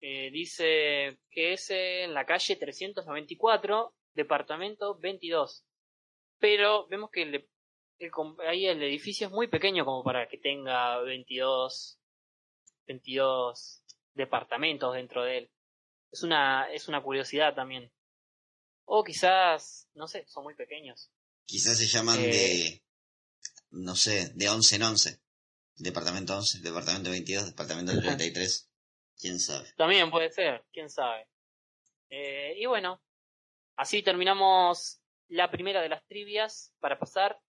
eh, 0.00 0.30
dice 0.30 1.18
que 1.30 1.54
es 1.54 1.70
en 1.70 2.14
la 2.14 2.26
calle 2.26 2.56
394, 2.56 3.94
departamento 4.14 4.98
22. 4.98 5.64
Pero 6.38 6.86
vemos 6.88 7.10
que 7.10 7.22
el, 7.22 7.48
ahí 8.46 8.66
el 8.66 8.82
edificio 8.82 9.26
es 9.26 9.32
muy 9.32 9.48
pequeño 9.48 9.84
como 9.84 10.02
para 10.02 10.28
que 10.28 10.38
tenga 10.38 10.98
22, 11.00 11.98
22 12.86 13.82
departamentos 14.14 14.94
dentro 14.94 15.22
de 15.24 15.38
él. 15.38 15.50
Es 16.10 16.22
una, 16.22 16.70
es 16.72 16.88
una 16.88 17.02
curiosidad 17.02 17.54
también. 17.54 17.90
O 18.92 19.04
quizás, 19.04 19.86
no 19.94 20.08
sé, 20.08 20.26
son 20.26 20.42
muy 20.42 20.56
pequeños. 20.56 21.12
Quizás 21.46 21.78
se 21.78 21.86
llaman 21.86 22.18
eh, 22.18 22.26
de 22.26 22.82
no 23.70 23.94
sé, 23.94 24.32
de 24.34 24.48
11 24.48 24.76
en 24.76 24.82
11. 24.82 25.20
Departamento 25.76 26.36
11, 26.36 26.58
departamento 26.58 27.10
22, 27.10 27.46
departamento 27.46 27.92
33. 27.92 28.68
¿Quién 29.16 29.38
sabe? 29.38 29.72
También 29.76 30.10
puede 30.10 30.32
ser, 30.32 30.64
quién 30.72 30.90
sabe. 30.90 31.28
Eh, 32.08 32.54
y 32.56 32.66
bueno, 32.66 33.00
así 33.76 34.02
terminamos 34.02 34.98
la 35.28 35.52
primera 35.52 35.80
de 35.80 35.88
las 35.88 36.04
trivias 36.08 36.72
para 36.80 36.98
pasar 36.98 37.40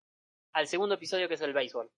al 0.54 0.68
segundo 0.68 0.94
episodio 0.94 1.28
que 1.28 1.34
es 1.34 1.42
el 1.42 1.54
béisbol. 1.54 1.92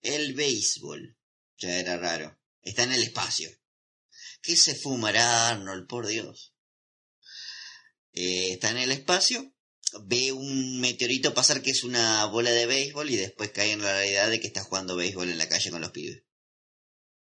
El 0.00 0.32
béisbol. 0.32 1.18
Ya 1.58 1.78
era 1.78 1.98
raro. 1.98 2.34
Está 2.62 2.84
en 2.84 2.92
el 2.92 3.02
espacio. 3.02 3.50
¿Qué 4.40 4.56
se 4.56 4.74
fumará 4.74 5.50
Arnold, 5.50 5.86
por 5.86 6.06
Dios? 6.06 6.49
Eh, 8.12 8.52
está 8.52 8.70
en 8.70 8.78
el 8.78 8.92
espacio 8.92 9.52
ve 10.02 10.32
un 10.32 10.80
meteorito 10.80 11.34
pasar 11.34 11.62
que 11.62 11.70
es 11.70 11.84
una 11.84 12.24
bola 12.26 12.50
de 12.50 12.66
béisbol 12.66 13.10
y 13.10 13.16
después 13.16 13.50
cae 13.50 13.72
en 13.72 13.82
la 13.82 13.92
realidad 13.92 14.30
de 14.30 14.40
que 14.40 14.46
está 14.46 14.62
jugando 14.62 14.96
béisbol 14.96 15.28
en 15.28 15.38
la 15.38 15.48
calle 15.48 15.70
con 15.70 15.80
los 15.80 15.90
pibes. 15.90 16.22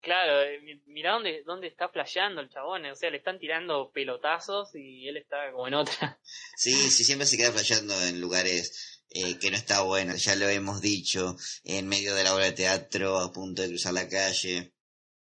Claro, 0.01 0.41
eh, 0.41 0.81
mira 0.85 1.13
dónde, 1.13 1.43
dónde 1.45 1.67
está 1.67 1.89
flasheando 1.89 2.39
el 2.41 2.49
chabón, 2.49 2.85
o 2.85 2.95
sea, 2.95 3.09
le 3.09 3.17
están 3.17 3.39
tirando 3.39 3.91
pelotazos 3.91 4.69
y 4.73 5.07
él 5.07 5.17
está 5.17 5.51
como 5.51 5.67
en 5.67 5.73
otra. 5.73 6.19
Sí, 6.55 6.71
sí, 6.71 7.03
siempre 7.03 7.27
se 7.27 7.37
queda 7.37 7.51
flasheando 7.51 7.99
en 8.03 8.21
lugares 8.21 9.03
eh, 9.09 9.37
que 9.39 9.51
no 9.51 9.57
está 9.57 9.81
bueno, 9.81 10.15
ya 10.15 10.35
lo 10.35 10.47
hemos 10.47 10.81
dicho, 10.81 11.35
en 11.63 11.87
medio 11.87 12.15
de 12.15 12.23
la 12.23 12.33
obra 12.33 12.45
de 12.45 12.53
teatro, 12.53 13.17
a 13.17 13.31
punto 13.31 13.61
de 13.61 13.69
cruzar 13.69 13.93
la 13.93 14.07
calle. 14.07 14.73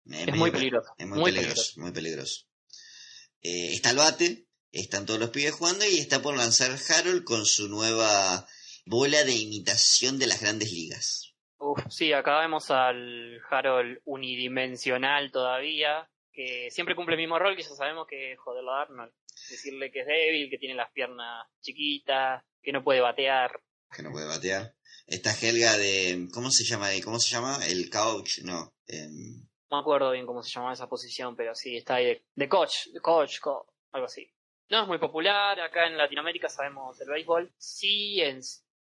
Es, 0.04 0.34
muy 0.34 0.50
peligroso. 0.50 0.92
Es 0.98 1.06
muy, 1.06 1.32
peligroso, 1.32 1.80
muy 1.80 1.92
peligroso. 1.92 2.46
Eh, 3.40 3.72
está 3.72 3.90
el 3.90 3.96
bate, 3.96 4.46
están 4.72 5.06
todos 5.06 5.20
los 5.20 5.30
pibes 5.30 5.52
jugando 5.52 5.84
y 5.86 5.98
está 5.98 6.20
por 6.22 6.36
lanzar 6.36 6.70
Harold 6.88 7.24
con 7.24 7.44
su 7.46 7.68
nueva 7.68 8.46
bola 8.86 9.22
de 9.24 9.32
imitación 9.34 10.18
de 10.18 10.26
las 10.26 10.40
grandes 10.40 10.72
ligas. 10.72 11.34
Uf, 11.58 11.78
sí, 11.90 12.12
acá 12.12 12.40
vemos 12.40 12.70
al 12.70 13.40
Harold 13.50 14.00
unidimensional 14.04 15.30
todavía, 15.30 16.08
que 16.32 16.70
siempre 16.70 16.96
cumple 16.96 17.14
el 17.14 17.20
mismo 17.20 17.38
rol, 17.38 17.54
que 17.56 17.62
ya 17.62 17.68
sabemos 17.70 18.06
que 18.08 18.32
es 18.32 18.38
joderlo 18.38 18.72
a 18.72 18.82
Arnold. 18.82 19.12
Decirle 19.48 19.90
que 19.90 20.00
es 20.00 20.06
débil, 20.06 20.50
que 20.50 20.58
tiene 20.58 20.74
las 20.74 20.90
piernas 20.92 21.46
chiquitas, 21.60 22.42
que 22.62 22.72
no 22.72 22.82
puede 22.82 23.00
batear. 23.00 23.60
Que 23.94 24.02
no 24.02 24.10
puede 24.10 24.26
batear. 24.26 24.74
Esta 25.06 25.32
Helga 25.34 25.76
de... 25.76 26.28
¿Cómo 26.32 26.50
se 26.50 26.64
llama? 26.64 26.88
¿Cómo 27.04 27.18
se 27.18 27.30
llama? 27.30 27.58
El 27.66 27.90
coach, 27.90 28.38
no. 28.44 28.74
em, 28.86 29.40
No 29.70 29.76
me 29.76 29.80
acuerdo 29.80 30.10
bien 30.12 30.26
cómo 30.26 30.42
se 30.42 30.50
llamaba 30.50 30.72
esa 30.72 30.88
posición, 30.88 31.34
pero 31.36 31.54
sí, 31.54 31.76
está 31.76 31.96
ahí 31.96 32.06
de, 32.06 32.24
de 32.34 32.48
coach, 32.48 32.86
de 32.92 33.00
coach, 33.00 33.38
co- 33.40 33.66
algo 33.92 34.06
así. 34.06 34.30
No 34.72 34.80
es 34.80 34.88
muy 34.88 34.96
popular, 34.96 35.60
acá 35.60 35.86
en 35.86 35.98
Latinoamérica 35.98 36.48
sabemos 36.48 36.98
el 36.98 37.10
béisbol, 37.10 37.52
sí 37.58 38.22
en 38.22 38.40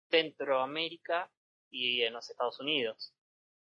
Centroamérica 0.09 1.29
y 1.69 2.03
en 2.03 2.13
los 2.13 2.29
Estados 2.29 2.57
Unidos. 2.61 3.11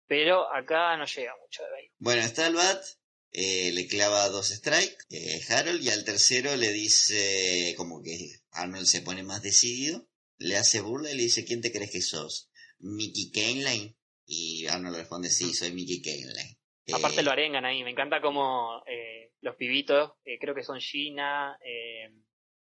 Pero 0.05 0.47
acá 0.53 0.95
no 0.97 1.05
llega 1.05 1.35
mucho 1.41 1.63
de 1.63 1.71
béisbol. 1.71 1.97
Bueno, 1.97 2.21
está 2.21 2.45
el 2.45 2.53
bat, 2.53 2.85
eh, 3.31 3.71
le 3.71 3.87
clava 3.87 4.29
dos 4.29 4.49
strikes, 4.49 5.03
eh, 5.09 5.41
Harold, 5.49 5.81
y 5.81 5.89
al 5.89 6.05
tercero 6.05 6.55
le 6.57 6.71
dice, 6.71 7.73
como 7.75 8.03
que 8.03 8.29
Arnold 8.51 8.85
se 8.85 9.01
pone 9.01 9.23
más 9.23 9.41
decidido, 9.41 10.07
le 10.37 10.57
hace 10.57 10.79
burla 10.79 11.09
y 11.09 11.15
le 11.15 11.23
dice, 11.23 11.43
¿quién 11.43 11.61
te 11.61 11.71
crees 11.71 11.89
que 11.89 12.03
sos? 12.03 12.51
¿Mickey 12.77 13.31
Kaneline? 13.31 13.97
Y 14.27 14.67
Arnold 14.67 14.97
responde, 14.97 15.31
sí, 15.31 15.55
soy 15.55 15.71
Mickey 15.71 16.03
Kaneline. 16.03 16.60
Eh, 16.91 16.95
Aparte 16.97 17.23
lo 17.23 17.31
arengan 17.31 17.65
ahí, 17.65 17.83
me 17.83 17.91
encanta 17.91 18.21
como 18.21 18.83
eh, 18.87 19.31
los 19.41 19.55
pibitos, 19.55 20.13
eh, 20.25 20.37
creo 20.39 20.53
que 20.55 20.63
son 20.63 20.79
Gina, 20.79 21.57
eh, 21.63 22.09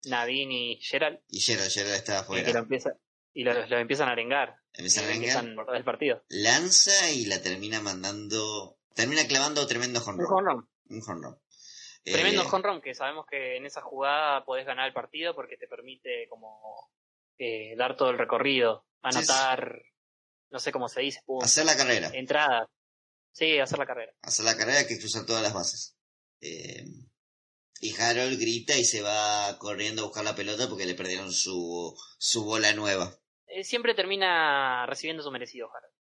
Nadine 0.06 0.54
y 0.54 0.82
Gerald, 0.82 1.20
Y 1.30 1.40
Gerald, 1.40 1.72
Gerald 1.72 1.96
está 1.96 2.20
eh, 2.20 2.26
que 2.26 2.34
lo 2.34 2.38
afuera. 2.42 2.60
empieza, 2.60 2.92
y 3.34 3.44
los 3.44 3.70
lo 3.70 3.78
empiezan 3.78 4.10
a 4.10 4.12
arengar. 4.12 4.56
Empieza 4.74 5.02
a 5.02 5.06
arengar. 5.06 5.56
por 5.56 5.72
del 5.72 5.84
partido. 5.84 6.24
Lanza 6.30 7.12
y 7.12 7.26
la 7.26 7.42
termina 7.42 7.82
mandando, 7.82 8.78
termina 8.94 9.26
clavando 9.28 9.66
tremendo 9.68 10.02
Un 10.06 10.10
honrón. 10.22 10.28
home 10.32 10.52
run. 10.54 10.70
Un 10.90 11.02
honrón. 11.10 11.40
Tremendo 12.04 12.44
run, 12.44 12.82
que 12.82 12.94
sabemos 12.96 13.26
que 13.30 13.58
en 13.58 13.66
esa 13.66 13.82
jugada 13.82 14.46
podés 14.46 14.66
ganar 14.66 14.88
el 14.88 14.94
partido 14.94 15.36
porque 15.36 15.58
te 15.58 15.68
permite 15.68 16.28
como 16.30 16.90
dar 17.76 17.96
todo 17.98 18.10
el 18.12 18.18
recorrido, 18.18 18.86
anotar, 19.02 19.82
no 20.50 20.60
sé 20.60 20.72
cómo 20.72 20.88
se 20.88 21.02
dice, 21.02 21.22
puntos, 21.26 21.50
Hacer 21.50 21.66
la 21.66 21.76
carrera. 21.76 22.10
entradas. 22.14 22.68
Sí, 23.38 23.60
hacer 23.60 23.78
la 23.78 23.86
carrera. 23.86 24.14
hacer 24.24 24.46
la 24.46 24.58
carrera 24.58 24.80
hay 24.80 24.88
que 24.88 24.98
cruzar 24.98 25.28
todas 25.28 25.44
las 25.44 25.54
bases. 25.54 25.96
Eh, 26.42 26.88
y 27.80 27.96
Harold 27.96 28.40
grita 28.40 28.76
y 28.76 28.84
se 28.84 29.02
va 29.02 29.60
corriendo 29.60 30.02
a 30.02 30.06
buscar 30.06 30.24
la 30.24 30.36
pelota 30.36 30.68
porque 30.68 30.88
le 30.88 30.96
perdieron 30.96 31.32
su, 31.32 31.96
su 32.18 32.44
bola 32.44 32.74
nueva. 32.74 33.16
Eh, 33.46 33.64
siempre 33.64 33.94
termina 33.94 34.88
recibiendo 34.88 35.22
su 35.22 35.30
merecido, 35.30 35.70
Harold. 35.70 35.94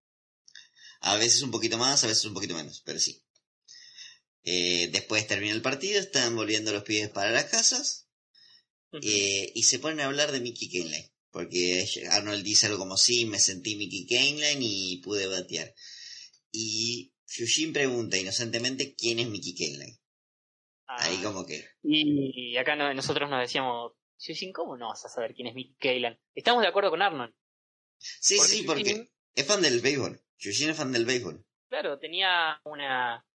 A 1.01 1.17
veces 1.17 1.43
un 1.43 1.51
poquito 1.51 1.77
más, 1.77 2.03
a 2.03 2.07
veces 2.07 2.25
un 2.25 2.33
poquito 2.33 2.55
menos, 2.55 2.81
pero 2.83 2.97
sí. 2.97 3.23
Eh, 4.41 4.89
después 4.91 5.27
termina 5.27 5.53
el 5.53 5.61
partido, 5.61 5.99
están 5.99 6.35
volviendo 6.35 6.71
los 6.71 6.81
pies 6.81 7.09
para 7.09 7.29
las 7.29 7.45
casas 7.45 8.09
eh, 9.03 9.51
y 9.53 9.61
se 9.61 9.77
ponen 9.77 9.99
a 9.99 10.05
hablar 10.05 10.31
de 10.31 10.39
Mickey 10.39 10.71
Kaneline. 10.71 11.11
Porque 11.29 11.87
Arnold 12.09 12.43
dice 12.43 12.65
algo 12.65 12.79
como, 12.79 12.97
sí, 12.97 13.27
me 13.27 13.39
sentí 13.39 13.75
Mickey 13.75 14.07
Kaneline 14.07 14.63
y 14.63 14.97
pude 15.03 15.27
batear. 15.27 15.75
Y 16.51 17.13
Fujin 17.27 17.73
pregunta 17.73 18.17
inocentemente 18.17 18.95
quién 18.95 19.19
es 19.19 19.27
Mickey 19.27 19.53
Kaneline. 19.55 19.97
Ahí 20.87 21.17
como 21.21 21.45
que... 21.45 21.65
Y, 21.83 22.53
y 22.53 22.57
acá 22.57 22.75
no- 22.75 22.93
nosotros 22.93 23.29
nos 23.29 23.41
decíamos, 23.41 23.91
Yushin, 24.19 24.53
¿cómo 24.53 24.77
no 24.77 24.87
vas 24.87 25.03
a 25.05 25.09
saber 25.09 25.33
quién 25.35 25.47
es 25.47 25.53
Mickey 25.53 25.75
Kaylan? 25.75 26.17
Estamos 26.33 26.61
de 26.61 26.69
acuerdo 26.69 26.89
con 26.89 27.01
Arnold. 27.01 27.33
Sí, 27.99 28.37
Porque 28.37 28.49
sí, 28.51 28.63
porque 28.63 29.11
es 29.35 29.45
fan 29.45 29.61
del 29.61 29.81
béisbol. 29.81 30.21
Eugene 30.39 30.71
es 30.71 30.77
fan 30.77 30.91
del 30.91 31.05
béisbol. 31.05 31.43
Claro, 31.69 31.99
tenía 31.99 32.61
una 32.63 33.25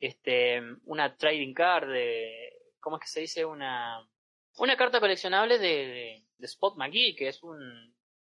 este 0.00 0.60
una 0.84 1.16
trading 1.16 1.52
card 1.54 1.88
de 1.90 2.52
¿cómo 2.80 2.96
es 2.96 3.02
que 3.02 3.08
se 3.08 3.20
dice? 3.20 3.44
una 3.44 4.08
una 4.56 4.76
carta 4.76 4.98
coleccionable 5.00 5.58
de, 5.58 5.68
de, 5.68 6.26
de 6.38 6.46
Spot 6.46 6.76
McGee, 6.76 7.14
que 7.14 7.28
es 7.28 7.42
un 7.42 7.94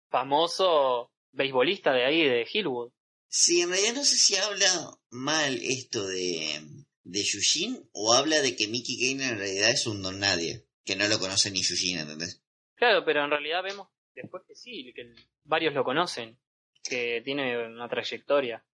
famoso 0.10 1.12
beisbolista 1.32 1.92
de 1.94 2.06
ahí 2.06 2.24
de 2.24 2.48
Hillwood. 2.52 2.92
Sí, 3.30 3.62
en 3.62 3.70
realidad 3.70 3.94
no 3.96 4.06
sé 4.06 4.16
si 4.18 4.36
habla 4.36 4.98
mal 5.10 5.60
esto 5.62 6.08
de, 6.08 6.62
de 7.04 7.24
Yushin 7.24 7.88
o 7.92 8.14
habla 8.14 8.42
de 8.42 8.56
que 8.56 8.68
Mickey 8.68 8.98
Kane 8.98 9.26
en 9.32 9.38
realidad 9.38 9.70
es 9.72 9.86
un 9.86 10.02
don 10.02 10.20
nadie, 10.20 10.66
que 10.86 10.96
no 10.96 11.08
lo 11.08 11.20
conoce 11.20 11.52
ni 11.52 11.62
Yushin, 11.62 12.00
¿entendés? 12.00 12.42
Claro, 12.76 13.04
pero 13.06 13.24
en 13.26 13.32
realidad 13.32 13.64
vemos 13.64 13.90
después 14.16 14.44
que 14.48 14.56
sí, 14.56 14.92
que 14.96 15.14
varios 15.44 15.74
lo 15.74 15.84
conocen, 15.84 16.40
que 16.84 17.22
tiene 17.24 17.68
una 17.68 17.90
trayectoria. 17.90 18.66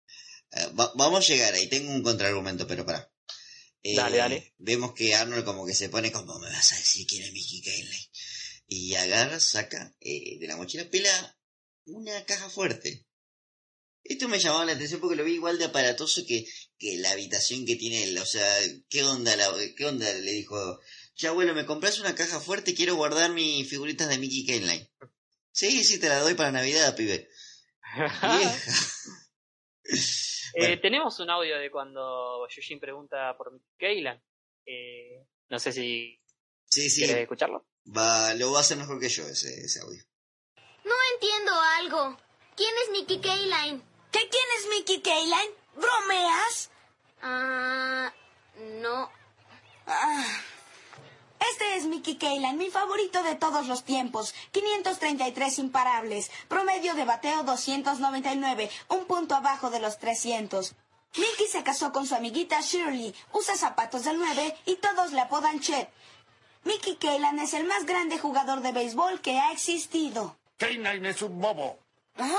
Eh, 0.53 0.67
va- 0.79 0.93
vamos 0.97 1.25
a 1.25 1.33
llegar 1.33 1.55
ahí, 1.55 1.67
tengo 1.69 1.91
un 1.91 2.03
contraargumento, 2.03 2.67
pero 2.67 2.85
para. 2.85 3.11
Dale, 3.85 4.17
dale. 4.19 4.55
Vemos 4.59 4.93
que 4.95 5.15
Arnold 5.15 5.45
como 5.45 5.67
que 5.67 5.75
se 5.75 5.89
pone 5.89 6.13
como, 6.13 6.39
me 6.39 6.49
vas 6.51 6.73
a 6.73 6.77
decir 6.77 7.05
quién 7.07 7.25
es 7.25 7.33
Mickey 7.33 7.63
Kane. 7.63 7.99
Y 8.69 8.95
agarra, 8.95 9.41
saca 9.41 9.95
eh, 10.01 10.39
de 10.39 10.47
la 10.47 10.57
mochila 10.57 10.85
pela 10.91 11.37
una 11.87 12.25
caja 12.25 12.49
fuerte. 12.49 13.07
Esto 14.05 14.29
me 14.29 14.39
llamaba 14.39 14.65
la 14.65 14.73
atención 14.73 15.01
porque 15.01 15.17
lo 15.17 15.25
vi 15.25 15.35
igual 15.35 15.59
de 15.59 15.67
aparatoso 15.67 16.23
que, 16.27 16.45
que 16.79 16.97
la 16.99 17.11
habitación 17.13 17.65
que 17.65 17.77
tiene 17.77 18.05
él. 18.05 18.19
O 18.19 18.27
sea, 18.27 18.45
¿qué 18.89 19.05
onda, 19.05 19.35
la, 19.37 19.49
qué 19.77 19.87
onda? 19.87 20.13
Le 20.13 20.33
dijo, 20.33 20.81
ya 21.15 21.29
abuelo, 21.31 21.55
¿me 21.55 21.67
compras 21.67 22.01
una 22.01 22.15
caja 22.15 22.41
fuerte? 22.41 22.75
Quiero 22.75 22.97
guardar 22.97 23.31
mis 23.33 23.69
figuritas 23.69 24.09
de 24.09 24.19
Mickey 24.19 24.45
Kane. 24.47 24.91
Sí, 25.53 25.85
sí, 25.85 25.99
te 26.01 26.09
la 26.09 26.21
doy 26.21 26.35
para 26.35 26.51
Navidad, 26.51 26.97
pibe. 26.97 27.29
Vieja. 27.95 28.63
Eh, 30.55 30.77
tenemos 30.79 31.19
un 31.21 31.31
audio 31.31 31.59
de 31.59 31.71
cuando 31.71 32.47
Yushin 32.49 32.81
pregunta 32.81 33.37
por 33.37 33.53
Mickey 33.53 33.69
Kaylan. 33.79 34.23
Eh, 34.67 35.27
no 35.49 35.59
sé 35.59 35.73
si 35.73 36.21
Sí, 36.71 36.89
sí. 36.91 37.03
quieres 37.05 37.23
escucharlo. 37.23 37.67
Va, 37.97 38.35
lo 38.35 38.53
va 38.53 38.59
a 38.59 38.61
hacer 38.63 38.77
mejor 38.79 39.01
que 39.01 39.09
yo 39.09 39.27
ese, 39.29 39.61
ese 39.65 39.81
audio. 39.81 40.03
No 40.85 40.95
entiendo 41.15 41.53
algo. 41.79 42.19
¿Quién 42.57 42.71
es 42.85 42.91
Mickey 42.93 43.21
Kayline? 43.21 43.83
¿Qué 44.13 44.29
quién 44.29 44.45
es 44.59 44.69
Mickey 44.69 45.01
Kayline? 45.01 45.55
¿Bromeas? 45.75 46.71
Ah, 47.23 48.13
no. 48.81 49.11
Ah. 49.87 50.25
Este 51.51 51.77
es 51.77 51.87
Mickey 51.87 52.17
Kayline, 52.17 52.57
mi 52.57 52.71
favorito 52.71 53.23
de 53.23 53.35
todos 53.35 53.67
los 53.67 53.85
tiempos. 53.85 54.35
533 54.53 55.59
imparables. 55.59 56.31
Promedio 56.47 56.95
de 56.95 57.05
bateo 57.05 57.43
299. 57.43 58.71
Un 58.89 59.07
punto 59.07 59.35
abajo 59.35 59.71
de 59.71 59.81
los 59.81 59.99
300. 59.99 60.75
Mickey 61.17 61.47
se 61.47 61.63
casó 61.63 61.91
con 61.93 62.07
su 62.07 62.15
amiguita 62.15 62.61
Shirley. 62.61 63.15
Usa 63.33 63.57
zapatos 63.57 64.05
del 64.05 64.19
9 64.19 64.57
y 64.67 64.77
todos 64.77 65.13
le 65.13 65.21
apodan 65.21 65.61
Chet. 65.61 65.89
Mickey 66.65 66.97
Kaylan 66.97 67.39
es 67.41 67.55
el 67.55 67.65
más 67.65 67.87
grande 67.87 68.19
jugador 68.19 68.61
de 68.61 68.73
béisbol 68.73 69.21
que 69.21 69.39
ha 69.39 69.53
existido. 69.53 70.37
Kaneline 70.59 71.07
es 71.07 71.23
un 71.23 71.41
bobo. 71.41 71.79
¿Ah? 72.19 72.37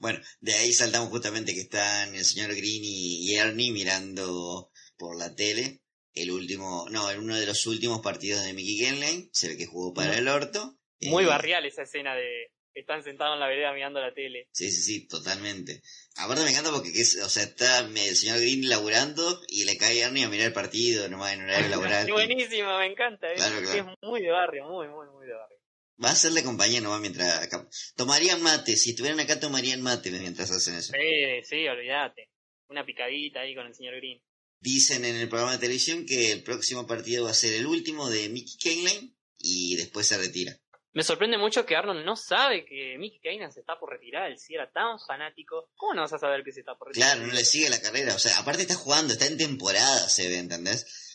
Bueno, 0.00 0.18
de 0.40 0.54
ahí 0.54 0.72
saltamos 0.72 1.10
justamente 1.10 1.54
que 1.54 1.60
están 1.60 2.14
el 2.14 2.24
señor 2.24 2.50
Green 2.54 2.82
y, 2.82 3.34
Ernie 3.36 3.70
mirando 3.70 4.70
por 4.96 5.16
la 5.16 5.34
tele 5.36 5.82
el 6.14 6.30
último, 6.32 6.86
no, 6.90 7.06
uno 7.16 7.36
de 7.38 7.46
los 7.46 7.66
últimos 7.66 8.00
partidos 8.00 8.42
de 8.44 8.52
Mickey 8.52 8.78
Kenley, 8.78 9.30
se 9.32 9.48
ve 9.48 9.56
que 9.56 9.66
jugó 9.66 9.94
para 9.94 10.16
el 10.18 10.26
orto. 10.26 10.76
Muy 11.02 11.24
Eh, 11.24 11.26
barrial 11.28 11.64
esa 11.66 11.82
escena 11.82 12.14
de 12.16 12.50
están 12.74 13.02
sentados 13.04 13.34
en 13.34 13.40
la 13.40 13.46
vereda 13.48 13.72
mirando 13.74 14.00
la 14.00 14.12
tele. 14.14 14.48
Sí, 14.52 14.70
sí, 14.72 14.80
sí, 14.82 15.06
totalmente. 15.06 15.82
Aparte 16.16 16.44
me 16.44 16.50
encanta 16.50 16.70
porque, 16.70 16.92
que 16.92 17.02
es- 17.02 17.20
o 17.22 17.28
sea, 17.28 17.42
está 17.42 17.80
el 17.80 18.16
señor 18.16 18.38
Green 18.38 18.68
laburando 18.68 19.40
y 19.48 19.64
le 19.64 19.76
cae 19.76 20.00
Ernie 20.00 20.24
a 20.24 20.28
mirar 20.30 20.46
el 20.48 20.52
partido, 20.52 21.08
nomás 21.08 21.34
en 21.34 21.42
horario 21.42 21.68
laboral. 22.00 22.06
Qué 22.06 22.12
buenísimo, 22.12 22.78
me 22.78 22.86
encanta. 22.86 23.30
es- 23.32 23.36
Claro, 23.36 23.60
claro. 23.62 23.92
Es 23.92 24.08
muy 24.08 24.22
de 24.22 24.30
barrio, 24.30 24.64
muy, 24.66 24.88
muy, 24.88 25.06
muy 25.08 25.26
de 25.26 25.34
barrio. 25.34 25.58
Va 26.02 26.08
a 26.08 26.12
hacerle 26.12 26.42
compañía 26.42 26.80
nomás 26.80 27.00
mientras 27.00 27.42
acá. 27.42 27.68
Tomarían 27.94 28.42
mate, 28.42 28.76
si 28.76 28.90
estuvieran 28.90 29.20
acá 29.20 29.38
tomarían 29.38 29.82
mate 29.82 30.10
mientras 30.10 30.50
hacen 30.50 30.76
eso. 30.76 30.92
Sí, 30.92 31.42
sí, 31.44 31.68
olvídate. 31.68 32.30
Una 32.68 32.86
picadita 32.86 33.40
ahí 33.40 33.54
con 33.54 33.66
el 33.66 33.74
señor 33.74 33.96
Green. 33.96 34.22
Dicen 34.60 35.04
en 35.04 35.16
el 35.16 35.28
programa 35.28 35.52
de 35.52 35.58
televisión 35.58 36.06
que 36.06 36.32
el 36.32 36.42
próximo 36.42 36.86
partido 36.86 37.24
va 37.24 37.30
a 37.30 37.34
ser 37.34 37.54
el 37.54 37.66
último 37.66 38.08
de 38.08 38.28
Mickey 38.28 38.56
Kaneline 38.58 39.14
y 39.38 39.76
después 39.76 40.06
se 40.06 40.18
retira. 40.18 40.56
Me 40.92 41.04
sorprende 41.04 41.38
mucho 41.38 41.64
que 41.64 41.76
Arnold 41.76 42.04
no 42.04 42.16
sabe 42.16 42.64
que 42.64 42.96
Mickey 42.98 43.20
Kainan 43.20 43.52
se 43.52 43.60
está 43.60 43.78
por 43.78 43.90
retirar. 43.90 44.28
Él 44.28 44.38
sí 44.38 44.54
era 44.54 44.70
tan 44.72 44.98
fanático. 44.98 45.70
¿Cómo 45.76 45.94
no 45.94 46.02
vas 46.02 46.12
a 46.12 46.18
saber 46.18 46.42
que 46.42 46.50
se 46.50 46.60
está 46.60 46.76
por 46.76 46.88
retirar? 46.88 47.12
Claro, 47.12 47.26
no 47.28 47.32
le 47.32 47.44
sigue 47.44 47.70
la 47.70 47.80
carrera. 47.80 48.14
O 48.14 48.18
sea, 48.18 48.36
aparte 48.38 48.62
está 48.62 48.74
jugando, 48.74 49.12
está 49.12 49.26
en 49.26 49.38
temporada, 49.38 50.08
se 50.08 50.28
ve, 50.28 50.38
¿entendés? 50.38 51.09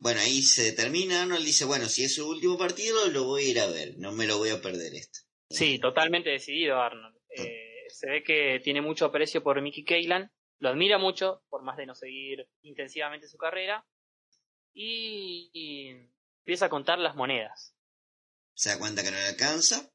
Bueno, 0.00 0.20
ahí 0.20 0.42
se 0.42 0.72
termina. 0.72 1.22
Arnold 1.22 1.44
dice, 1.44 1.64
bueno, 1.64 1.86
si 1.88 2.04
es 2.04 2.14
su 2.14 2.28
último 2.28 2.58
partido, 2.58 3.06
lo 3.08 3.24
voy 3.24 3.44
a 3.44 3.48
ir 3.50 3.60
a 3.60 3.66
ver. 3.66 3.94
No 3.98 4.12
me 4.12 4.26
lo 4.26 4.38
voy 4.38 4.48
a 4.50 4.60
perder 4.60 4.94
esto. 4.94 5.20
Sí, 5.48 5.78
totalmente 5.78 6.30
decidido 6.30 6.80
Arnold. 6.80 7.16
Eh, 7.36 7.84
se 7.88 8.08
ve 8.10 8.22
que 8.22 8.60
tiene 8.64 8.80
mucho 8.80 9.04
aprecio 9.04 9.42
por 9.42 9.60
Mickey 9.60 9.84
Kaylan, 9.84 10.32
lo 10.58 10.68
admira 10.68 10.98
mucho, 10.98 11.42
por 11.48 11.62
más 11.62 11.76
de 11.76 11.86
no 11.86 11.94
seguir 11.94 12.48
intensivamente 12.62 13.28
su 13.28 13.36
carrera, 13.36 13.86
y, 14.72 15.50
y 15.52 15.88
empieza 16.40 16.66
a 16.66 16.70
contar 16.70 16.98
las 16.98 17.16
monedas. 17.16 17.74
Se 18.54 18.70
da 18.70 18.78
cuenta 18.78 19.02
que 19.02 19.10
no 19.10 19.16
le 19.16 19.26
alcanza. 19.26 19.90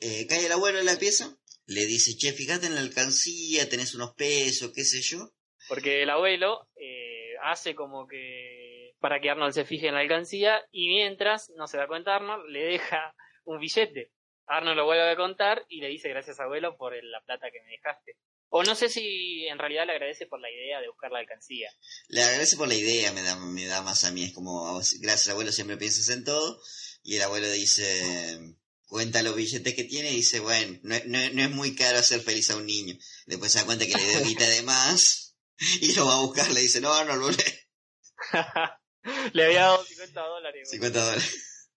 Eh, 0.00 0.26
cae 0.26 0.46
el 0.46 0.52
abuelo 0.52 0.78
en 0.78 0.86
la 0.86 0.98
pieza 0.98 1.38
le 1.66 1.86
dice, 1.86 2.16
che, 2.16 2.32
fíjate 2.32 2.66
en 2.66 2.74
la 2.74 2.80
alcancía, 2.80 3.68
tenés 3.68 3.94
unos 3.94 4.14
pesos, 4.14 4.72
qué 4.74 4.84
sé 4.84 5.00
yo. 5.00 5.32
Porque 5.68 6.02
el 6.02 6.10
abuelo 6.10 6.68
eh, 6.76 7.34
hace 7.42 7.74
como 7.74 8.06
que 8.06 8.73
para 9.04 9.20
que 9.20 9.28
Arnold 9.28 9.52
se 9.52 9.66
fije 9.66 9.88
en 9.88 9.94
la 9.96 10.00
alcancía 10.00 10.62
y 10.72 10.88
mientras, 10.88 11.50
no 11.58 11.66
se 11.66 11.76
da 11.76 11.86
cuenta 11.86 12.16
Arnold, 12.16 12.48
le 12.48 12.60
deja 12.60 13.14
un 13.44 13.60
billete. 13.60 14.10
Arnold 14.46 14.78
lo 14.78 14.86
vuelve 14.86 15.10
a 15.10 15.14
contar 15.14 15.62
y 15.68 15.82
le 15.82 15.88
dice 15.88 16.08
gracias 16.08 16.40
abuelo 16.40 16.78
por 16.78 16.94
la 17.04 17.20
plata 17.20 17.50
que 17.52 17.60
me 17.60 17.72
dejaste. 17.72 18.16
O 18.48 18.62
no 18.62 18.74
sé 18.74 18.88
si 18.88 19.46
en 19.46 19.58
realidad 19.58 19.84
le 19.84 19.92
agradece 19.92 20.24
por 20.24 20.40
la 20.40 20.50
idea 20.50 20.80
de 20.80 20.88
buscar 20.88 21.12
la 21.12 21.18
alcancía. 21.18 21.70
Le 22.08 22.22
agradece 22.22 22.56
por 22.56 22.66
la 22.66 22.76
idea, 22.76 23.12
me 23.12 23.20
da, 23.20 23.36
me 23.36 23.66
da 23.66 23.82
más 23.82 24.04
a 24.04 24.10
mí. 24.10 24.24
Es 24.24 24.32
como, 24.32 24.80
gracias 25.02 25.28
abuelo, 25.28 25.52
siempre 25.52 25.76
piensas 25.76 26.08
en 26.08 26.24
todo. 26.24 26.58
Y 27.02 27.16
el 27.16 27.22
abuelo 27.24 27.50
dice, 27.50 28.38
cuenta 28.86 29.22
los 29.22 29.36
billetes 29.36 29.74
que 29.74 29.84
tiene 29.84 30.12
y 30.12 30.16
dice, 30.16 30.40
bueno, 30.40 30.78
no, 30.82 30.96
no, 31.04 31.18
no 31.30 31.42
es 31.42 31.50
muy 31.50 31.76
caro 31.76 31.98
hacer 31.98 32.22
feliz 32.22 32.48
a 32.48 32.56
un 32.56 32.64
niño. 32.64 32.96
Después 33.26 33.52
se 33.52 33.58
da 33.58 33.66
cuenta 33.66 33.84
que 33.84 33.98
le 33.98 34.08
dio 34.08 34.24
guita 34.24 34.48
de 34.48 34.62
más 34.62 35.36
y 35.82 35.92
lo 35.92 36.06
va 36.06 36.14
a 36.14 36.22
buscar. 36.22 36.50
Le 36.52 36.60
dice, 36.62 36.80
no, 36.80 37.04
no, 37.04 37.16
no. 37.16 37.28
le 39.32 39.44
había 39.44 39.60
dado 39.62 39.84
50 39.84 40.20
dólares. 40.20 40.70
50 40.70 41.00
dólares. 41.00 41.70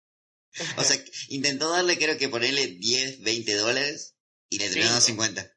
O 0.78 0.84
sea, 0.84 0.98
intentó 1.30 1.70
darle, 1.70 1.98
creo 1.98 2.18
que 2.18 2.30
ponerle 2.30 2.68
10, 2.68 3.22
20 3.22 3.56
dólares 3.56 4.16
y 4.50 4.60
le 4.60 4.70
terminó 4.70 5.00
50. 5.00 5.54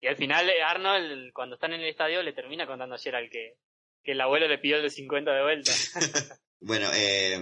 Y 0.00 0.06
al 0.08 0.16
final 0.16 0.48
eh, 0.48 0.62
Arnold, 0.62 1.32
cuando 1.32 1.54
están 1.54 1.72
en 1.72 1.80
el 1.80 1.88
estadio, 1.88 2.22
le 2.22 2.32
termina 2.32 2.66
contando 2.66 2.94
ayer 2.94 3.14
al 3.14 3.30
que, 3.30 3.58
que 4.02 4.12
el 4.12 4.20
abuelo 4.20 4.48
le 4.48 4.58
pidió 4.58 4.76
el 4.76 4.82
de 4.82 4.90
50 4.90 5.32
de 5.32 5.42
vuelta. 5.42 5.72
bueno, 6.60 6.90
eh, 6.94 7.40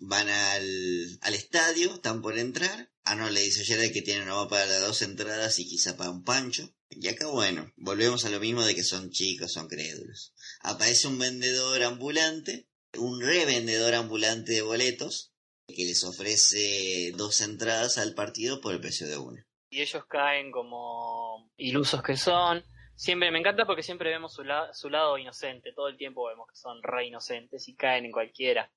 van 0.00 0.28
al, 0.28 1.18
al 1.20 1.34
estadio, 1.34 1.94
están 1.94 2.22
por 2.22 2.38
entrar. 2.38 2.90
Arnold 3.04 3.32
le 3.32 3.40
dice 3.40 3.60
ayer 3.60 3.92
que 3.92 4.02
tiene 4.02 4.22
una 4.22 4.48
para 4.48 4.66
las 4.66 4.80
dos 4.80 5.02
entradas 5.02 5.58
y 5.58 5.68
quizá 5.68 5.96
para 5.96 6.10
un 6.10 6.24
pancho. 6.24 6.74
Y 6.90 7.08
acá, 7.08 7.26
bueno, 7.28 7.72
volvemos 7.76 8.24
a 8.24 8.30
lo 8.30 8.40
mismo 8.40 8.64
de 8.64 8.74
que 8.74 8.84
son 8.84 9.10
chicos, 9.10 9.52
son 9.52 9.68
crédulos. 9.68 10.34
Aparece 10.60 11.08
un 11.08 11.18
vendedor 11.18 11.82
ambulante, 11.82 12.68
un 12.98 13.20
revendedor 13.20 13.94
ambulante 13.94 14.52
de 14.52 14.62
boletos, 14.62 15.32
que 15.66 15.84
les 15.84 16.04
ofrece 16.04 17.12
dos 17.16 17.40
entradas 17.40 17.98
al 17.98 18.14
partido 18.14 18.60
por 18.60 18.74
el 18.74 18.80
precio 18.80 19.06
de 19.08 19.16
una. 19.16 19.46
Y 19.70 19.80
ellos 19.80 20.04
caen 20.06 20.50
como 20.50 21.50
ilusos 21.56 22.02
que 22.02 22.16
son. 22.16 22.64
Siempre 22.94 23.30
me 23.30 23.38
encanta 23.38 23.64
porque 23.64 23.82
siempre 23.82 24.10
vemos 24.10 24.34
su, 24.34 24.42
su 24.72 24.90
lado 24.90 25.16
inocente, 25.18 25.72
todo 25.72 25.88
el 25.88 25.96
tiempo 25.96 26.28
vemos 26.28 26.46
que 26.48 26.56
son 26.56 26.82
re 26.82 27.06
inocentes 27.06 27.66
y 27.68 27.74
caen 27.74 28.04
en 28.04 28.12
cualquiera. 28.12 28.70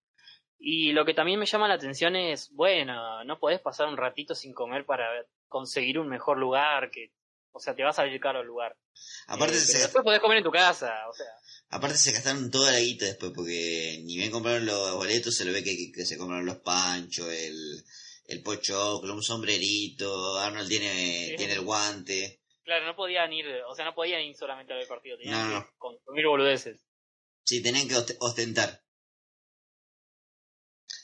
Y 0.57 0.93
lo 0.93 1.05
que 1.05 1.13
también 1.13 1.39
me 1.39 1.45
llama 1.45 1.67
la 1.67 1.73
atención 1.73 2.15
es, 2.15 2.49
bueno, 2.53 3.23
no 3.25 3.39
podés 3.39 3.59
pasar 3.59 3.87
un 3.87 3.97
ratito 3.97 4.33
sin 4.33 4.53
comer 4.53 4.85
para 4.85 5.05
conseguir 5.47 5.99
un 5.99 6.07
mejor 6.07 6.37
lugar, 6.37 6.89
que, 6.91 7.11
o 7.51 7.59
sea, 7.59 7.75
te 7.75 7.83
vas 7.83 7.99
a 7.99 8.03
salir 8.03 8.19
caro 8.21 8.39
el 8.39 8.47
lugar. 8.47 8.75
Aparte 9.27 9.55
Eh, 9.55 9.59
se, 9.59 9.73
pero 9.73 9.83
después 9.83 10.03
podés 10.05 10.21
comer 10.21 10.37
en 10.37 10.43
tu 10.43 10.51
casa, 10.51 11.07
o 11.09 11.13
sea. 11.13 11.27
Aparte 11.69 11.97
se 11.97 12.11
gastaron 12.11 12.49
toda 12.51 12.71
la 12.71 12.79
guita 12.79 13.05
después, 13.05 13.31
porque 13.35 14.01
ni 14.03 14.17
bien 14.17 14.31
compraron 14.31 14.65
los 14.65 14.93
boletos, 14.95 15.35
se 15.35 15.45
lo 15.45 15.51
ve 15.51 15.63
que, 15.63 15.75
que- 15.75 15.91
que 15.91 16.05
se 16.05 16.17
compraron 16.17 16.45
los 16.45 16.57
panchos, 16.57 17.27
el, 17.31 17.83
el 18.27 18.41
pochoclo, 18.43 19.13
un 19.13 19.23
sombrerito, 19.23 20.37
Arnold 20.37 20.67
tiene, 20.69 21.27
Sí. 21.31 21.35
tiene 21.37 21.53
el 21.53 21.61
guante. 21.61 22.41
Claro, 22.63 22.85
no 22.87 22.95
podían 22.95 23.31
ir, 23.31 23.45
o 23.69 23.75
sea, 23.75 23.85
no 23.85 23.93
podían 23.93 24.21
ir 24.23 24.35
solamente 24.35 24.73
a 24.73 24.75
ver 24.77 24.83
el 24.83 24.89
partido, 24.89 25.17
tenían 25.17 25.49
No, 25.51 25.59
que 25.61 25.65
no. 25.65 25.71
consumir 25.77 26.25
boludeces. 26.25 26.81
Sí, 27.43 27.61
tenían 27.61 27.87
que 27.87 27.95
ost- 27.95 28.17
ostentar. 28.19 28.83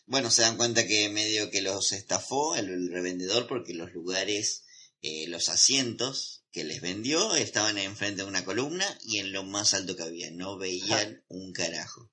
Bueno, 0.08 0.32
se 0.32 0.42
dan 0.42 0.58
cuenta 0.58 0.88
que 0.88 1.10
medio 1.10 1.50
que 1.52 1.62
los 1.62 1.92
estafó 1.92 2.56
el, 2.56 2.70
el 2.70 2.92
revendedor 2.92 3.48
porque 3.48 3.74
los 3.74 3.92
lugares, 3.94 4.66
eh, 5.02 5.28
los 5.28 5.48
asientos 5.50 6.41
que 6.52 6.64
les 6.64 6.82
vendió 6.82 7.36
estaban 7.36 7.78
enfrente 7.78 8.24
de 8.24 8.28
una 8.28 8.44
columna 8.44 8.86
y 9.04 9.20
en 9.20 9.32
lo 9.32 9.44
más 9.44 9.74
alto 9.74 9.96
que 9.96 10.04
había. 10.04 10.30
No 10.32 10.58
veían 10.58 11.24
un 11.28 11.54
carajo. 11.54 12.10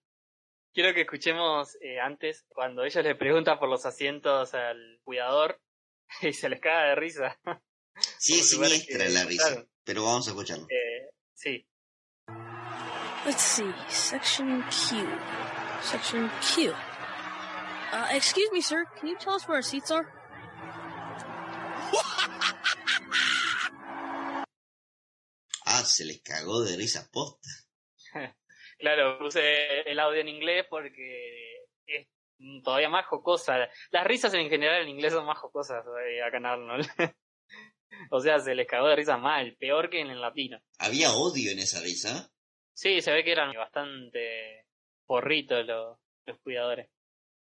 Quiero 0.72 0.95
que 0.95 1.01
escuchemos 1.01 1.76
eh, 1.80 1.99
antes, 1.99 2.45
cuando 2.49 2.84
ellos 2.84 3.03
le 3.03 3.14
preguntan 3.16 3.59
por 3.59 3.68
los 3.68 3.84
asientos 3.84 4.55
al 4.55 5.01
cuidador, 5.03 5.61
y 6.22 6.32
se 6.32 6.49
les 6.49 6.61
caga 6.61 6.91
de 6.91 6.95
risa. 6.95 7.39
Sí, 8.16 8.39
es 8.39 8.51
siniestra 8.51 9.09
la 9.09 9.24
risa, 9.24 9.66
pero 9.82 10.05
vamos 10.05 10.28
a 10.28 10.30
escucharlo. 10.30 10.68
Eh, 10.70 11.11
sí. 11.34 11.66
Let's 13.26 13.43
see. 13.43 13.74
Section 13.89 14.62
Q. 14.70 15.05
Section 15.82 16.30
Q. 16.41 16.70
Uh, 17.93 18.07
excuse 18.14 18.49
me, 18.53 18.61
sir. 18.61 18.84
Can 19.01 19.09
you 19.09 19.16
tell 19.18 19.34
us 19.34 19.49
where 19.49 19.57
our 19.57 19.62
seats 19.62 19.91
are? 19.91 20.07
Se 25.89 26.05
les 26.05 26.22
cagó 26.22 26.62
de 26.62 26.76
risa 26.76 27.09
posta. 27.11 27.49
Claro, 28.80 29.18
puse 29.18 29.80
el 29.91 29.99
audio 29.99 30.20
en 30.20 30.28
inglés 30.28 30.64
porque 30.70 31.64
es 31.84 32.07
todavía 32.62 32.89
más 32.89 33.07
jocosa. 33.07 33.68
Las 33.91 34.07
risas 34.07 34.32
en 34.34 34.49
general 34.49 34.82
en 34.82 34.91
inglés 34.91 35.12
son 35.12 35.26
más 35.26 35.39
jocosas 35.39 35.84
eh, 36.09 36.22
acá 36.22 36.36
en 36.36 36.47
Arnold. 36.47 36.86
o 38.12 38.20
sea, 38.20 38.39
se 38.39 38.55
les 38.55 38.68
cagó 38.68 38.86
de 38.86 38.95
risa 38.95 39.16
mal, 39.16 39.57
peor 39.57 39.91
que 39.91 40.01
en 40.01 40.11
el 40.11 40.20
latino. 40.20 40.61
Había 40.78 41.12
odio 41.12 41.51
en 41.51 41.59
esa 41.59 41.80
risa. 41.80 42.30
Sí, 42.72 43.01
se 43.01 43.11
ve 43.11 43.24
que 43.24 43.32
eran 43.32 43.53
bastante 43.53 44.66
porritos 45.05 45.66
los, 45.66 45.99
los 46.26 46.39
cuidadores. 46.39 46.89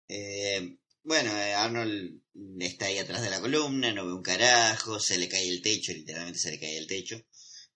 Eh, 0.09 0.76
bueno, 1.05 1.30
eh, 1.36 1.55
Arnold 1.55 2.20
está 2.61 2.86
ahí 2.86 2.99
atrás 2.99 3.22
de 3.22 3.30
la 3.30 3.40
columna, 3.40 3.93
no 3.93 4.05
ve 4.05 4.12
un 4.12 4.22
carajo, 4.22 5.01
se 5.01 5.18
le 5.18 5.28
cae 5.28 5.49
el 5.49 5.62
techo, 5.62 5.93
literalmente 5.93 6.38
se 6.38 6.51
le 6.51 6.61
cae 6.61 6.76
el 6.76 6.86
techo. 6.86 7.16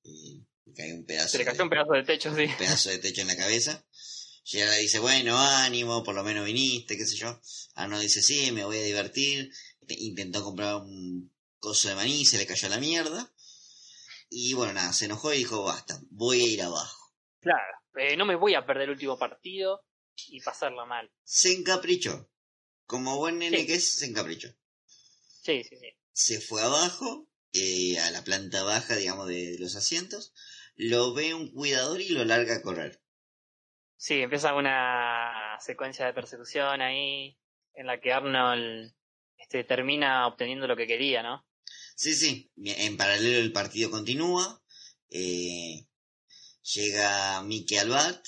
Y 0.02 0.44
le 0.66 0.74
cae 0.74 0.92
un 0.94 1.04
pedazo, 1.06 1.28
Se 1.30 1.38
le 1.38 1.44
cayó 1.44 1.56
de, 1.58 1.62
un 1.64 1.70
pedazo 1.70 1.92
de 1.92 2.02
techo, 2.04 2.34
sí. 2.34 2.42
un 2.42 2.56
pedazo 2.56 2.90
de 2.90 2.98
techo 2.98 3.20
en 3.22 3.28
la 3.28 3.36
cabeza. 3.36 3.84
Gerard 4.44 4.74
le 4.74 4.82
dice, 4.82 4.98
bueno, 5.00 5.36
ánimo, 5.38 6.04
por 6.04 6.14
lo 6.14 6.22
menos 6.22 6.44
viniste, 6.44 6.96
qué 6.96 7.04
sé 7.06 7.16
yo. 7.16 7.40
Arnold 7.74 8.02
dice, 8.02 8.22
sí, 8.22 8.52
me 8.52 8.64
voy 8.64 8.78
a 8.78 8.82
divertir. 8.82 9.50
Intentó 9.88 10.42
comprar 10.44 10.76
un 10.76 11.32
coso 11.58 11.88
de 11.88 11.94
maní, 11.94 12.24
se 12.24 12.38
le 12.38 12.46
cayó 12.46 12.66
a 12.66 12.70
la 12.70 12.78
mierda. 12.78 13.32
Y 14.28 14.54
bueno, 14.54 14.72
nada, 14.72 14.92
se 14.92 15.06
enojó 15.06 15.32
y 15.32 15.38
dijo, 15.38 15.64
basta, 15.64 16.00
voy 16.10 16.42
a 16.42 16.46
ir 16.48 16.62
abajo. 16.62 17.12
Claro, 17.40 17.74
eh, 17.96 18.16
no 18.16 18.24
me 18.24 18.34
voy 18.36 18.54
a 18.54 18.66
perder 18.66 18.84
el 18.84 18.90
último 18.90 19.18
partido 19.18 19.84
y 20.28 20.40
pasarla 20.40 20.84
mal. 20.84 21.10
Se 21.24 21.52
encaprichó. 21.52 22.30
Como 22.86 23.16
buen 23.18 23.38
nene 23.38 23.58
Sí. 23.60 23.66
que 23.66 23.74
es, 23.74 23.94
se 23.98 24.06
encaprichó. 24.06 24.48
Sí, 25.42 25.62
sí, 25.64 25.76
sí. 25.80 25.88
se 26.12 26.40
fue 26.40 26.62
abajo, 26.62 27.28
eh, 27.52 27.98
a 28.00 28.10
la 28.10 28.22
planta 28.24 28.62
baja, 28.64 28.96
digamos, 28.96 29.28
de, 29.28 29.52
de 29.52 29.58
los 29.58 29.74
asientos, 29.76 30.32
lo 30.76 31.14
ve 31.14 31.34
un 31.34 31.50
cuidador 31.50 32.00
y 32.00 32.10
lo 32.10 32.24
larga 32.24 32.56
a 32.56 32.62
correr. 32.62 33.00
Sí, 33.96 34.20
empieza 34.20 34.54
una 34.54 35.56
secuencia 35.60 36.06
de 36.06 36.12
persecución 36.12 36.82
ahí 36.82 37.38
en 37.74 37.86
la 37.86 38.00
que 38.00 38.12
Arnold 38.12 38.94
este, 39.36 39.64
termina 39.64 40.26
obteniendo 40.26 40.66
lo 40.66 40.76
que 40.76 40.86
quería, 40.86 41.22
¿no? 41.22 41.46
Sí, 41.94 42.14
sí, 42.14 42.50
en 42.56 42.96
paralelo 42.96 43.38
el 43.38 43.52
partido 43.52 43.90
continúa, 43.90 44.62
eh, 45.08 45.86
llega 46.74 47.42
Mickey 47.42 47.78
al 47.78 47.88
bat, 47.88 48.26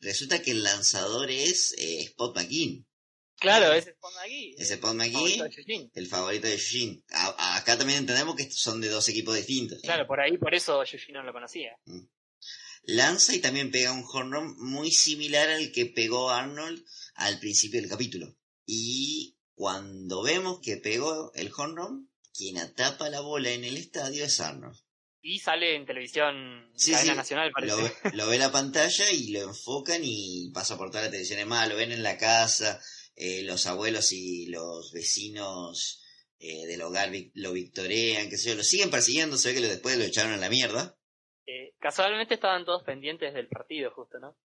resulta 0.00 0.40
que 0.40 0.52
el 0.52 0.62
lanzador 0.62 1.30
es 1.30 1.74
eh, 1.78 2.00
Spot 2.00 2.34
McKean, 2.34 2.86
Claro, 3.40 3.72
ese 3.72 3.90
es 3.90 3.96
Pond 3.96 4.16
aquí. 4.22 4.54
es 4.58 4.70
Spot 4.70 4.90
favorito 4.90 5.18
McKean, 5.18 5.50
de 5.50 5.56
Eugene. 5.56 5.90
el 5.94 6.06
favorito 6.06 6.46
de 6.46 7.02
a- 7.12 7.56
acá 7.56 7.76
también 7.78 8.00
entendemos 8.00 8.36
que 8.36 8.50
son 8.50 8.80
de 8.80 8.88
dos 8.88 9.08
equipos 9.08 9.34
distintos. 9.36 9.80
Claro, 9.82 10.06
por 10.06 10.20
ahí, 10.20 10.36
por 10.38 10.54
eso 10.54 10.80
Eugene 10.82 11.18
no 11.18 11.24
lo 11.24 11.32
conocía. 11.32 11.76
lanza 12.84 13.34
y 13.34 13.40
también 13.40 13.70
pega 13.70 13.92
un 13.92 14.04
home 14.10 14.36
run 14.36 14.56
muy 14.58 14.90
similar 14.90 15.48
al 15.50 15.70
que 15.72 15.86
pegó 15.86 16.30
Arnold 16.30 16.84
al 17.14 17.38
principio 17.38 17.80
del 17.80 17.90
capítulo. 17.90 18.36
Y 18.66 19.36
cuando 19.54 20.22
vemos 20.22 20.60
que 20.62 20.76
pegó 20.78 21.32
el 21.34 21.50
home 21.56 21.74
run, 21.76 22.10
quien 22.32 22.58
atapa 22.58 23.10
la 23.10 23.20
bola 23.20 23.50
en 23.50 23.64
el 23.64 23.76
estadio 23.76 24.24
es 24.24 24.40
Arnold. 24.40 24.78
Y 25.22 25.38
sale 25.40 25.76
en 25.76 25.84
televisión 25.84 26.70
Sí, 26.74 26.92
cadena 26.92 27.12
sí, 27.12 27.16
nacional, 27.18 27.50
parece. 27.52 27.76
Lo 27.76 27.82
ve, 27.82 27.92
lo 28.14 28.26
ve 28.28 28.38
la 28.38 28.50
pantalla 28.50 29.10
y 29.10 29.28
lo 29.28 29.42
enfocan 29.42 30.00
y 30.02 30.50
pasa 30.54 30.78
por 30.78 30.90
toda 30.90 31.02
la 31.04 31.10
televisión. 31.10 31.40
Es 31.40 31.46
más, 31.46 31.68
lo 31.68 31.76
ven 31.76 31.92
en 31.92 32.02
la 32.02 32.16
casa, 32.16 32.80
eh, 33.20 33.42
los 33.42 33.66
abuelos 33.66 34.12
y 34.12 34.46
los 34.46 34.92
vecinos 34.92 36.02
eh, 36.38 36.66
del 36.66 36.80
hogar 36.82 37.10
vic- 37.10 37.32
lo 37.34 37.52
victorean, 37.52 38.30
qué 38.30 38.38
sé 38.38 38.48
yo, 38.50 38.54
lo 38.54 38.64
siguen 38.64 38.90
persiguiendo, 38.90 39.36
se 39.36 39.48
ve 39.48 39.54
que 39.56 39.60
lo- 39.60 39.68
después 39.68 39.98
lo 39.98 40.04
echaron 40.04 40.32
a 40.32 40.36
la 40.38 40.48
mierda. 40.48 40.96
Eh, 41.46 41.74
casualmente 41.78 42.34
estaban 42.34 42.64
todos 42.64 42.82
pendientes 42.84 43.34
del 43.34 43.48
partido, 43.48 43.90
justo, 43.94 44.18
¿no? 44.18 44.38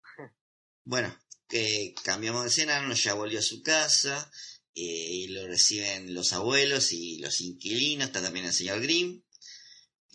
Bueno, 0.84 1.14
que 1.48 1.94
cambiamos 2.04 2.42
de 2.44 2.48
escena, 2.48 2.76
Arnold 2.78 2.96
ya 2.98 3.14
volvió 3.14 3.38
a 3.40 3.42
su 3.42 3.62
casa, 3.62 4.30
eh, 4.74 4.80
y 4.82 5.26
lo 5.28 5.46
reciben 5.46 6.14
los 6.14 6.32
abuelos 6.32 6.92
y 6.92 7.18
los 7.18 7.40
inquilinos, 7.42 8.06
está 8.06 8.22
también 8.22 8.46
el 8.46 8.52
señor 8.54 8.80
Grimm, 8.80 9.22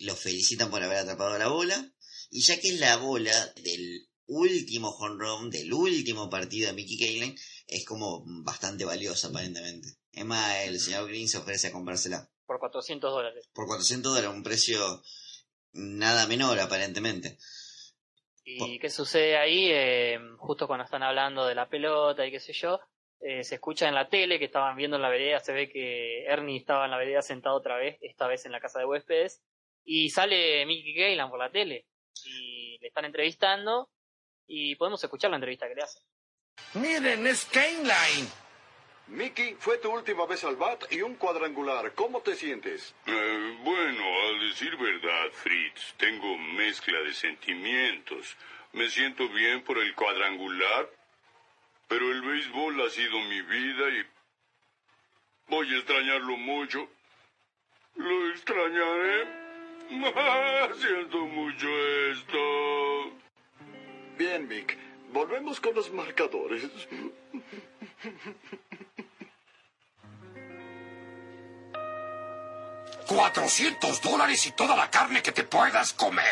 lo 0.00 0.16
felicitan 0.16 0.70
por 0.70 0.82
haber 0.82 0.98
atrapado 0.98 1.38
la 1.38 1.48
bola, 1.48 1.92
y 2.30 2.42
ya 2.42 2.58
que 2.60 2.68
es 2.68 2.80
la 2.80 2.96
bola 2.96 3.52
del 3.62 4.08
último 4.26 4.90
home 4.90 5.16
run, 5.18 5.50
del 5.50 5.72
último 5.72 6.28
partido 6.28 6.66
de 6.68 6.74
Mickey 6.74 6.98
Kaling, 6.98 7.36
es 7.68 7.84
como 7.84 8.22
bastante 8.42 8.84
valiosa 8.84 9.28
aparentemente. 9.28 9.88
Es 10.10 10.24
más, 10.24 10.66
el 10.66 10.80
señor 10.80 11.06
Grimm 11.06 11.28
se 11.28 11.38
ofrece 11.38 11.68
a 11.68 11.72
comprársela. 11.72 12.28
Por 12.46 12.58
400 12.58 13.12
dólares. 13.12 13.48
Por 13.52 13.66
400 13.66 14.14
dólares, 14.14 14.34
un 14.34 14.42
precio 14.42 15.02
nada 15.72 16.26
menor 16.26 16.58
aparentemente. 16.58 17.38
¿Y 18.42 18.78
qué 18.78 18.88
sucede 18.88 19.36
ahí? 19.36 19.68
Eh, 19.70 20.18
justo 20.38 20.66
cuando 20.66 20.84
están 20.84 21.02
hablando 21.02 21.46
de 21.46 21.54
la 21.54 21.68
pelota 21.68 22.26
y 22.26 22.30
qué 22.30 22.40
sé 22.40 22.54
yo, 22.54 22.80
eh, 23.20 23.44
se 23.44 23.56
escucha 23.56 23.86
en 23.86 23.94
la 23.94 24.08
tele 24.08 24.38
que 24.38 24.46
estaban 24.46 24.74
viendo 24.74 24.96
en 24.96 25.02
la 25.02 25.10
vereda, 25.10 25.40
se 25.40 25.52
ve 25.52 25.68
que 25.68 26.24
Ernie 26.24 26.56
estaba 26.56 26.86
en 26.86 26.90
la 26.90 26.96
vereda 26.96 27.20
sentado 27.20 27.56
otra 27.56 27.76
vez, 27.76 27.98
esta 28.00 28.26
vez 28.26 28.46
en 28.46 28.52
la 28.52 28.60
casa 28.60 28.78
de 28.78 28.86
huéspedes, 28.86 29.42
y 29.84 30.08
sale 30.08 30.64
Mickey 30.64 30.94
Gaylan 30.94 31.28
por 31.28 31.38
la 31.38 31.50
tele 31.50 31.86
y 32.24 32.78
le 32.78 32.88
están 32.88 33.04
entrevistando 33.04 33.90
y 34.46 34.76
podemos 34.76 35.02
escuchar 35.04 35.30
la 35.30 35.36
entrevista 35.36 35.68
que 35.68 35.74
le 35.74 35.82
hace. 35.82 36.00
Miren, 36.74 37.26
es 37.26 37.44
Kane 37.46 38.28
Mickey, 39.08 39.56
fue 39.58 39.78
tu 39.78 39.90
última 39.90 40.26
vez 40.26 40.44
al 40.44 40.56
bat 40.56 40.84
y 40.92 41.00
un 41.00 41.14
cuadrangular. 41.14 41.94
¿Cómo 41.94 42.20
te 42.20 42.36
sientes? 42.36 42.94
Eh, 43.06 43.56
bueno, 43.62 44.04
al 44.28 44.40
decir 44.40 44.76
verdad, 44.76 45.30
Fritz, 45.32 45.94
tengo 45.96 46.36
mezcla 46.36 47.00
de 47.00 47.14
sentimientos. 47.14 48.36
Me 48.72 48.88
siento 48.90 49.26
bien 49.30 49.62
por 49.62 49.78
el 49.78 49.94
cuadrangular, 49.94 50.90
pero 51.88 52.12
el 52.12 52.20
béisbol 52.20 52.86
ha 52.86 52.90
sido 52.90 53.18
mi 53.20 53.40
vida 53.40 53.88
y 53.88 54.06
voy 55.48 55.74
a 55.74 55.78
extrañarlo 55.78 56.36
mucho. 56.36 56.88
Lo 57.96 58.30
extrañaré. 58.30 59.26
Siento 60.78 61.18
mucho 61.24 61.66
esto. 62.10 63.12
Bien, 64.18 64.46
Mick. 64.46 64.87
Volvemos 65.12 65.60
con 65.60 65.74
los 65.74 65.90
marcadores. 65.92 66.68
¡400 73.06 74.02
dólares 74.02 74.46
y 74.46 74.52
toda 74.52 74.76
la 74.76 74.90
carne 74.90 75.22
que 75.22 75.32
te 75.32 75.44
puedas 75.44 75.94
comer! 75.94 76.24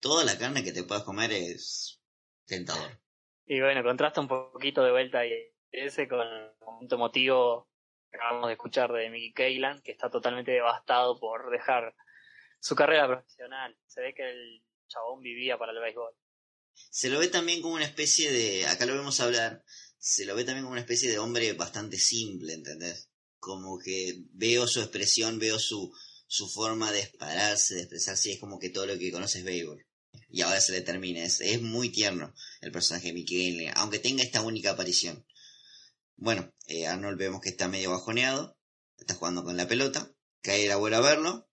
Toda 0.00 0.24
la 0.24 0.36
carne 0.38 0.62
que 0.62 0.72
te 0.72 0.84
puedas 0.84 1.02
comer 1.04 1.32
es 1.32 2.00
tentador. 2.46 3.00
Y 3.46 3.60
bueno, 3.60 3.82
contrasta 3.82 4.20
un 4.20 4.28
poquito 4.28 4.84
de 4.84 4.90
vuelta 4.90 5.24
y 5.24 5.32
ese 5.72 6.06
con 6.08 6.20
el 6.20 6.52
momento 6.60 6.96
emotivo 6.96 7.68
que 8.10 8.18
acabamos 8.18 8.48
de 8.48 8.52
escuchar 8.52 8.92
de 8.92 9.08
Mickey 9.08 9.32
Kaylan, 9.32 9.80
que 9.82 9.92
está 9.92 10.10
totalmente 10.10 10.50
devastado 10.50 11.18
por 11.18 11.50
dejar 11.50 11.94
su 12.58 12.76
carrera 12.76 13.06
profesional. 13.06 13.76
Se 13.86 14.02
ve 14.02 14.14
que 14.14 14.28
el 14.28 14.62
chabón 14.90 15.22
vivía 15.22 15.56
para 15.56 15.72
el 15.72 15.80
béisbol. 15.80 16.12
Se 16.90 17.08
lo 17.08 17.18
ve 17.18 17.28
también 17.28 17.62
como 17.62 17.74
una 17.74 17.84
especie 17.84 18.30
de, 18.30 18.66
acá 18.66 18.86
lo 18.86 18.94
vemos 18.94 19.20
hablar, 19.20 19.64
se 19.98 20.24
lo 20.24 20.34
ve 20.34 20.44
también 20.44 20.64
como 20.64 20.72
una 20.72 20.82
especie 20.82 21.10
de 21.10 21.18
hombre 21.18 21.52
bastante 21.54 21.98
simple, 21.98 22.52
¿entendés? 22.54 23.10
como 23.40 23.78
que 23.78 24.22
veo 24.32 24.68
su 24.68 24.80
expresión, 24.80 25.38
veo 25.38 25.58
su, 25.58 25.92
su 26.26 26.48
forma 26.48 26.92
de 26.92 27.10
pararse, 27.18 27.74
de 27.74 27.80
expresarse, 27.80 28.28
y 28.28 28.32
es 28.34 28.38
como 28.38 28.58
que 28.58 28.68
todo 28.68 28.86
lo 28.86 28.98
que 28.98 29.10
conoce 29.10 29.38
es 29.38 29.44
béisbol. 29.44 29.84
Y 30.28 30.42
ahora 30.42 30.60
se 30.60 30.72
le 30.72 30.82
termina, 30.82 31.24
es, 31.24 31.40
es 31.40 31.60
muy 31.60 31.88
tierno 31.88 32.32
el 32.60 32.70
personaje 32.70 33.08
de 33.08 33.14
Mickey 33.14 33.66
aunque 33.74 33.98
tenga 33.98 34.22
esta 34.22 34.42
única 34.42 34.70
aparición. 34.70 35.26
Bueno, 36.16 36.52
eh, 36.66 36.86
Arnold 36.86 37.18
vemos 37.18 37.40
que 37.40 37.48
está 37.48 37.66
medio 37.66 37.90
bajoneado, 37.90 38.56
está 38.98 39.14
jugando 39.14 39.42
con 39.42 39.56
la 39.56 39.66
pelota, 39.66 40.12
cae 40.42 40.66
el 40.66 40.72
abuelo 40.72 40.98
a 40.98 41.00
verlo, 41.00 41.49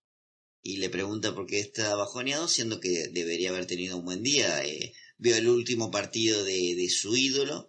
y 0.62 0.78
le 0.78 0.90
pregunta 0.90 1.34
por 1.34 1.46
qué 1.46 1.60
está 1.60 1.94
bajoneado, 1.94 2.48
siendo 2.48 2.80
que 2.80 3.08
debería 3.08 3.50
haber 3.50 3.66
tenido 3.66 3.96
un 3.96 4.04
buen 4.04 4.22
día. 4.22 4.64
Eh, 4.64 4.94
vio 5.16 5.36
el 5.36 5.48
último 5.48 5.90
partido 5.90 6.44
de, 6.44 6.74
de 6.74 6.88
su 6.88 7.16
ídolo 7.16 7.68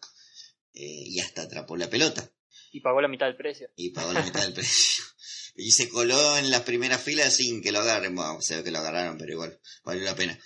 eh, 0.74 1.04
y 1.06 1.20
hasta 1.20 1.44
atrapó 1.44 1.78
la 1.78 1.90
pelota. 1.90 2.32
Y 2.72 2.82
pagó 2.82 3.02
la 3.02 3.08
mitad 3.08 3.26
del 3.26 3.36
precio. 3.36 3.70
Y 3.76 3.90
pagó 3.90 4.14
la 4.14 4.24
mitad 4.24 4.42
del 4.42 4.54
precio. 4.54 5.04
Y 5.56 5.72
se 5.72 5.90
coló 5.90 6.38
en 6.38 6.52
las 6.52 6.62
primeras 6.62 7.04
filas 7.04 7.34
sin 7.36 7.62
que 7.62 7.74
lo 7.74 7.80
agarren. 7.80 8.16
Bueno, 8.16 8.40
se 8.40 8.56
ve 8.56 8.64
que 8.64 8.72
lo 8.72 8.80
agarraron, 8.80 9.18
pero 9.18 9.34
igual, 9.34 9.60
valió 9.84 10.06
la 10.06 10.16
pena. 10.16 10.40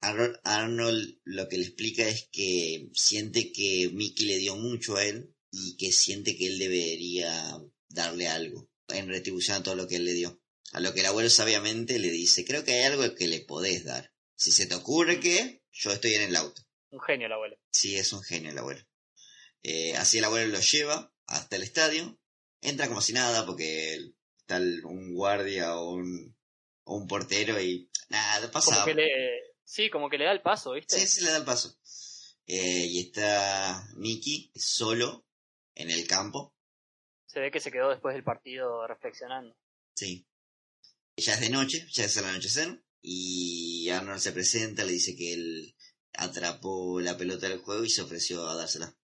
Arnold 0.00 1.18
lo 1.24 1.46
que 1.46 1.58
le 1.58 1.64
explica 1.64 2.08
es 2.08 2.28
que 2.32 2.88
siente 2.94 3.52
que 3.52 3.90
Mickey 3.92 4.24
le 4.24 4.38
dio 4.38 4.56
mucho 4.56 4.96
a 4.96 5.04
él 5.04 5.34
y 5.50 5.76
que 5.76 5.92
siente 5.92 6.38
que 6.38 6.46
él 6.46 6.58
debería 6.58 7.60
darle 7.90 8.28
algo 8.28 8.70
en 8.88 9.08
retribución 9.08 9.58
a 9.58 9.62
todo 9.62 9.74
lo 9.74 9.86
que 9.86 9.96
él 9.96 10.06
le 10.06 10.14
dio. 10.14 10.39
A 10.72 10.80
lo 10.80 10.92
que 10.94 11.00
el 11.00 11.06
abuelo 11.06 11.30
sabiamente 11.30 11.98
le 11.98 12.10
dice, 12.10 12.44
creo 12.44 12.64
que 12.64 12.72
hay 12.72 12.84
algo 12.84 13.14
que 13.14 13.26
le 13.26 13.40
podés 13.40 13.84
dar. 13.84 14.12
Si 14.36 14.52
se 14.52 14.66
te 14.66 14.74
ocurre 14.74 15.20
que, 15.20 15.62
yo 15.72 15.90
estoy 15.90 16.14
en 16.14 16.22
el 16.22 16.36
auto. 16.36 16.62
Un 16.90 17.00
genio 17.00 17.26
el 17.26 17.32
abuelo. 17.32 17.56
Sí, 17.70 17.96
es 17.96 18.12
un 18.12 18.22
genio 18.22 18.50
el 18.50 18.58
abuelo. 18.58 18.84
Eh, 19.62 19.96
así 19.96 20.18
el 20.18 20.24
abuelo 20.24 20.52
lo 20.52 20.60
lleva 20.60 21.12
hasta 21.26 21.56
el 21.56 21.62
estadio, 21.62 22.18
entra 22.60 22.88
como 22.88 23.00
si 23.00 23.12
nada 23.12 23.44
porque 23.46 24.12
está 24.38 24.58
un 24.58 25.14
guardia 25.14 25.76
o 25.76 25.90
un, 25.94 26.36
o 26.84 26.96
un 26.96 27.06
portero 27.06 27.60
y 27.60 27.90
nada, 28.08 28.50
pasa. 28.50 28.84
sí, 29.64 29.90
como 29.90 30.08
que 30.08 30.18
le 30.18 30.24
da 30.24 30.32
el 30.32 30.42
paso, 30.42 30.72
¿viste? 30.72 30.98
Sí, 30.98 31.06
sí, 31.06 31.24
le 31.24 31.30
da 31.30 31.38
el 31.38 31.44
paso. 31.44 31.76
Eh, 32.46 32.86
y 32.86 33.00
está 33.00 33.86
Mickey 33.94 34.50
solo 34.56 35.26
en 35.74 35.90
el 35.90 36.06
campo. 36.06 36.54
Se 37.26 37.38
ve 37.38 37.50
que 37.50 37.60
se 37.60 37.70
quedó 37.70 37.90
después 37.90 38.14
del 38.14 38.24
partido 38.24 38.86
reflexionando. 38.88 39.56
Sí. 39.94 40.26
Ya 41.20 41.34
es 41.34 41.40
de 41.40 41.50
noche, 41.50 41.86
ya 41.90 42.04
es 42.04 42.16
el 42.16 42.24
anochecer, 42.24 42.82
y 43.02 43.90
Arnold 43.90 44.20
se 44.20 44.32
presenta, 44.32 44.84
le 44.84 44.92
dice 44.92 45.14
que 45.14 45.34
él 45.34 45.74
atrapó 46.14 46.98
la 47.00 47.16
pelota 47.16 47.46
del 47.46 47.60
juego 47.60 47.84
y 47.84 47.90
se 47.90 48.02
ofreció 48.02 48.48
a 48.48 48.56
dársela. 48.56 48.94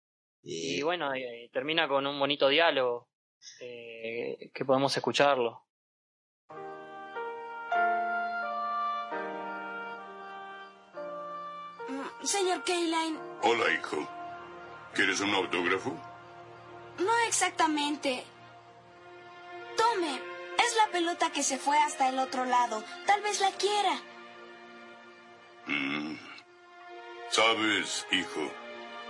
Y 0.42 0.80
bueno, 0.82 1.10
termina 1.52 1.86
con 1.88 2.06
un 2.06 2.18
bonito 2.18 2.48
diálogo 2.48 3.10
eh, 3.60 4.50
que 4.54 4.64
podemos 4.64 4.96
escucharlo. 4.96 5.66
Mm, 11.88 12.24
señor 12.24 12.64
Kayline. 12.64 13.18
Hola, 13.42 13.74
hijo. 13.74 14.08
¿Quieres 14.94 15.20
un 15.20 15.34
autógrafo? 15.34 15.90
No 16.98 17.12
exactamente. 17.26 18.24
Tome. 19.76 20.36
La 20.87 20.93
pelota 20.93 21.32
que 21.32 21.43
se 21.43 21.59
fue 21.59 21.76
hasta 21.78 22.09
el 22.09 22.18
otro 22.20 22.45
lado. 22.45 22.84
Tal 23.07 23.20
vez 23.20 23.41
la 23.41 23.51
quiera. 23.51 24.01
Mm. 25.66 26.14
Sabes, 27.28 28.07
hijo, 28.12 28.53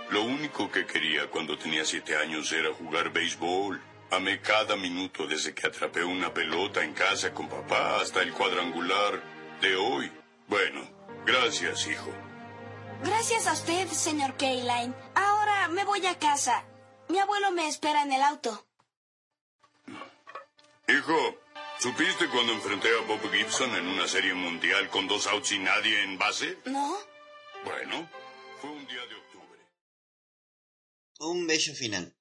lo 0.09 0.23
único 0.23 0.71
que 0.71 0.87
quería 0.87 1.29
cuando 1.29 1.55
tenía 1.55 1.85
siete 1.85 2.17
años 2.17 2.51
era 2.51 2.73
jugar 2.73 3.11
béisbol. 3.11 3.79
Amé 4.09 4.41
cada 4.41 4.75
minuto 4.75 5.27
desde 5.27 5.53
que 5.53 5.67
atrapé 5.67 6.03
una 6.03 6.33
pelota 6.33 6.83
en 6.83 6.93
casa 6.93 7.31
con 7.31 7.47
papá 7.47 8.01
hasta 8.01 8.21
el 8.21 8.33
cuadrangular 8.33 9.21
de 9.61 9.75
hoy. 9.75 10.11
Bueno, 10.47 10.81
gracias, 11.27 11.85
hijo. 11.85 12.11
Gracias 13.03 13.45
a 13.45 13.53
usted, 13.53 13.87
señor 13.89 14.35
Kayline. 14.35 14.95
Ahora 15.13 15.67
me 15.67 15.85
voy 15.85 16.03
a 16.07 16.17
casa. 16.17 16.65
Mi 17.07 17.19
abuelo 17.19 17.51
me 17.51 17.67
espera 17.67 18.01
en 18.01 18.13
el 18.13 18.23
auto. 18.23 18.65
Hijo, 20.87 21.35
¿supiste 21.79 22.27
cuando 22.29 22.53
enfrenté 22.53 22.89
a 22.89 23.01
Bob 23.07 23.21
Gibson 23.31 23.75
en 23.75 23.87
una 23.87 24.07
serie 24.07 24.33
mundial 24.33 24.89
con 24.89 25.07
dos 25.07 25.27
outs 25.27 25.51
y 25.51 25.59
nadie 25.59 26.03
en 26.03 26.17
base? 26.17 26.57
No. 26.65 26.97
Bueno, 27.65 28.09
fue 28.61 28.69
un 28.69 28.87
día 28.87 29.05
de 29.07 29.17
un 31.19 31.47
bello 31.47 31.73
final. 31.73 32.15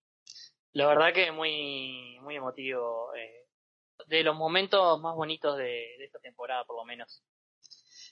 La 0.73 0.87
verdad 0.87 1.13
que 1.15 1.33
muy, 1.33 2.19
muy 2.21 2.37
emotivo. 2.37 3.15
Eh, 3.15 3.47
de 4.07 4.23
los 4.23 4.37
momentos 4.37 5.01
más 5.01 5.15
bonitos 5.15 5.57
de, 5.57 6.05
esta 6.05 6.19
temporada, 6.21 6.65
por 6.65 6.77
lo 6.77 6.85
menos. 6.85 7.23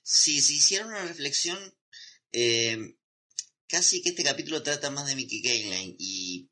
Sí, 0.02 0.40
si 0.40 0.56
hicieron 0.56 0.88
una 0.88 1.04
reflexión, 1.04 1.58
eh, 2.32 2.96
casi 3.68 4.02
que 4.02 4.10
este 4.10 4.24
capítulo 4.24 4.62
trata 4.62 4.90
más 4.90 5.06
de 5.06 5.16
Mickey 5.16 5.42
Kaline 5.42 5.96
y 5.98 6.50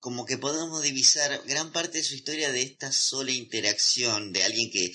como 0.00 0.24
que 0.26 0.38
podemos 0.38 0.82
divisar 0.82 1.42
gran 1.46 1.72
parte 1.72 1.98
de 1.98 2.04
su 2.04 2.14
historia 2.14 2.52
de 2.52 2.62
esta 2.62 2.92
sola 2.92 3.32
interacción 3.32 4.32
de 4.32 4.44
alguien 4.44 4.70
que, 4.70 4.92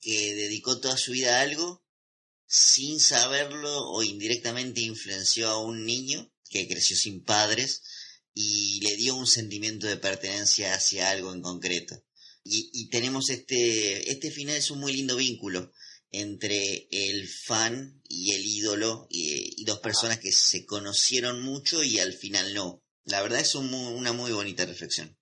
que 0.00 0.34
dedicó 0.34 0.80
toda 0.80 0.96
su 0.96 1.12
vida 1.12 1.38
a 1.38 1.42
algo 1.42 1.84
sin 2.46 3.00
saberlo 3.00 3.90
o 3.90 4.02
indirectamente 4.02 4.82
influenció 4.82 5.48
a 5.48 5.58
un 5.58 5.84
niño 5.84 6.30
que 6.48 6.68
creció 6.68 6.96
sin 6.96 7.24
padres 7.24 7.82
y 8.34 8.80
le 8.80 8.96
dio 8.96 9.16
un 9.16 9.26
sentimiento 9.26 9.86
de 9.86 9.96
pertenencia 9.96 10.74
hacia 10.74 11.10
algo 11.10 11.32
en 11.32 11.40
concreto. 11.40 12.04
Y, 12.46 12.90
tenemos 12.90 13.30
este, 13.30 14.10
este 14.10 14.30
final 14.30 14.56
es 14.56 14.70
un 14.70 14.78
muy 14.78 14.92
lindo 14.92 15.16
vínculo 15.16 15.72
entre 16.10 16.86
el 16.90 17.26
fan 17.26 18.02
y 18.06 18.32
el 18.34 18.44
ídolo 18.44 19.06
y, 19.10 19.64
dos 19.64 19.78
personas 19.78 20.18
que 20.18 20.30
se 20.30 20.66
conocieron 20.66 21.42
mucho 21.42 21.82
y 21.82 21.98
al 21.98 22.12
final 22.12 22.52
no. 22.52 22.83
La 23.04 23.22
verdad 23.22 23.40
es 23.40 23.54
una 23.54 24.12
muy 24.12 24.32
bonita 24.32 24.64
reflexión. 24.64 25.16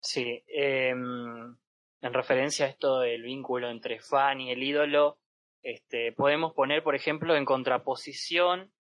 Sí, 0.00 0.42
em, 0.48 1.56
en 2.00 2.14
referencia 2.14 2.66
a 2.66 2.68
esto 2.68 3.00
del 3.00 3.22
vínculo 3.22 3.70
entre 3.70 4.00
fan 4.00 4.40
y 4.40 4.50
el 4.50 4.62
ídolo, 4.62 5.18
este, 5.62 6.12
podemos 6.12 6.54
poner, 6.54 6.82
por 6.82 6.94
ejemplo, 6.94 7.36
en 7.36 7.44
contraposición 7.44 8.72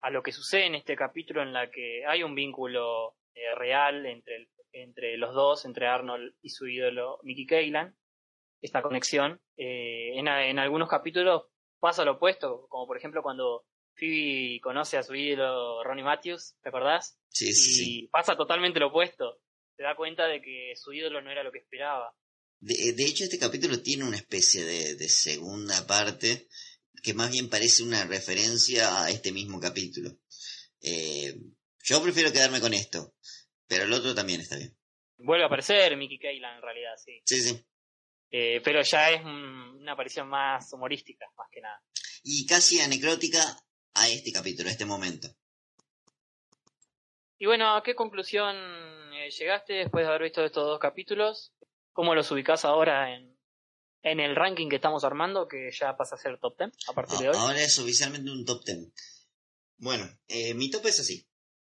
a 0.00 0.10
lo 0.10 0.22
que 0.22 0.32
sucede 0.32 0.66
en 0.66 0.74
este 0.74 0.96
capítulo 0.96 1.42
en 1.42 1.52
la 1.52 1.70
que 1.70 2.04
hay 2.06 2.22
un 2.22 2.34
vínculo 2.34 3.16
eh, 3.34 3.54
real 3.54 4.06
entre 4.06 4.48
entre 4.82 5.16
los 5.16 5.34
dos, 5.34 5.64
entre 5.64 5.86
Arnold 5.86 6.34
y 6.42 6.50
su 6.50 6.66
ídolo 6.66 7.18
Mickey 7.22 7.46
Kaylan, 7.46 7.96
esta 8.60 8.82
conexión. 8.82 9.40
Eh, 9.56 10.18
en, 10.18 10.28
en 10.28 10.58
algunos 10.58 10.88
capítulos 10.88 11.44
pasa 11.80 12.04
lo 12.04 12.12
opuesto, 12.12 12.66
como 12.68 12.86
por 12.86 12.96
ejemplo 12.96 13.22
cuando 13.22 13.64
Phoebe 13.96 14.60
conoce 14.60 14.96
a 14.96 15.02
su 15.02 15.14
ídolo 15.14 15.82
Ronnie 15.82 16.04
Matthews, 16.04 16.54
¿te 16.62 16.68
acordás? 16.68 17.18
Sí, 17.28 17.52
sí, 17.52 18.04
y 18.04 18.08
pasa 18.08 18.36
totalmente 18.36 18.80
lo 18.80 18.88
opuesto. 18.88 19.40
Se 19.76 19.82
da 19.82 19.94
cuenta 19.94 20.26
de 20.26 20.40
que 20.40 20.72
su 20.76 20.92
ídolo 20.92 21.20
no 21.20 21.30
era 21.30 21.42
lo 21.42 21.52
que 21.52 21.58
esperaba. 21.58 22.14
De, 22.60 22.92
de 22.92 23.04
hecho, 23.04 23.24
este 23.24 23.38
capítulo 23.38 23.82
tiene 23.82 24.04
una 24.04 24.16
especie 24.16 24.64
de, 24.64 24.94
de, 24.96 25.08
segunda 25.08 25.86
parte 25.86 26.48
que 27.02 27.12
más 27.12 27.30
bien 27.30 27.50
parece 27.50 27.82
una 27.82 28.04
referencia 28.04 29.02
a 29.02 29.10
este 29.10 29.32
mismo 29.32 29.60
capítulo. 29.60 30.10
Eh, 30.80 31.34
yo 31.84 32.02
prefiero 32.02 32.32
quedarme 32.32 32.60
con 32.60 32.72
esto, 32.72 33.14
pero 33.66 33.84
el 33.84 33.92
otro 33.92 34.14
también 34.14 34.40
está 34.40 34.56
bien. 34.56 34.76
Vuelve 35.18 35.44
a 35.44 35.46
aparecer 35.46 35.96
Mickey 35.96 36.18
Kaylan 36.18 36.56
en 36.56 36.62
realidad, 36.62 36.92
sí. 36.96 37.20
Sí, 37.24 37.40
sí. 37.40 37.66
Eh, 38.30 38.60
pero 38.64 38.82
ya 38.82 39.10
es 39.10 39.24
una 39.24 39.92
aparición 39.92 40.28
más 40.28 40.72
humorística, 40.72 41.26
más 41.36 41.48
que 41.50 41.60
nada. 41.60 41.82
Y 42.22 42.44
casi 42.46 42.80
anecdótica 42.80 43.56
a 43.96 44.08
este 44.08 44.32
capítulo, 44.32 44.68
a 44.68 44.72
este 44.72 44.84
momento. 44.84 45.28
Y 47.38 47.46
bueno, 47.46 47.74
¿a 47.76 47.82
qué 47.82 47.94
conclusión 47.94 48.56
eh, 49.14 49.30
llegaste 49.30 49.74
después 49.74 50.04
de 50.04 50.08
haber 50.08 50.22
visto 50.22 50.44
estos 50.44 50.64
dos 50.64 50.78
capítulos? 50.78 51.52
¿Cómo 51.92 52.14
los 52.14 52.30
ubicás 52.30 52.64
ahora 52.64 53.14
en, 53.14 53.36
en 54.02 54.20
el 54.20 54.36
ranking 54.36 54.68
que 54.68 54.76
estamos 54.76 55.04
armando, 55.04 55.48
que 55.48 55.70
ya 55.72 55.96
pasa 55.96 56.14
a 56.14 56.18
ser 56.18 56.38
top 56.38 56.56
10 56.58 56.70
a 56.88 56.92
partir 56.92 57.18
de 57.18 57.28
hoy? 57.30 57.36
Ahora 57.36 57.60
es 57.60 57.78
oficialmente 57.78 58.30
un 58.30 58.44
top 58.44 58.64
10. 58.64 58.92
Bueno, 59.78 60.08
eh, 60.28 60.54
mi 60.54 60.70
top 60.70 60.86
es 60.86 61.00
así. 61.00 61.28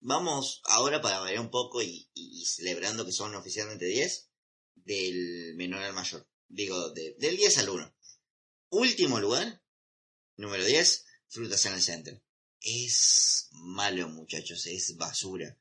Vamos 0.00 0.62
ahora 0.64 1.00
para 1.00 1.18
variar 1.18 1.40
un 1.40 1.50
poco 1.50 1.82
y, 1.82 2.08
y, 2.14 2.44
celebrando 2.44 3.04
que 3.04 3.10
son 3.10 3.34
oficialmente 3.34 3.86
10, 3.86 4.30
del 4.74 5.54
menor 5.56 5.82
al 5.82 5.92
mayor. 5.92 6.28
Digo, 6.46 6.90
de, 6.90 7.16
del 7.18 7.36
10 7.36 7.58
al 7.58 7.68
1. 7.70 7.94
Último 8.70 9.18
lugar, 9.18 9.60
número 10.36 10.64
10, 10.64 11.07
Frutas 11.29 11.64
en 11.66 11.74
el 11.74 11.83
Centro. 11.83 12.22
Es 12.61 13.49
malo, 13.53 14.09
muchachos, 14.09 14.66
es 14.66 14.97
basura. 14.97 15.59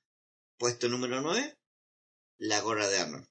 Puesto 0.58 0.90
número 0.90 1.22
9, 1.22 1.58
La 2.40 2.62
gorra 2.62 2.88
de 2.88 2.98
Arnold. 2.98 3.28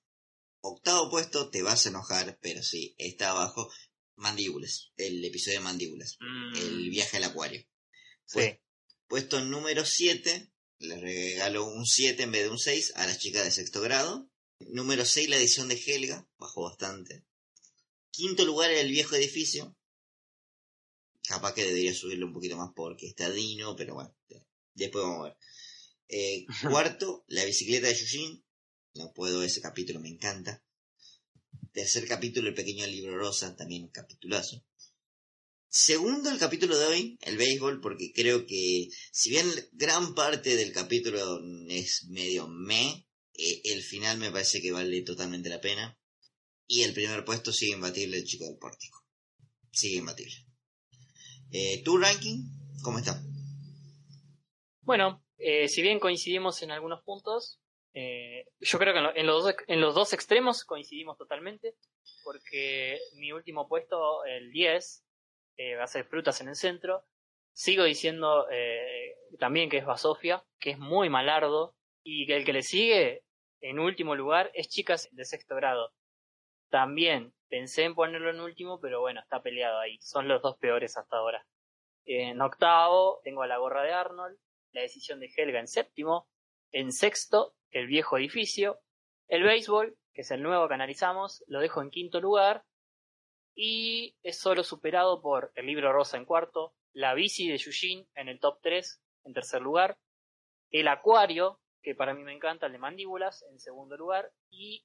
Octavo 0.61 1.11
puesto, 1.11 1.51
te 1.51 1.63
vas 1.63 1.87
a 1.87 1.91
enojar, 1.91 2.39
pero 2.41 2.63
sí, 2.63 2.95
está 2.99 3.31
abajo. 3.31 3.71
Mandíbulas, 4.17 4.93
el 4.97 5.23
episodio 5.25 5.59
de 5.59 5.65
Mandíbulas, 5.65 6.17
Mm, 6.21 6.57
el 6.57 6.91
viaje 6.91 7.19
al 7.19 7.25
acuario. 7.25 7.67
sí. 8.25 8.41
Puesto 9.09 9.41
número 9.45 9.85
7, 9.85 10.51
le 10.81 10.97
regalo 11.01 11.65
un 11.65 11.87
7 11.87 12.25
en 12.25 12.33
vez 12.33 12.43
de 12.43 12.51
un 12.51 12.59
6 12.59 12.93
a 12.97 13.07
las 13.07 13.19
chicas 13.19 13.45
de 13.45 13.53
sexto 13.53 13.81
grado. 13.81 14.29
Número 14.59 15.05
6, 15.05 15.29
la 15.29 15.37
edición 15.37 15.69
de 15.69 15.77
Helga, 15.87 16.27
bajó 16.39 16.65
bastante. 16.65 17.25
Quinto 18.11 18.45
lugar, 18.45 18.73
el 18.73 18.91
viejo 18.91 19.15
edificio. 19.15 19.77
Capaz 21.27 21.55
que 21.55 21.65
debería 21.65 21.93
subirle 21.93 22.25
un 22.25 22.33
poquito 22.33 22.57
más 22.57 22.71
porque 22.75 23.09
está 23.09 23.31
Dino, 23.31 23.75
pero 23.75 23.95
bueno, 23.95 24.15
después 24.75 25.05
vamos 25.05 25.21
a 25.21 25.29
ver. 25.31 25.37
Eh, 26.09 26.47
cuarto, 26.71 27.25
la 27.29 27.45
bicicleta 27.45 27.89
de 27.89 27.95
Yushin. 27.95 28.45
No 28.95 29.13
puedo, 29.13 29.43
ese 29.43 29.61
capítulo 29.61 30.01
me 30.01 30.09
encanta. 30.09 30.63
Tercer 31.73 32.07
capítulo, 32.07 32.49
el 32.49 32.55
pequeño 32.55 32.87
libro 32.87 33.19
rosa, 33.19 33.55
también 33.57 33.85
un 33.85 33.91
capitulazo. 33.91 34.65
Segundo, 35.69 36.31
el 36.31 36.39
capítulo 36.39 36.79
de 36.79 36.87
hoy, 36.87 37.19
el 37.21 37.37
béisbol, 37.37 37.83
porque 37.83 38.13
creo 38.15 38.47
que, 38.47 38.89
si 39.13 39.31
bien 39.31 39.47
gran 39.73 40.15
parte 40.15 40.57
del 40.57 40.73
capítulo 40.73 41.39
es 41.69 42.07
medio 42.09 42.49
me, 42.49 43.07
eh, 43.35 43.61
el 43.65 43.83
final 43.83 44.17
me 44.17 44.31
parece 44.31 44.63
que 44.63 44.73
vale 44.73 45.03
totalmente 45.03 45.51
la 45.51 45.61
pena. 45.61 45.99
Y 46.67 46.83
el 46.83 46.95
primer 46.95 47.25
puesto 47.25 47.53
sigue 47.53 47.73
imbatible 47.73 48.17
el 48.17 48.25
chico 48.25 48.47
del 48.47 48.57
pórtico. 48.57 49.05
Sigue 49.71 49.97
imbatible. 49.97 50.46
Eh, 51.59 51.83
¿Tu 51.83 51.97
ranking? 51.97 52.45
¿Cómo 52.83 52.99
está? 52.99 53.19
Bueno, 54.83 55.25
eh, 55.39 55.69
si 55.69 55.81
bien 55.81 55.99
coincidimos 55.99 56.61
en 56.63 56.71
algunos 56.71 57.03
puntos, 57.03 57.63
eh, 57.95 58.45
yo 58.61 58.79
creo 58.79 58.93
que 58.93 58.99
en, 58.99 59.05
lo, 59.05 59.17
en, 59.17 59.27
los 59.27 59.43
dos, 59.43 59.55
en, 59.67 59.81
los 59.81 59.95
dos, 59.95 60.13
extremos 60.13 60.65
coincidimos 60.65 61.17
totalmente, 61.17 61.75
porque 62.25 62.99
mi 63.15 63.33
último 63.33 63.69
puesto, 63.69 64.23
el 64.27 64.53
10, 64.53 65.03
va 65.79 65.85
a 65.85 65.87
ser 65.87 66.05
Frutas 66.05 66.43
en 66.43 66.49
el 66.49 66.57
centro. 66.57 67.07
Sigo 67.55 67.85
diciendo 67.85 68.45
también 69.39 69.71
que 69.71 69.79
es 69.79 69.87
Basofia, 69.87 70.45
que 70.61 70.73
es 70.73 70.79
muy 70.79 71.09
malardo, 71.09 71.75
y 72.03 72.27
que 72.27 72.37
el 72.37 72.45
que 72.45 72.53
le 72.53 72.63
sigue, 72.63 73.25
en 73.63 73.79
último 73.79 74.15
lugar, 74.15 74.51
es 74.53 74.69
Chicas 74.69 75.09
de 75.11 75.25
sexto 75.25 75.57
grado. 75.57 75.95
También 76.69 77.33
pensé 77.49 77.85
en 77.85 77.95
ponerlo 77.95 78.31
en 78.31 78.41
último, 78.41 78.81
pero 78.81 79.01
bueno, 79.01 79.21
está 79.21 79.43
peleado 79.43 79.79
ahí. 79.79 79.99
Son 80.01 80.29
los 80.29 80.43
dos 80.43 80.57
peores 80.59 80.97
hasta 80.97 81.17
ahora. 81.17 81.47
En 82.05 82.41
octavo 82.41 83.21
tengo 83.25 83.43
a 83.43 83.47
la 83.47 83.59
gorra 83.59 83.83
de 83.83 83.93
Arnold, 83.93 84.39
la 84.73 84.83
decisión 84.83 85.21
de 85.21 85.31
Helga 85.35 85.59
en 85.59 85.69
séptimo, 85.69 86.29
en 86.73 86.93
sexto, 86.93 87.55
el 87.71 87.87
viejo 87.87 88.19
edificio, 88.19 88.81
el 89.29 89.43
béisbol, 89.43 89.99
que 90.13 90.21
es 90.23 90.31
el 90.31 90.43
nuevo 90.43 90.69
que 90.69 90.75
analizamos, 90.75 91.45
lo 91.49 91.61
dejo 91.61 91.83
en 91.83 91.91
quinto 91.91 92.21
lugar, 92.21 92.65
y 93.55 94.17
es 94.23 94.39
solo 94.39 94.63
superado 94.63 95.21
por 95.21 95.51
el 95.55 95.67
libro 95.67 95.93
rosa 95.93 96.17
en 96.17 96.27
cuarto, 96.27 96.75
la 96.93 97.15
bici 97.15 97.49
de 97.49 97.59
Yushin 97.59 98.07
en 98.15 98.29
el 98.29 98.39
top 98.39 98.61
3 98.63 99.03
en 99.25 99.33
tercer 99.33 99.63
lugar, 99.63 99.99
el 100.71 100.89
acuario, 100.89 101.61
que 101.83 101.95
para 101.95 102.15
mí 102.15 102.23
me 102.23 102.35
encanta, 102.35 102.67
el 102.67 102.73
de 102.73 102.79
mandíbulas 102.79 103.45
en 103.51 103.59
segundo 103.59 103.97
lugar, 103.97 104.31
y 104.51 104.85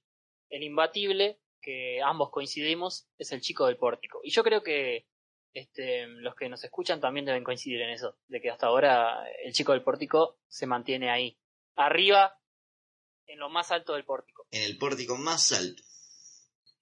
el 0.49 0.63
imbatible, 0.63 1.39
que 1.61 2.01
ambos 2.01 2.31
coincidimos, 2.31 3.07
es 3.17 3.31
el 3.31 3.41
chico 3.41 3.67
del 3.67 3.77
pórtico. 3.77 4.19
Y 4.23 4.31
yo 4.31 4.43
creo 4.43 4.63
que 4.63 5.07
este, 5.53 6.07
los 6.07 6.35
que 6.35 6.49
nos 6.49 6.63
escuchan 6.63 6.99
también 6.99 7.25
deben 7.25 7.43
coincidir 7.43 7.81
en 7.81 7.89
eso, 7.89 8.17
de 8.27 8.41
que 8.41 8.49
hasta 8.49 8.67
ahora 8.67 9.23
el 9.43 9.53
chico 9.53 9.73
del 9.73 9.83
pórtico 9.83 10.39
se 10.47 10.65
mantiene 10.65 11.09
ahí, 11.09 11.37
arriba, 11.75 12.37
en 13.27 13.39
lo 13.39 13.49
más 13.49 13.71
alto 13.71 13.93
del 13.93 14.05
pórtico. 14.05 14.47
En 14.51 14.63
el 14.63 14.77
pórtico 14.77 15.17
más 15.17 15.51
alto. 15.51 15.83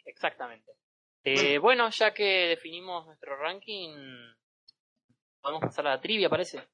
Exactamente. 0.05 0.71
Eh, 1.23 1.57
bueno. 1.57 1.61
bueno, 1.61 1.89
ya 1.91 2.13
que 2.13 2.23
definimos 2.23 3.05
nuestro 3.05 3.35
ranking, 3.37 3.91
podemos 5.41 5.61
pasar 5.61 5.87
a 5.87 5.95
la 5.95 6.01
trivia, 6.01 6.29
parece. 6.29 6.67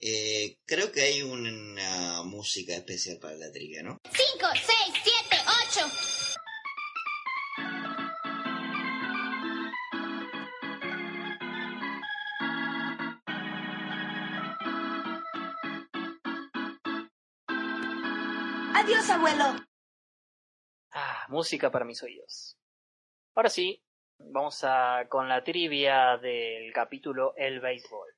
Eh, 0.00 0.58
creo 0.64 0.92
que 0.92 1.02
hay 1.02 1.22
una 1.22 2.22
música 2.22 2.74
especial 2.74 3.18
para 3.18 3.34
la 3.36 3.50
trivia, 3.50 3.82
¿no? 3.82 3.98
5, 4.04 4.46
6, 4.54 4.66
7, 5.02 5.36
8. 5.80 6.17
Ah, 20.92 21.26
música 21.28 21.70
para 21.70 21.84
mis 21.84 22.02
oídos. 22.02 22.56
Ahora 23.34 23.48
sí, 23.48 23.82
vamos 24.18 24.62
a 24.62 25.06
con 25.08 25.28
la 25.28 25.42
trivia 25.42 26.16
del 26.18 26.72
capítulo 26.72 27.34
El 27.36 27.60
Béisbol. 27.60 28.14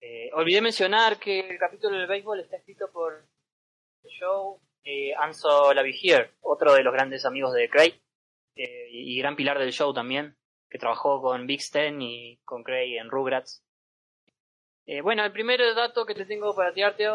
Eh, 0.00 0.30
olvidé 0.32 0.60
mencionar 0.60 1.18
que 1.18 1.40
el 1.40 1.58
capítulo 1.58 1.98
del 1.98 2.06
béisbol 2.06 2.40
está 2.40 2.56
escrito 2.56 2.90
por 2.90 3.28
Joe 4.02 4.58
eh, 4.84 5.14
Anso 5.14 5.74
Lavigier, 5.74 6.32
otro 6.40 6.74
de 6.74 6.82
los 6.82 6.92
grandes 6.92 7.26
amigos 7.26 7.52
de 7.52 7.68
Craig 7.68 8.00
eh, 8.54 8.88
y 8.90 9.18
gran 9.18 9.36
pilar 9.36 9.58
del 9.58 9.72
show 9.72 9.92
también, 9.92 10.36
que 10.70 10.78
trabajó 10.78 11.20
con 11.20 11.46
Big 11.46 11.60
Stan 11.60 12.00
y 12.00 12.38
con 12.44 12.62
Craig 12.62 12.96
en 12.98 13.10
Rugrats. 13.10 13.62
Eh, 14.86 15.02
bueno, 15.02 15.24
el 15.24 15.32
primer 15.32 15.60
dato 15.74 16.06
que 16.06 16.14
te 16.14 16.24
tengo 16.24 16.54
para 16.54 16.72
tirarte 16.72 17.08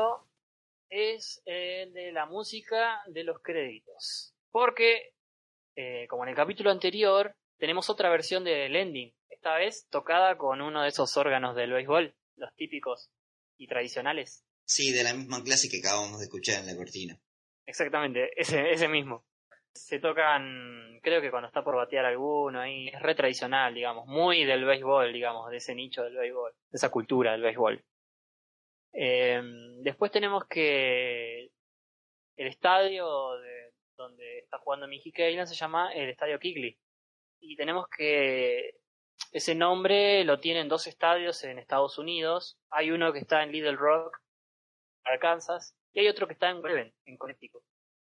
es 0.89 1.41
el 1.45 1.93
de 1.93 2.11
la 2.11 2.25
música 2.25 3.01
de 3.07 3.23
los 3.23 3.41
créditos. 3.41 4.33
Porque, 4.51 5.13
eh, 5.75 6.07
como 6.09 6.23
en 6.23 6.29
el 6.29 6.35
capítulo 6.35 6.71
anterior, 6.71 7.35
tenemos 7.57 7.89
otra 7.89 8.09
versión 8.09 8.43
del 8.43 8.75
ending, 8.75 9.13
esta 9.29 9.55
vez 9.55 9.87
tocada 9.89 10.37
con 10.37 10.61
uno 10.61 10.81
de 10.81 10.89
esos 10.89 11.15
órganos 11.17 11.55
del 11.55 11.71
béisbol, 11.71 12.15
los 12.35 12.53
típicos 12.55 13.09
y 13.57 13.67
tradicionales. 13.67 14.43
Sí, 14.65 14.91
de 14.91 15.03
la 15.03 15.13
misma 15.13 15.43
clase 15.43 15.69
que 15.69 15.79
acabamos 15.79 16.19
de 16.19 16.25
escuchar 16.25 16.61
en 16.61 16.67
la 16.67 16.75
cortina. 16.75 17.19
Exactamente, 17.65 18.31
ese, 18.39 18.71
ese 18.71 18.87
mismo. 18.87 19.25
Se 19.73 19.99
tocan, 19.99 20.99
creo 21.01 21.21
que 21.21 21.29
cuando 21.29 21.47
está 21.47 21.63
por 21.63 21.75
batear 21.75 22.05
alguno, 22.05 22.61
ahí 22.61 22.87
es 22.87 23.01
re 23.01 23.13
tradicional, 23.13 23.73
digamos, 23.73 24.07
muy 24.07 24.45
del 24.45 24.63
béisbol, 24.63 25.11
digamos, 25.11 25.49
de 25.51 25.57
ese 25.57 25.75
nicho 25.75 26.03
del 26.03 26.15
béisbol, 26.15 26.51
de 26.71 26.77
esa 26.77 26.89
cultura 26.89 27.33
del 27.33 27.41
béisbol. 27.41 27.83
Eh, 28.97 29.41
después 29.81 30.11
tenemos 30.11 30.45
que 30.47 31.51
el 32.37 32.47
estadio 32.47 33.37
de 33.37 33.73
donde 33.97 34.39
está 34.39 34.57
jugando 34.59 34.87
Kaylan 35.13 35.47
se 35.47 35.55
llama 35.55 35.93
el 35.93 36.09
Estadio 36.09 36.39
Kigley. 36.39 36.77
Y 37.39 37.55
tenemos 37.55 37.87
que 37.89 38.75
ese 39.31 39.55
nombre 39.55 40.23
lo 40.23 40.39
tienen 40.39 40.67
dos 40.67 40.87
estadios 40.87 41.43
en 41.43 41.59
Estados 41.59 41.97
Unidos. 41.97 42.57
Hay 42.69 42.91
uno 42.91 43.13
que 43.13 43.19
está 43.19 43.43
en 43.43 43.51
Little 43.51 43.75
Rock, 43.75 44.17
Arkansas, 45.03 45.75
y 45.93 45.99
hay 45.99 46.07
otro 46.07 46.27
que 46.27 46.33
está 46.33 46.49
en 46.49 46.61
Breven, 46.61 46.93
en 47.05 47.17
Connecticut. 47.17 47.63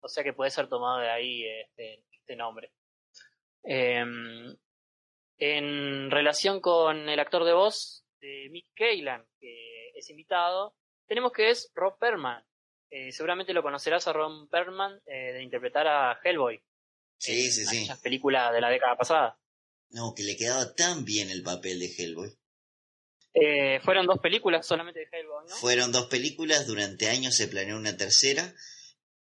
O 0.01 0.09
sea 0.09 0.25
que 0.25 0.33
puede 0.33 0.51
ser 0.51 0.69
tomado 0.69 0.99
de 0.99 1.11
ahí 1.11 1.45
este, 1.45 2.03
este 2.11 2.37
nombre. 2.37 2.73
Em, 3.63 4.57
en 5.39 6.11
relación 6.11 6.61
con 6.61 7.09
el 7.09 7.21
actor 7.21 7.45
de 7.45 7.53
voz 7.53 8.05
de 8.21 8.49
Mick 8.51 8.67
Caylan, 8.75 9.27
que 9.39 9.80
es 10.01 10.11
invitado, 10.11 10.75
tenemos 11.07 11.33
que 11.33 11.51
es 11.51 11.71
Rob 11.75 11.99
Perman. 11.99 12.45
Eh, 12.91 13.13
seguramente 13.13 13.53
lo 13.53 13.63
conocerás 13.63 14.09
a 14.09 14.13
Rob 14.13 14.49
Perman 14.51 15.01
eh, 15.07 15.33
de 15.33 15.43
interpretar 15.43 15.87
a 15.87 16.19
Hellboy. 16.23 16.61
Sí, 17.19 17.51
sí, 17.51 17.67
sí. 17.67 17.89
película 18.03 18.51
de 18.51 18.61
la 18.61 18.71
década 18.71 18.97
pasada. 18.97 19.39
No, 19.91 20.15
que 20.15 20.23
le 20.23 20.37
quedaba 20.37 20.75
tan 20.75 21.05
bien 21.05 21.31
el 21.31 21.43
papel 21.43 21.79
de 21.79 21.95
Hellboy. 21.97 22.33
Eh, 23.35 23.81
fueron 23.85 24.07
dos 24.07 24.19
películas 24.19 24.67
solamente 24.67 25.01
de 25.01 25.09
Hellboy, 25.13 25.47
¿no? 25.49 25.55
Fueron 25.57 25.93
dos 25.93 26.07
películas, 26.07 26.67
durante 26.67 27.09
años 27.09 27.37
se 27.37 27.47
planeó 27.47 27.77
una 27.77 27.97
tercera, 27.97 28.55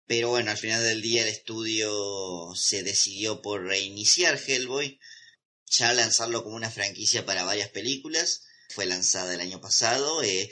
pero 0.07 0.29
bueno, 0.29 0.49
al 0.49 0.57
final 0.57 0.81
del 0.83 1.01
día 1.01 1.21
el 1.21 1.27
estudio 1.27 2.55
se 2.55 2.81
decidió 2.81 3.41
por 3.43 3.63
reiniciar 3.63 4.39
Hellboy, 4.47 4.99
ya 5.65 5.93
lanzarlo 5.93 6.43
como 6.43 6.55
una 6.55 6.71
franquicia 6.71 7.25
para 7.25 7.43
varias 7.43 7.69
películas. 7.69 8.47
Fue 8.69 8.85
lanzada 8.85 9.33
el 9.33 9.41
año 9.41 9.59
pasado. 9.59 10.23
Eh, 10.23 10.49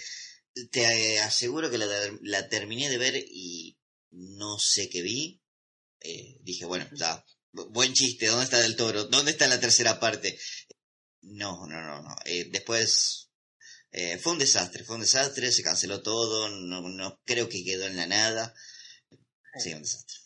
te 0.72 1.20
aseguro 1.20 1.70
que 1.70 1.78
la, 1.78 1.88
la, 2.22 2.50
terminé 2.50 2.90
de 2.90 2.98
ver 2.98 3.16
y 3.16 3.78
no 4.12 4.58
sé 4.60 4.90
qué 4.90 5.02
vi. 5.02 5.42
Eh, 6.00 6.38
dije, 6.42 6.66
bueno, 6.66 6.88
ya, 6.94 7.24
buen 7.52 7.94
chiste, 7.94 8.28
¿dónde 8.28 8.46
está 8.46 8.60
Del 8.60 8.76
Toro? 8.76 9.06
¿Dónde 9.06 9.32
está 9.32 9.48
la 9.48 9.60
tercera 9.60 10.00
parte? 10.00 10.38
No, 11.22 11.68
no, 11.68 11.82
no, 11.82 12.02
no. 12.02 12.16
Eh, 12.26 12.46
después 12.50 13.32
eh, 13.92 14.18
fue 14.18 14.34
un 14.34 14.40
desastre, 14.40 14.84
fue 14.84 14.96
un 14.96 15.02
desastre, 15.02 15.52
se 15.52 15.64
canceló 15.64 16.02
todo, 16.02 16.50
no, 16.50 16.82
no 16.82 17.20
creo 17.26 17.50
que 17.50 17.64
quedó 17.64 17.86
en 17.86 17.96
la 17.96 18.08
nada. 18.08 18.54
Sí, 19.58 19.74
un 19.74 19.82
desastre. 19.82 20.18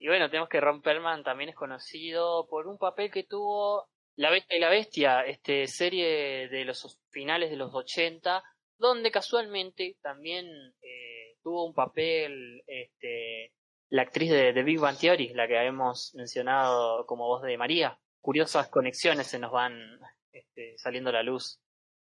Y 0.00 0.08
bueno, 0.08 0.28
tenemos 0.30 0.48
que 0.48 0.60
Ron 0.60 0.82
Perlman 0.82 1.24
también 1.24 1.50
es 1.50 1.56
conocido 1.56 2.46
por 2.48 2.66
un 2.68 2.78
papel 2.78 3.10
que 3.10 3.24
tuvo 3.24 3.88
La 4.18 4.30
Bestia 4.30 4.56
y 4.56 4.60
la 4.60 4.68
Bestia, 4.68 5.20
este 5.20 5.68
serie 5.68 6.48
de 6.48 6.64
los 6.64 7.00
finales 7.12 7.50
de 7.50 7.56
los 7.56 7.72
80, 7.72 8.42
donde 8.76 9.12
casualmente 9.12 9.96
también 10.02 10.44
eh, 10.82 11.36
tuvo 11.40 11.64
un 11.64 11.72
papel 11.72 12.64
este, 12.66 13.52
la 13.90 14.02
actriz 14.02 14.32
de, 14.32 14.52
de, 14.52 14.62
Big 14.64 14.80
Bang 14.80 14.96
la 15.34 15.46
que 15.46 15.56
habíamos 15.56 16.12
mencionado 16.16 17.06
como 17.06 17.28
voz 17.28 17.44
de 17.44 17.56
María. 17.56 17.96
Curiosas 18.20 18.68
conexiones 18.68 19.28
se 19.28 19.38
nos 19.38 19.52
van 19.52 20.00
este, 20.32 20.76
saliendo 20.78 21.10
a 21.10 21.12
la 21.12 21.22
luz 21.22 21.60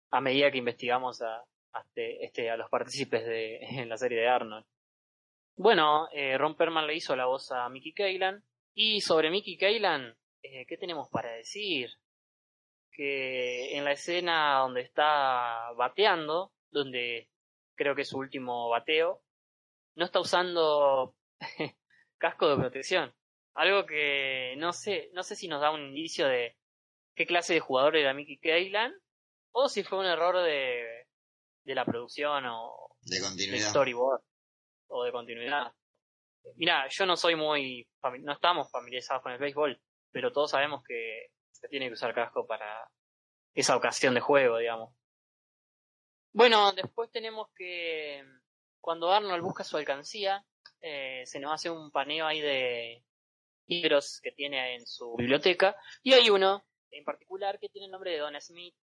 a 0.09 0.19
medida 0.19 0.51
que 0.51 0.57
investigamos 0.57 1.21
a, 1.21 1.45
este, 1.79 2.25
este 2.25 2.57
los 2.57 2.69
partícipes 2.69 3.25
de 3.25 3.55
en 3.81 3.87
la 3.87 3.95
serie 3.95 4.19
de 4.19 4.27
Arnold. 4.27 4.65
Bueno, 5.55 6.09
eh, 6.11 6.37
Ron 6.37 6.57
Perman 6.57 6.87
le 6.87 6.95
hizo 6.95 7.15
la 7.15 7.27
voz 7.27 7.53
a 7.53 7.69
Mickey 7.69 7.93
Kaylan. 7.93 8.43
Y 8.73 8.99
sobre 8.99 9.29
Mickey 9.29 9.57
Kaylan, 9.57 10.13
eh, 10.43 10.65
¿qué 10.65 10.75
tenemos 10.75 11.07
para 11.09 11.31
decir? 11.31 12.00
Que 12.91 13.77
en 13.77 13.85
la 13.85 13.93
escena 13.93 14.59
donde 14.59 14.81
está 14.81 15.71
bateando, 15.77 16.51
donde 16.71 17.29
creo 17.75 17.95
que 17.95 18.01
es 18.01 18.09
su 18.09 18.17
último 18.17 18.69
bateo, 18.69 19.23
no 19.95 20.05
está 20.05 20.19
usando 20.19 21.15
casco 22.17 22.49
de 22.49 22.57
protección. 22.57 23.13
Algo 23.53 23.85
que 23.85 24.55
no 24.57 24.73
sé, 24.73 25.09
no 25.13 25.23
sé 25.23 25.35
si 25.35 25.47
nos 25.47 25.61
da 25.61 25.71
un 25.71 25.81
indicio 25.81 26.27
de 26.27 26.57
qué 27.15 27.25
clase 27.25 27.53
de 27.53 27.59
jugador 27.59 27.95
era 27.95 28.13
Mickey 28.13 28.37
Kaylan 28.37 28.93
o 29.51 29.67
si 29.67 29.83
fue 29.83 29.99
un 29.99 30.05
error 30.05 30.37
de, 30.37 31.07
de 31.63 31.75
la 31.75 31.85
producción 31.85 32.45
o 32.45 32.95
de 33.01 33.19
continuidad. 33.19 33.69
storyboard 33.69 34.21
o 34.87 35.03
de 35.03 35.11
continuidad. 35.11 35.73
Mira, 36.55 36.87
yo 36.89 37.05
no 37.05 37.15
soy 37.15 37.35
muy, 37.35 37.87
no 38.21 38.33
estamos 38.33 38.71
familiarizados 38.71 39.21
con 39.21 39.31
el 39.31 39.39
béisbol, 39.39 39.79
pero 40.11 40.31
todos 40.31 40.51
sabemos 40.51 40.83
que 40.83 41.30
se 41.61 41.67
tiene 41.67 41.87
que 41.87 41.93
usar 41.93 42.13
casco 42.13 42.45
para 42.45 42.89
esa 43.53 43.75
ocasión 43.77 44.13
de 44.13 44.21
juego, 44.21 44.57
digamos. 44.57 44.93
Bueno, 46.33 46.71
después 46.71 47.11
tenemos 47.11 47.49
que 47.55 48.25
cuando 48.79 49.11
Arnold 49.11 49.43
busca 49.43 49.63
su 49.63 49.77
alcancía, 49.77 50.43
eh, 50.81 51.23
se 51.25 51.39
nos 51.39 51.53
hace 51.53 51.69
un 51.69 51.91
paneo 51.91 52.25
ahí 52.25 52.41
de 52.41 53.03
libros 53.67 54.19
que 54.21 54.31
tiene 54.31 54.75
en 54.75 54.85
su 54.85 55.15
biblioteca 55.15 55.75
y 56.01 56.13
hay 56.13 56.29
uno 56.29 56.65
en 56.89 57.05
particular 57.05 57.59
que 57.59 57.69
tiene 57.69 57.85
el 57.85 57.91
nombre 57.91 58.11
de 58.11 58.17
Don 58.17 58.39
Smith, 58.41 58.75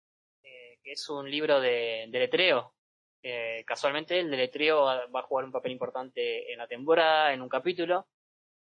eh, 0.43 0.79
que 0.83 0.91
es 0.91 1.09
un 1.09 1.29
libro 1.29 1.59
de, 1.59 2.05
de 2.09 2.19
letreo. 2.19 2.75
Eh, 3.23 3.63
casualmente 3.65 4.19
el 4.19 4.29
deletreo 4.29 4.83
va, 4.83 5.19
a 5.19 5.23
jugar 5.23 5.45
un 5.45 5.51
papel 5.51 5.71
importante 5.71 6.51
en 6.51 6.59
la 6.59 6.67
temporada, 6.67 7.33
en 7.33 7.41
un 7.41 7.49
capítulo, 7.49 8.07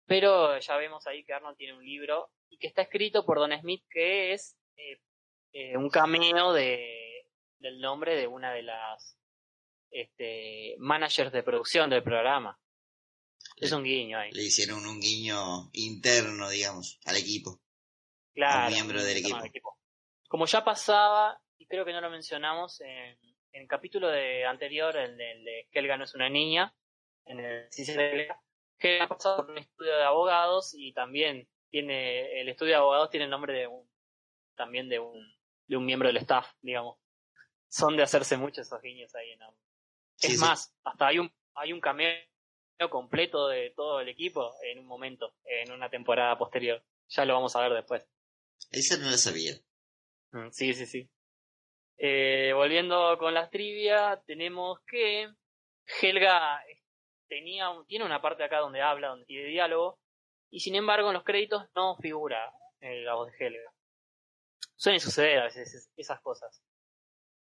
pero 0.06 0.58
ya 0.58 0.78
vemos 0.78 1.06
ahí 1.06 1.24
que 1.24 1.34
Arnold 1.34 1.58
tiene 1.58 1.78
un 1.78 1.86
libro 1.86 2.32
y 2.50 2.58
que 2.58 2.68
está 2.68 2.82
escrito 2.84 3.26
por 3.26 3.40
Don 3.40 3.58
Smith, 3.60 3.84
que 3.90 4.34
es 4.34 4.58
un 5.76 5.90
cameo 5.90 6.54
de, 6.54 7.28
del 7.60 7.80
nombre 7.80 8.16
de 8.16 8.28
una 8.28 8.54
de 8.54 8.64
las 8.64 9.18
este, 9.92 10.76
managers 10.80 11.32
de 11.32 11.44
producción 11.44 11.90
del 11.90 12.04
programa. 12.04 12.60
Es 13.56 13.72
un 13.72 13.84
guiño 13.84 14.20
ahí. 14.20 14.32
Le 14.32 14.44
hicieron 14.44 14.86
un 14.86 15.00
guiño 15.00 15.70
interno, 15.74 16.50
digamos, 16.50 17.00
al 17.06 17.18
equipo. 17.18 17.60
Claro. 18.34 18.72
Miembro 18.72 19.02
del 19.02 19.18
equipo. 19.18 19.44
equipo. 19.44 19.80
Como 20.28 20.46
ya 20.46 20.64
pasaba, 20.64 21.42
y 21.58 21.66
creo 21.66 21.86
que 21.86 21.94
no 21.94 22.02
lo 22.02 22.10
mencionamos, 22.10 22.82
en, 22.82 23.18
en 23.54 23.62
el 23.62 23.68
capítulo 23.68 24.10
de 24.10 24.46
anterior, 24.46 24.96
el 24.96 25.18
de, 25.18 25.32
el 25.32 25.44
de 25.44 25.68
Helga 25.72 25.98
no 25.98 26.04
es 26.04 26.14
una 26.14 26.30
niña, 26.30 26.76
en 27.26 27.40
el 27.40 27.70
Helga 27.76 28.40
ha 29.02 29.08
pasado 29.08 29.38
por 29.38 29.52
un 29.52 29.58
estudio 29.58 29.96
de 29.96 30.04
abogados 30.04 30.74
y 30.78 30.94
también 30.94 31.48
tiene, 31.70 32.42
el 32.42 32.50
estudio 32.50 32.72
de 32.72 32.78
abogados 32.78 33.10
tiene 33.10 33.26
el 33.26 33.32
nombre 33.32 33.54
de 33.54 33.68
un, 33.68 33.90
también 34.56 34.90
de 34.90 35.00
un, 35.00 35.36
de 35.68 35.78
un 35.78 35.86
miembro 35.86 36.08
del 36.08 36.18
staff, 36.18 36.48
digamos. 36.62 36.98
Son 37.70 37.96
de 37.98 38.04
hacerse 38.04 38.38
muchos 38.38 38.66
esos 38.66 38.82
guiños 38.82 39.14
ahí 39.16 39.32
en 39.32 39.42
Es 40.22 40.32
sí, 40.34 40.38
más, 40.38 40.74
hasta 40.84 41.08
hay 41.08 41.20
un, 41.20 41.32
hay 41.56 41.74
un 41.74 41.82
cameo 41.82 42.18
completo 42.90 43.48
de 43.48 43.72
todo 43.72 44.00
el 44.00 44.10
equipo 44.10 44.54
en 44.64 44.80
un 44.80 44.86
momento, 44.86 45.34
en 45.44 45.72
una 45.72 45.90
temporada 45.90 46.38
posterior. 46.38 46.84
Ya 47.10 47.26
lo 47.26 47.34
vamos 47.34 47.56
a 47.56 47.62
ver 47.62 47.74
después. 47.74 48.04
Esa 48.72 48.98
no 48.98 49.10
la 49.10 49.18
sabía. 49.18 49.54
Sí, 50.52 50.74
sí, 50.74 50.86
sí. 50.86 51.10
Eh, 51.98 52.52
volviendo 52.54 53.18
con 53.18 53.34
las 53.34 53.50
trivia, 53.50 54.22
tenemos 54.26 54.80
que 54.82 55.30
Helga 56.02 56.62
tenía, 57.28 57.70
tiene 57.88 58.06
una 58.06 58.22
parte 58.22 58.44
acá 58.44 58.60
donde 58.60 58.82
habla, 58.82 59.10
donde 59.10 59.26
tiene 59.26 59.48
diálogo, 59.48 60.00
y 60.50 60.60
sin 60.60 60.76
embargo 60.76 61.10
en 61.10 61.16
los 61.16 61.24
créditos 61.24 61.66
no 61.76 61.98
figura 61.98 62.52
la 62.80 63.16
voz 63.16 63.32
de 63.32 63.38
Helga. 63.46 63.74
Suelen 64.76 65.00
suceder 65.00 65.40
a 65.40 65.46
veces 65.46 65.92
esas 65.96 66.22
cosas. 66.22 66.62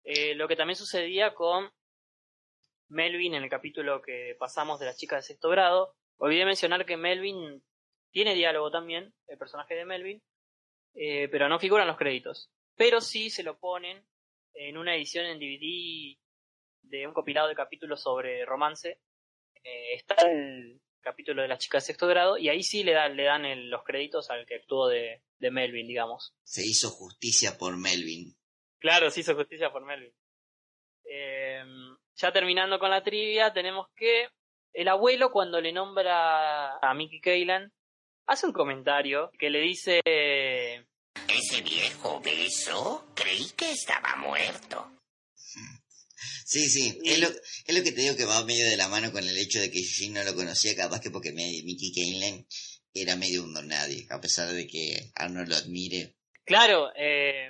Eh, 0.04 0.36
lo 0.36 0.48
que 0.48 0.56
también 0.56 0.76
sucedía 0.76 1.34
con 1.34 1.72
Melvin 2.90 3.36
en 3.36 3.44
el 3.44 3.50
capítulo 3.50 4.02
que 4.02 4.36
pasamos 4.38 4.80
de 4.80 4.88
las 4.88 4.98
chicas 4.98 5.24
de 5.24 5.28
sexto 5.28 5.50
grado. 5.50 5.96
Olvidé 6.18 6.46
mencionar 6.46 6.86
que 6.86 6.98
Melvin 6.98 7.64
tiene 8.12 8.34
diálogo 8.34 8.70
también, 8.70 9.14
el 9.28 9.38
personaje 9.38 9.76
de 9.76 9.86
Melvin, 9.86 10.22
eh, 10.96 11.30
pero 11.30 11.48
no 11.48 11.60
figuran 11.60 11.88
los 11.88 11.98
créditos. 11.98 12.52
Pero 12.76 13.00
sí 13.00 13.30
se 13.30 13.44
lo 13.44 13.58
ponen 13.60 14.06
en 14.54 14.78
una 14.78 14.96
edición 14.96 15.26
en 15.26 15.40
DVD 15.40 16.18
de 16.82 17.08
un 17.08 17.14
compilado 17.14 17.48
de 17.48 17.56
capítulos 17.56 18.02
sobre 18.02 18.46
romance. 18.46 19.00
Eh, 19.64 19.94
está 19.94 20.16
el 20.30 20.82
capítulo 21.02 21.42
de 21.42 21.48
las 21.48 21.60
chicas 21.60 21.84
de 21.84 21.88
sexto 21.88 22.08
grado 22.08 22.38
y 22.38 22.50
ahí 22.50 22.64
sí 22.64 22.84
le 22.84 22.94
dan, 22.94 23.16
le 23.16 23.24
dan 23.24 23.46
el, 23.46 23.70
los 23.70 23.84
créditos 23.84 24.30
al 24.30 24.46
que 24.46 24.56
actuó 24.56 24.88
de, 24.88 25.22
de 25.40 25.52
Melvin, 25.52 25.88
digamos. 25.88 26.34
Se 26.44 26.66
hizo 26.66 26.90
justicia 26.90 27.58
por 27.58 27.78
Melvin. 27.78 28.36
Claro, 28.80 29.10
se 29.12 29.22
hizo 29.22 29.36
justicia 29.36 29.72
por 29.72 29.86
Melvin. 29.86 30.14
Eh, 31.04 31.64
ya 32.16 32.32
terminando 32.32 32.80
con 32.80 32.90
la 32.90 33.04
trivia, 33.04 33.52
tenemos 33.54 33.88
que 33.96 34.30
el 34.74 34.88
abuelo 34.88 35.32
cuando 35.32 35.60
le 35.60 35.74
nombra 35.74 36.78
a 36.78 36.94
Mickey 36.94 37.20
Kaylan 37.20 37.72
hace 38.28 38.46
un 38.46 38.54
comentario 38.54 39.32
que 39.38 39.50
le 39.50 39.60
dice 39.60 40.02
ese 40.06 41.62
viejo 41.62 42.22
beso 42.22 43.06
creí 43.14 43.52
que 43.56 43.72
estaba 43.72 44.16
muerto. 44.18 45.01
Sí, 46.46 46.70
sí, 46.70 47.00
es 47.06 47.20
lo, 47.20 47.28
es 47.28 47.76
lo 47.76 47.84
que 47.84 47.92
te 47.92 48.02
digo 48.02 48.16
que 48.16 48.26
va 48.26 48.44
medio 48.46 48.66
de 48.66 48.78
la 48.78 48.88
mano 48.88 49.12
con 49.12 49.24
el 49.24 49.38
hecho 49.38 49.60
de 49.60 49.72
que 49.72 49.82
Shin 49.82 50.14
no 50.14 50.24
lo 50.24 50.36
conocía, 50.36 50.76
capaz 50.76 51.02
que 51.02 51.12
porque 51.12 51.32
Mickey 51.32 51.94
Kaylan 51.94 52.46
era 52.94 53.16
medio 53.16 53.44
un 53.44 53.54
don 53.54 53.68
nadie, 53.68 54.06
a 54.10 54.20
pesar 54.20 54.50
de 54.50 54.68
que 54.68 55.12
Arnold 55.16 55.50
lo 55.50 55.56
admire. 55.56 56.16
Claro, 56.44 56.92
eh, 56.96 57.50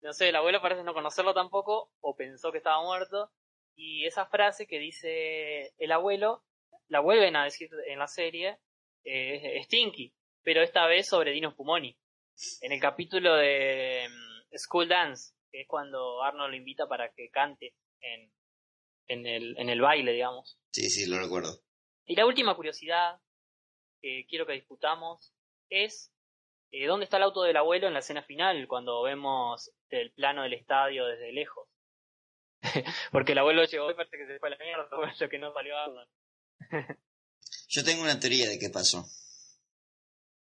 no 0.00 0.12
sé, 0.12 0.28
el 0.28 0.36
abuelo 0.36 0.60
parece 0.60 0.84
no 0.84 0.94
conocerlo 0.94 1.34
tampoco, 1.34 1.92
o 2.00 2.16
pensó 2.16 2.52
que 2.52 2.58
estaba 2.58 2.82
muerto, 2.82 3.30
y 3.74 4.06
esa 4.06 4.26
frase 4.26 4.66
que 4.66 4.78
dice 4.78 5.72
el 5.78 5.92
abuelo, 5.92 6.44
la 6.88 7.00
vuelven 7.00 7.36
a 7.36 7.44
decir 7.44 7.70
en 7.88 7.98
la 7.98 8.06
serie, 8.06 8.58
eh, 9.04 9.60
Stinky, 9.64 10.14
pero 10.42 10.62
esta 10.62 10.86
vez 10.86 11.08
sobre 11.08 11.32
Dino 11.32 11.54
Pumoni. 11.54 11.96
En 12.60 12.72
el 12.72 12.80
capítulo 12.80 13.36
de 13.36 14.06
um, 14.06 14.58
School 14.58 14.88
Dance, 14.88 15.34
que 15.52 15.60
es 15.60 15.68
cuando 15.68 16.22
Arnold 16.22 16.50
lo 16.50 16.56
invita 16.56 16.88
para 16.88 17.12
que 17.12 17.30
cante 17.30 17.74
en, 18.00 18.32
en, 19.06 19.26
el, 19.26 19.56
en 19.58 19.68
el 19.68 19.80
baile, 19.80 20.12
digamos. 20.12 20.58
Sí, 20.72 20.88
sí, 20.88 21.08
lo 21.08 21.18
recuerdo. 21.18 21.60
Y 22.06 22.16
la 22.16 22.26
última 22.26 22.56
curiosidad 22.56 23.20
que 24.00 24.26
quiero 24.28 24.46
que 24.46 24.54
discutamos 24.54 25.32
es 25.68 26.12
eh, 26.72 26.86
dónde 26.86 27.04
está 27.04 27.18
el 27.18 27.24
auto 27.24 27.42
del 27.42 27.56
abuelo 27.56 27.86
en 27.86 27.92
la 27.92 28.00
escena 28.00 28.22
final, 28.22 28.66
cuando 28.66 29.02
vemos 29.02 29.70
el 29.90 30.10
plano 30.12 30.42
del 30.42 30.54
estadio 30.54 31.06
desde 31.06 31.32
lejos. 31.32 31.68
Porque 33.12 33.32
el 33.32 33.38
abuelo 33.38 33.64
llegó 33.64 33.90
y 33.90 33.94
parece 33.94 34.16
que 34.16 34.26
se 34.26 34.38
fue 34.38 34.48
a 34.48 34.52
la 34.52 34.58
mierda, 34.58 34.88
lo 35.20 35.28
que 35.28 35.38
no 35.38 35.52
salió 35.52 35.76
a 35.76 36.08
Yo 37.68 37.84
tengo 37.84 38.02
una 38.02 38.18
teoría 38.18 38.48
de 38.48 38.58
qué 38.58 38.70
pasó. 38.70 39.04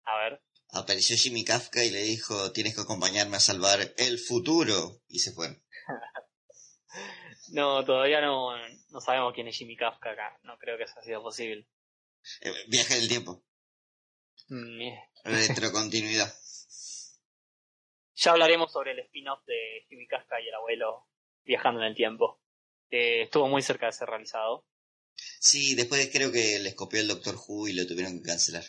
A 0.04 0.16
ver. 0.18 0.40
Apareció 0.72 1.16
Jimmy 1.16 1.44
Kafka 1.44 1.84
y 1.84 1.90
le 1.90 2.02
dijo, 2.02 2.52
tienes 2.52 2.74
que 2.74 2.82
acompañarme 2.82 3.36
a 3.36 3.40
salvar 3.40 3.94
el 3.96 4.18
futuro. 4.18 5.02
Y 5.08 5.18
se 5.18 5.32
fue. 5.32 5.60
no, 7.52 7.84
todavía 7.84 8.20
no, 8.20 8.56
no 8.90 9.00
sabemos 9.00 9.34
quién 9.34 9.48
es 9.48 9.56
Jimmy 9.56 9.76
Kafka 9.76 10.12
acá. 10.12 10.38
No 10.42 10.58
creo 10.58 10.76
que 10.76 10.84
eso 10.84 10.94
ha 10.98 11.02
sido 11.02 11.22
posible. 11.22 11.66
Eh, 12.42 12.52
viaje 12.68 12.94
del 12.94 13.08
tiempo. 13.08 13.44
Mm, 14.48 14.80
Retrocontinuidad. 15.24 16.32
Ya 18.22 18.32
hablaremos 18.32 18.70
sobre 18.70 18.90
el 18.92 18.98
spin-off 18.98 19.42
de 19.46 19.86
Jimmy 19.88 20.06
Kafka 20.06 20.38
y 20.42 20.48
el 20.48 20.54
abuelo 20.54 21.08
viajando 21.42 21.80
en 21.80 21.86
el 21.86 21.94
tiempo. 21.94 22.38
estuvo 22.90 23.48
muy 23.48 23.62
cerca 23.62 23.86
de 23.86 23.92
ser 23.92 24.08
realizado. 24.08 24.66
Sí, 25.40 25.74
después 25.74 26.10
creo 26.12 26.30
que 26.30 26.58
les 26.58 26.74
copió 26.74 27.00
el 27.00 27.08
Doctor 27.08 27.36
Who 27.36 27.68
y 27.68 27.72
lo 27.72 27.86
tuvieron 27.86 28.18
que 28.18 28.28
cancelar. 28.28 28.64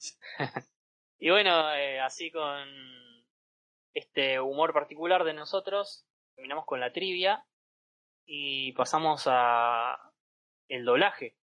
y 1.18 1.30
bueno, 1.30 1.74
eh, 1.74 2.00
así 2.00 2.30
con 2.30 2.68
este 3.92 4.40
humor 4.40 4.72
particular 4.72 5.24
de 5.24 5.34
nosotros, 5.34 6.06
terminamos 6.34 6.66
con 6.66 6.80
la 6.80 6.92
trivia 6.92 7.46
y 8.26 8.72
pasamos 8.72 9.24
a 9.26 10.12
el 10.68 10.84
doblaje. 10.84 11.36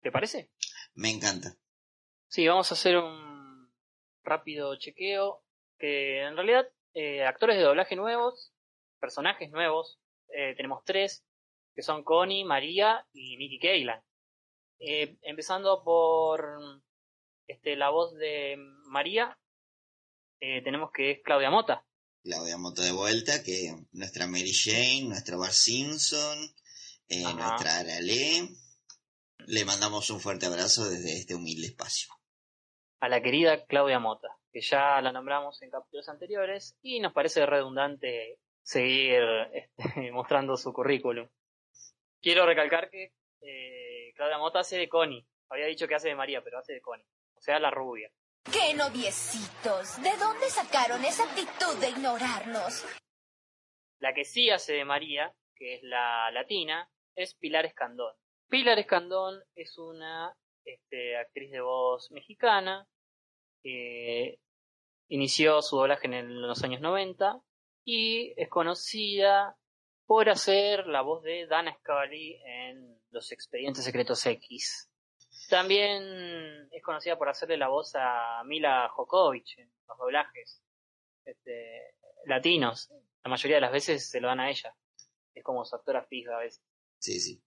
¿Te 0.00 0.10
parece? 0.10 0.50
Me 0.94 1.10
encanta. 1.10 1.56
Sí, 2.28 2.46
vamos 2.46 2.70
a 2.70 2.74
hacer 2.74 2.96
un 2.98 3.72
rápido 4.22 4.76
chequeo. 4.76 5.42
Que 5.78 6.22
en 6.22 6.34
realidad, 6.34 6.68
eh, 6.94 7.24
actores 7.24 7.56
de 7.56 7.62
doblaje 7.62 7.94
nuevos, 7.94 8.52
personajes 8.98 9.50
nuevos, 9.50 10.00
eh, 10.28 10.54
tenemos 10.56 10.82
tres, 10.84 11.24
que 11.74 11.82
son 11.82 12.02
Connie, 12.02 12.44
María 12.44 13.06
y 13.12 13.36
Mickey 13.36 13.60
Kaylan. 13.60 14.02
Eh, 14.80 15.18
empezando 15.22 15.82
por 15.84 16.82
este, 17.48 17.76
la 17.76 17.90
voz 17.90 18.14
de 18.14 18.56
María, 18.86 19.38
tenemos 20.38 20.90
que 20.92 21.10
es 21.10 21.18
Claudia 21.24 21.50
Mota. 21.50 21.84
Claudia 22.22 22.56
Mota 22.56 22.82
de 22.82 22.92
vuelta, 22.92 23.42
que 23.42 23.74
nuestra 23.90 24.28
Mary 24.28 24.52
Jane, 24.52 25.08
nuestra 25.08 25.36
Bar 25.36 25.52
Simpson, 25.52 26.38
nuestra 27.08 27.78
Arale. 27.78 28.48
Le 29.46 29.64
mandamos 29.64 30.10
un 30.10 30.20
fuerte 30.20 30.46
abrazo 30.46 30.88
desde 30.88 31.18
este 31.18 31.34
humilde 31.34 31.66
espacio 31.66 32.18
a 33.00 33.08
la 33.08 33.22
querida 33.22 33.64
Claudia 33.66 33.98
Mota, 33.98 34.28
que 34.52 34.60
ya 34.60 35.00
la 35.00 35.12
nombramos 35.12 35.60
en 35.62 35.70
capítulos 35.70 36.08
anteriores 36.08 36.76
y 36.82 37.00
nos 37.00 37.12
parece 37.12 37.46
redundante 37.46 38.38
seguir 38.62 39.22
este, 39.52 39.72
mostrando 40.12 40.56
su 40.56 40.72
currículum. 40.72 41.28
Quiero 42.20 42.46
recalcar 42.46 42.90
que 42.90 43.12
eh, 43.40 44.12
Claudia 44.16 44.38
Mota 44.38 44.60
hace 44.60 44.78
de 44.78 44.88
Connie. 44.88 45.26
Había 45.48 45.66
dicho 45.66 45.86
que 45.86 45.94
hace 45.94 46.08
de 46.08 46.16
María, 46.16 46.42
pero 46.42 46.58
hace 46.58 46.72
de 46.74 46.80
Connie. 46.80 47.06
O 47.38 47.40
sea, 47.40 47.60
la 47.60 47.70
rubia. 47.70 48.10
¡Qué 48.52 48.74
noviecitos! 48.74 50.02
¿De 50.02 50.16
dónde 50.16 50.50
sacaron 50.50 51.04
esa 51.04 51.22
actitud 51.22 51.76
de 51.80 51.90
ignorarnos? 51.90 52.84
La 54.00 54.12
que 54.12 54.24
sí 54.24 54.50
hace 54.50 54.72
de 54.72 54.84
María, 54.84 55.32
que 55.54 55.76
es 55.76 55.82
la 55.84 56.30
latina, 56.32 56.90
es 57.14 57.34
Pilar 57.34 57.64
Escandón. 57.64 58.12
Pilar 58.48 58.78
Escandón 58.78 59.40
es 59.54 59.78
una 59.78 60.34
este, 60.64 61.16
actriz 61.16 61.52
de 61.52 61.60
voz 61.60 62.10
mexicana, 62.10 62.88
que 63.62 64.40
inició 65.08 65.62
su 65.62 65.76
doblaje 65.76 66.06
en 66.06 66.42
los 66.42 66.64
años 66.64 66.80
90 66.80 67.40
y 67.84 68.34
es 68.36 68.48
conocida 68.48 69.56
por 70.06 70.28
hacer 70.28 70.86
la 70.86 71.02
voz 71.02 71.22
de 71.22 71.46
Dana 71.46 71.76
Scully 71.78 72.40
en 72.44 73.00
Los 73.10 73.30
Expedientes 73.30 73.84
Secretos 73.84 74.26
X. 74.26 74.90
También 75.48 76.68
es 76.70 76.82
conocida 76.82 77.16
por 77.16 77.28
hacerle 77.28 77.56
la 77.56 77.68
voz 77.68 77.92
a 77.94 78.42
Mila 78.44 78.88
Jokovic 78.90 79.58
en 79.58 79.70
los 79.88 79.98
doblajes 79.98 80.60
este, 81.24 81.94
latinos. 82.26 82.90
La 83.24 83.30
mayoría 83.30 83.56
de 83.56 83.62
las 83.62 83.72
veces 83.72 84.08
se 84.08 84.20
lo 84.20 84.28
dan 84.28 84.40
a 84.40 84.50
ella. 84.50 84.74
Es 85.34 85.42
como 85.42 85.64
su 85.64 85.74
actora 85.74 86.04
fija 86.04 86.34
a 86.34 86.40
veces. 86.40 86.62
Sí, 86.98 87.20
sí. 87.20 87.42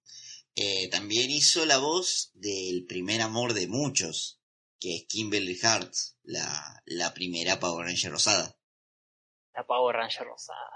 Eh, 0.56 0.90
también 0.90 1.30
hizo 1.30 1.66
la 1.66 1.78
voz 1.78 2.32
del 2.34 2.86
primer 2.86 3.22
amor 3.22 3.54
de 3.54 3.68
muchos, 3.68 4.42
que 4.80 4.96
es 4.96 5.06
Kimberly 5.08 5.58
Hart, 5.62 5.94
la, 6.24 6.82
la 6.86 7.14
primera 7.14 7.60
Power 7.60 7.86
Ranger 7.86 8.12
rosada. 8.12 8.58
La 9.54 9.66
Power 9.66 9.96
Ranger 9.96 10.26
rosada. 10.26 10.72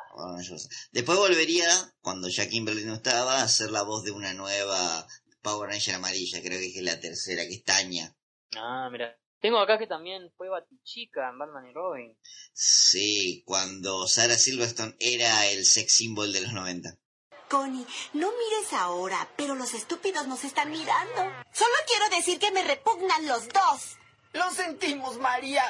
Después 0.91 1.17
volvería, 1.17 1.67
cuando 2.01 2.29
ya 2.29 2.47
Kimberly 2.47 2.85
no 2.85 2.95
estaba, 2.95 3.39
a 3.39 3.43
hacer 3.43 3.71
la 3.71 3.83
voz 3.83 4.03
de 4.03 4.11
una 4.11 4.33
nueva 4.33 5.07
Power 5.45 5.69
Ranger 5.69 5.93
amarilla, 5.93 6.41
creo 6.41 6.59
que 6.59 6.65
es 6.65 6.81
la 6.81 6.99
tercera, 6.99 7.43
que 7.43 7.53
es. 7.53 8.15
Ah, 8.57 8.89
mira. 8.91 9.15
Tengo 9.39 9.59
acá 9.59 9.77
que 9.77 9.85
también 9.85 10.31
fue 10.35 10.49
Batichica 10.49 11.29
en 11.29 11.37
Batman 11.37 11.69
y 11.69 11.73
Robin. 11.73 12.17
Sí, 12.51 13.43
cuando 13.45 14.07
Sarah 14.07 14.39
Silverstone 14.39 14.95
era 14.99 15.45
el 15.45 15.65
sex 15.65 15.93
symbol 15.93 16.33
de 16.33 16.41
los 16.41 16.51
90. 16.51 16.97
Connie, 17.47 17.85
no 18.13 18.31
mires 18.31 18.73
ahora, 18.73 19.29
pero 19.37 19.53
los 19.53 19.75
estúpidos 19.75 20.25
nos 20.27 20.43
están 20.43 20.71
mirando. 20.71 21.21
Solo 21.53 21.75
quiero 21.87 22.09
decir 22.15 22.39
que 22.39 22.51
me 22.51 22.63
repugnan 22.63 23.27
los 23.27 23.47
dos. 23.49 23.97
Lo 24.33 24.49
sentimos, 24.49 25.19
María. 25.19 25.61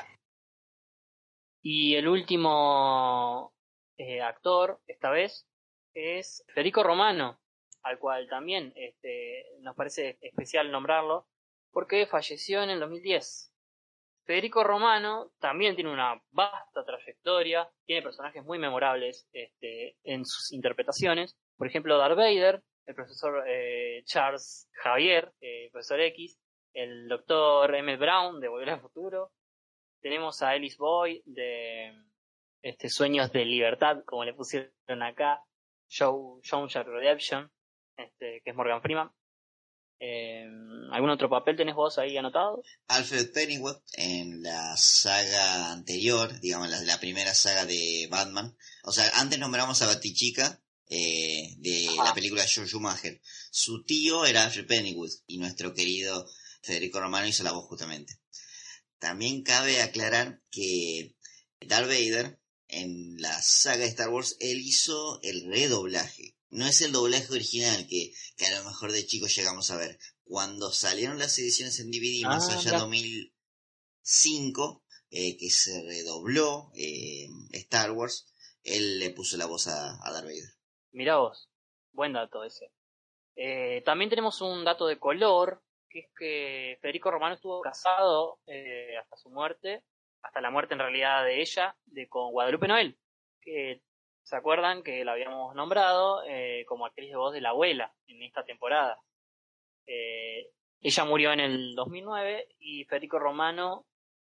Y 1.62 1.96
el 1.96 2.08
último 2.08 3.54
eh, 3.98 4.22
actor, 4.22 4.82
esta 4.88 5.10
vez, 5.10 5.46
es 5.94 6.46
Federico 6.54 6.82
Romano, 6.82 7.42
al 7.86 8.00
cual 8.00 8.28
también 8.28 8.74
este, 8.76 9.46
nos 9.60 9.76
parece 9.76 10.18
especial 10.22 10.72
nombrarlo, 10.72 11.28
porque 11.72 12.08
falleció 12.08 12.64
en 12.64 12.72
el 12.72 12.80
2010. 12.80 13.54
Federico 14.26 14.64
Romano 14.64 15.32
también 15.40 15.76
tiene 15.76 15.94
una 15.94 16.20
vasta 16.32 16.84
trayectoria, 16.84 17.70
tiene 17.86 18.02
personajes 18.02 18.44
muy 18.44 18.58
memorables 18.58 19.30
este, 19.34 19.98
en 20.04 20.26
sus 20.26 20.52
interpretaciones, 20.52 21.38
por 21.58 21.68
ejemplo, 21.68 22.00
Darth 22.00 22.18
Vader, 22.18 22.64
el 22.88 22.96
profesor 22.96 23.44
eh, 23.48 24.02
Charles 24.06 24.68
Javier, 24.74 25.32
eh, 25.40 25.70
profesor 25.72 26.02
X, 26.02 26.40
el 26.74 27.08
doctor 27.08 27.74
M. 27.76 27.98
Brown 27.98 28.42
de 28.42 28.48
Volver 28.48 28.72
al 28.72 28.82
Futuro. 28.82 29.32
Tenemos 30.02 30.42
a 30.42 30.56
Ellis 30.56 30.78
Boy 30.78 31.22
de 31.26 31.94
este, 32.64 32.90
Sueños 32.90 33.32
de 33.32 33.46
Libertad, 33.46 34.04
como 34.06 34.26
le 34.26 34.34
pusieron 34.34 35.04
acá. 35.04 35.40
Show, 35.88 36.42
Redemption, 36.42 37.52
este, 37.98 38.42
que 38.44 38.50
es 38.50 38.56
Morgan 38.56 38.82
Freeman. 38.82 39.12
Eh, 40.00 40.46
¿Algún 40.92 41.10
otro 41.10 41.30
papel 41.30 41.56
tenés 41.56 41.76
vos 41.76 41.98
ahí 41.98 42.18
anotado? 42.18 42.62
Alfred 42.88 43.32
Pennyworth 43.32 43.82
en 43.94 44.44
la 44.44 44.76
saga 44.78 45.72
anterior, 45.72 46.40
digamos, 46.42 46.70
la, 46.70 46.82
la 46.82 47.00
primera 47.00 47.34
saga 47.34 47.66
de 47.66 48.08
Batman. 48.10 48.56
O 48.84 48.92
sea, 48.92 49.10
antes 49.16 49.40
nombramos 49.40 49.82
a 49.82 49.88
Batichica, 49.88 50.62
eh, 50.88 51.56
de 51.58 51.88
la 51.98 52.14
película 52.14 52.46
George 52.46 52.70
Schumacher. 52.70 53.20
Su 53.50 53.84
tío 53.84 54.26
era 54.26 54.44
Alfred 54.44 54.68
Pennywood 54.68 55.12
y 55.26 55.40
nuestro 55.40 55.74
querido 55.74 56.30
Federico 56.62 57.00
Romano 57.00 57.28
hizo 57.28 57.44
la 57.44 57.54
voz 57.54 57.66
justamente. 57.66 58.20
También 59.00 59.44
cabe 59.44 59.82
aclarar 59.82 60.42
que 60.52 61.16
Darth 61.60 61.88
Vader 61.88 62.40
en 62.68 63.20
la 63.20 63.42
saga 63.42 63.84
de 63.84 63.88
Star 63.88 64.10
Wars 64.10 64.38
él 64.40 64.60
hizo 64.60 65.20
el 65.24 65.48
redoblaje. 65.48 66.35
No 66.56 66.66
es 66.66 66.82
el 66.82 66.92
doblaje 66.94 67.34
original 67.34 67.86
que, 67.90 68.14
que 68.38 68.46
a 68.46 68.58
lo 68.58 68.64
mejor 68.66 68.94
de 68.94 69.06
chicos 69.06 69.36
llegamos 69.36 69.72
a 69.72 69.78
ver. 69.78 69.98
Cuando 70.24 70.72
salieron 70.72 71.20
las 71.20 71.38
ediciones 71.38 71.82
en 71.82 71.92
DVD 71.92 72.24
más 72.24 72.50
ah, 72.50 72.54
allá 72.58 72.72
de 72.72 72.78
2005, 72.78 74.86
eh, 75.10 75.36
que 75.38 75.50
se 75.50 75.84
redobló 75.84 76.72
eh, 76.74 77.28
Star 77.52 77.92
Wars, 77.92 78.34
él 78.64 79.00
le 79.00 79.10
puso 79.10 79.36
la 79.36 79.48
voz 79.48 79.68
a, 79.68 80.00
a 80.02 80.12
Darth 80.14 80.24
Vader. 80.24 80.50
Mirá 80.94 81.18
vos, 81.18 81.50
buen 81.92 82.14
dato 82.14 82.46
ese. 82.46 82.72
Eh, 83.36 83.82
también 83.86 84.10
tenemos 84.10 84.40
un 84.40 84.64
dato 84.64 84.88
de 84.88 84.98
color, 84.98 85.62
que 85.90 86.00
es 86.00 86.08
que 86.18 86.78
Federico 86.82 87.12
Romano 87.12 87.36
estuvo 87.36 87.60
casado 87.60 88.40
eh, 88.48 88.96
hasta 88.98 89.18
su 89.18 89.30
muerte, 89.30 89.84
hasta 90.22 90.40
la 90.40 90.52
muerte 90.52 90.74
en 90.74 90.80
realidad 90.80 91.26
de 91.26 91.42
ella, 91.42 91.76
de 91.86 92.08
con 92.08 92.32
Guadalupe 92.32 92.70
Noel, 92.70 92.98
que 93.42 93.82
se 94.26 94.36
acuerdan 94.36 94.84
que 94.84 95.06
la 95.06 95.14
habíamos 95.14 95.56
nombrado 95.56 96.24
eh, 96.28 96.66
como 96.68 96.86
actriz 96.86 97.10
de 97.10 97.16
voz 97.16 97.34
de 97.34 97.42
la 97.42 97.50
abuela 97.50 97.94
en 98.08 98.22
esta 98.24 98.44
temporada. 98.44 99.00
ella 99.86 101.06
murió 101.06 101.32
en 101.32 101.40
el 101.40 101.76
2009 101.76 102.48
y 102.60 102.84
Federico 102.86 103.20
Romano 103.20 103.86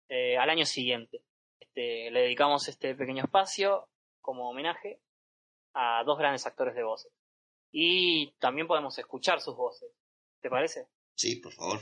al 0.08 0.50
año 0.50 0.64
siguiente. 0.64 1.22
Este, 1.60 2.10
le 2.10 2.22
dedicamos 2.22 2.66
este 2.68 2.94
pequeño 2.94 3.24
espacio 3.24 3.88
como 4.20 4.50
homenaje 4.50 5.00
a 5.74 6.02
dos 6.04 6.18
grandes 6.18 6.46
actores 6.46 6.74
de 6.74 6.82
voces. 6.82 7.12
Y 7.72 8.32
también 8.38 8.66
podemos 8.66 8.98
escuchar 8.98 9.40
sus 9.40 9.56
voces. 9.56 9.90
¿Te 10.40 10.50
parece? 10.50 10.88
Sí, 11.14 11.36
por 11.36 11.52
favor. 11.52 11.78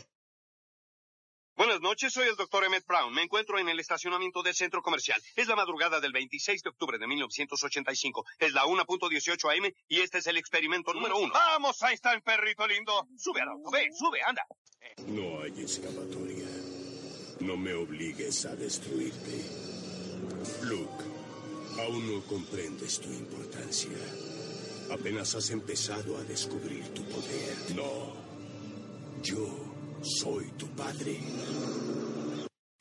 Buenas 1.58 1.80
noches, 1.80 2.12
soy 2.12 2.28
el 2.28 2.36
doctor 2.36 2.62
Emmett 2.62 2.86
Brown. 2.86 3.12
Me 3.12 3.24
encuentro 3.24 3.58
en 3.58 3.68
el 3.68 3.80
estacionamiento 3.80 4.44
del 4.44 4.54
centro 4.54 4.80
comercial. 4.80 5.20
Es 5.34 5.48
la 5.48 5.56
madrugada 5.56 5.98
del 5.98 6.12
26 6.12 6.62
de 6.62 6.70
octubre 6.70 6.98
de 6.98 7.06
1985. 7.08 8.24
Es 8.38 8.52
la 8.52 8.62
1.18 8.62 9.58
AM 9.58 9.74
y 9.88 9.98
este 9.98 10.18
es 10.18 10.28
el 10.28 10.36
experimento 10.36 10.94
número 10.94 11.18
uno. 11.18 11.34
¡Vamos, 11.34 11.82
ahí 11.82 11.94
está 11.94 12.12
el 12.12 12.22
perrito 12.22 12.64
lindo! 12.64 13.08
Sube 13.16 13.40
al 13.40 13.48
auto, 13.48 13.72
ve, 13.72 13.88
sube, 13.92 14.20
anda. 14.22 14.46
No 15.08 15.42
hay 15.42 15.64
escapatoria. 15.64 16.46
No 17.40 17.56
me 17.56 17.74
obligues 17.74 18.44
a 18.44 18.54
destruirte. 18.54 19.44
Luke, 20.62 21.04
aún 21.80 22.14
no 22.14 22.22
comprendes 22.28 23.00
tu 23.00 23.08
importancia. 23.08 23.98
Apenas 24.92 25.34
has 25.34 25.50
empezado 25.50 26.18
a 26.18 26.22
descubrir 26.22 26.94
tu 26.94 27.02
poder. 27.02 27.74
No. 27.74 28.28
Yo 29.24 29.77
soy 30.02 30.50
tu 30.52 30.68
padre. 30.74 31.18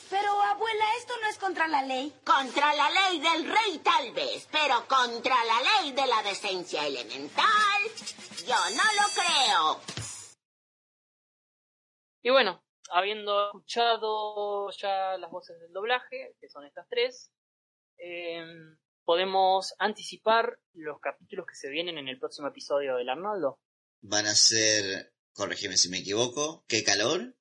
Pero, 0.10 0.42
abuela, 0.42 0.86
esto 1.00 1.14
no 1.22 1.30
es 1.30 1.38
contra 1.38 1.68
la 1.68 1.84
ley. 1.84 2.14
Contra 2.24 2.74
la 2.74 2.90
ley 2.90 3.20
del 3.20 3.46
rey 3.46 3.80
tal 3.84 4.14
vez, 4.14 4.48
pero 4.52 4.88
contra 4.88 5.36
la 5.44 5.82
ley 5.82 5.92
de 5.92 6.08
la 6.08 6.24
decencia 6.24 6.86
elemental, 6.88 7.82
yo 8.48 8.56
no 8.76 8.84
lo 8.84 9.08
creo. 9.14 9.82
Y 12.24 12.30
bueno, 12.30 12.64
habiendo 12.92 13.48
escuchado 13.48 14.70
ya 14.72 15.18
las 15.18 15.32
voces 15.32 15.60
del 15.60 15.74
doblaje, 15.74 16.36
que 16.40 16.50
son 16.50 16.66
estas 16.66 16.88
tres, 16.90 17.32
eh, 17.98 18.46
podemos 19.04 19.74
anticipar 19.80 20.60
los 20.74 21.00
capítulos 21.00 21.46
que 21.48 21.56
se 21.56 21.70
vienen 21.70 21.98
en 21.98 22.08
el 22.08 22.20
próximo 22.20 22.48
episodio 22.48 22.98
del 22.98 23.10
Arnoldo. 23.10 23.60
Van 24.02 24.26
a 24.26 24.36
ser, 24.36 25.14
corrígeme 25.38 25.78
si 25.78 25.88
me 25.90 26.00
equivoco, 26.00 26.66
qué 26.68 26.84
calor 26.84 27.36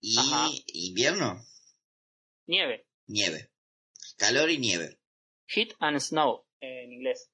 y 0.00 0.18
Ajá. 0.18 0.48
invierno, 0.74 1.40
Nieve. 2.46 2.86
nieve. 3.06 3.50
Calor 4.18 4.50
y 4.50 4.58
nieve. 4.58 4.98
Heat 5.46 5.70
and 5.78 5.98
Snow 6.00 6.46
en 6.60 6.92
inglés. 6.92 7.30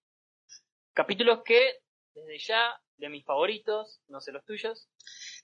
Capítulos 0.92 1.40
que, 1.44 1.78
desde 2.14 2.38
ya, 2.38 2.80
de 2.98 3.08
mis 3.08 3.24
favoritos, 3.24 4.00
no 4.08 4.20
sé 4.20 4.32
los 4.32 4.44
tuyos. 4.44 4.88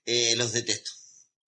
Eh, 0.05 0.37
los 0.37 0.53
detesto. 0.53 0.91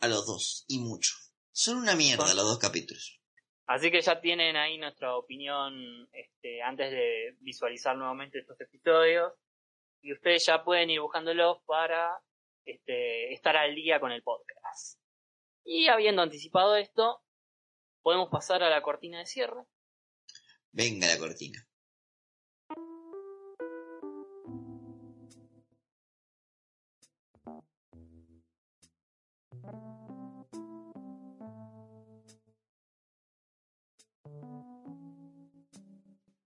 A 0.00 0.08
los 0.08 0.26
dos. 0.26 0.64
Y 0.68 0.78
mucho. 0.78 1.12
Son 1.52 1.76
una 1.76 1.94
mierda 1.94 2.26
Son- 2.26 2.36
los 2.36 2.46
dos 2.46 2.58
capítulos. 2.58 3.20
Así 3.66 3.90
que 3.90 4.00
ya 4.00 4.20
tienen 4.20 4.56
ahí 4.56 4.78
nuestra 4.78 5.14
opinión 5.16 6.08
este, 6.12 6.62
antes 6.62 6.90
de 6.90 7.36
visualizar 7.40 7.96
nuevamente 7.96 8.38
estos 8.40 8.60
episodios. 8.60 9.32
Y 10.02 10.12
ustedes 10.14 10.46
ya 10.46 10.64
pueden 10.64 10.88
ir 10.90 11.00
buscándolos 11.00 11.58
para 11.66 12.18
este, 12.64 13.32
estar 13.32 13.56
al 13.56 13.74
día 13.74 14.00
con 14.00 14.12
el 14.12 14.22
podcast. 14.22 14.98
Y 15.64 15.88
habiendo 15.88 16.22
anticipado 16.22 16.76
esto, 16.76 17.22
podemos 18.02 18.28
pasar 18.30 18.62
a 18.62 18.70
la 18.70 18.82
cortina 18.82 19.18
de 19.18 19.26
cierre. 19.26 19.64
Venga 20.72 21.06
la 21.06 21.18
cortina. 21.18 21.66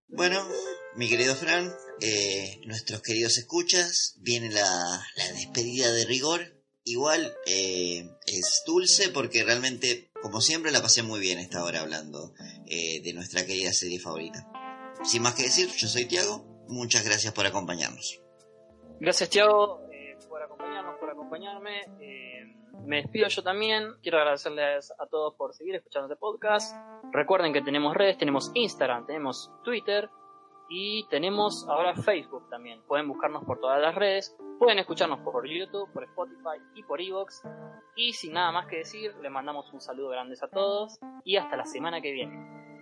Bueno, 0.07 0.47
mi 0.95 1.09
querido 1.09 1.35
Fran, 1.35 1.71
eh, 2.01 2.61
nuestros 2.65 3.01
queridos 3.01 3.37
escuchas, 3.37 4.15
viene 4.21 4.49
la, 4.49 4.63
la 5.17 5.31
despedida 5.33 5.91
de 5.91 6.05
rigor. 6.05 6.41
Igual 6.85 7.35
eh, 7.47 8.09
es 8.27 8.63
dulce 8.65 9.09
porque 9.09 9.43
realmente, 9.43 10.09
como 10.21 10.39
siempre, 10.39 10.71
la 10.71 10.81
pasé 10.81 11.03
muy 11.03 11.19
bien 11.19 11.39
esta 11.39 11.63
hora 11.63 11.81
hablando 11.81 12.33
eh, 12.67 13.01
de 13.01 13.13
nuestra 13.13 13.45
querida 13.45 13.73
serie 13.73 13.99
favorita. 13.99 14.47
Sin 15.03 15.23
más 15.23 15.33
que 15.35 15.43
decir, 15.43 15.69
yo 15.75 15.87
soy 15.87 16.05
Tiago, 16.05 16.45
muchas 16.67 17.03
gracias 17.03 17.33
por 17.33 17.45
acompañarnos. 17.45 18.21
Gracias, 18.99 19.29
Tiago, 19.29 19.81
por 20.29 20.41
acompañarnos, 20.43 20.95
por 20.99 21.09
acompañarme. 21.09 21.81
Me 22.85 22.97
despido 23.01 23.27
yo 23.27 23.43
también. 23.43 23.95
Quiero 24.01 24.19
agradecerles 24.19 24.91
a 24.91 25.07
todos 25.07 25.33
por 25.35 25.55
seguir 25.55 25.75
escuchando 25.75 26.07
este 26.07 26.19
podcast. 26.19 26.75
Recuerden 27.11 27.51
que 27.51 27.61
tenemos 27.61 27.95
redes, 27.95 28.17
tenemos 28.17 28.51
Instagram, 28.53 29.07
tenemos 29.07 29.51
Twitter 29.63 30.07
y 30.69 31.05
tenemos 31.09 31.67
ahora 31.69 31.95
Facebook 31.95 32.49
también. 32.49 32.81
Pueden 32.87 33.07
buscarnos 33.07 33.43
por 33.43 33.59
todas 33.59 33.81
las 33.81 33.95
redes. 33.95 34.35
Pueden 34.59 34.79
escucharnos 34.79 35.19
por 35.19 35.47
YouTube, 35.47 35.91
por 35.91 36.03
Spotify 36.03 36.61
y 36.73 36.83
por 36.83 37.01
Evox. 37.01 37.43
Y 37.95 38.13
sin 38.13 38.33
nada 38.33 38.51
más 38.51 38.67
que 38.67 38.77
decir, 38.77 39.13
les 39.21 39.31
mandamos 39.31 39.71
un 39.73 39.81
saludo 39.81 40.09
grande 40.09 40.35
a 40.41 40.47
todos 40.47 40.99
y 41.23 41.37
hasta 41.37 41.57
la 41.57 41.65
semana 41.65 42.01
que 42.01 42.11
viene. 42.11 42.74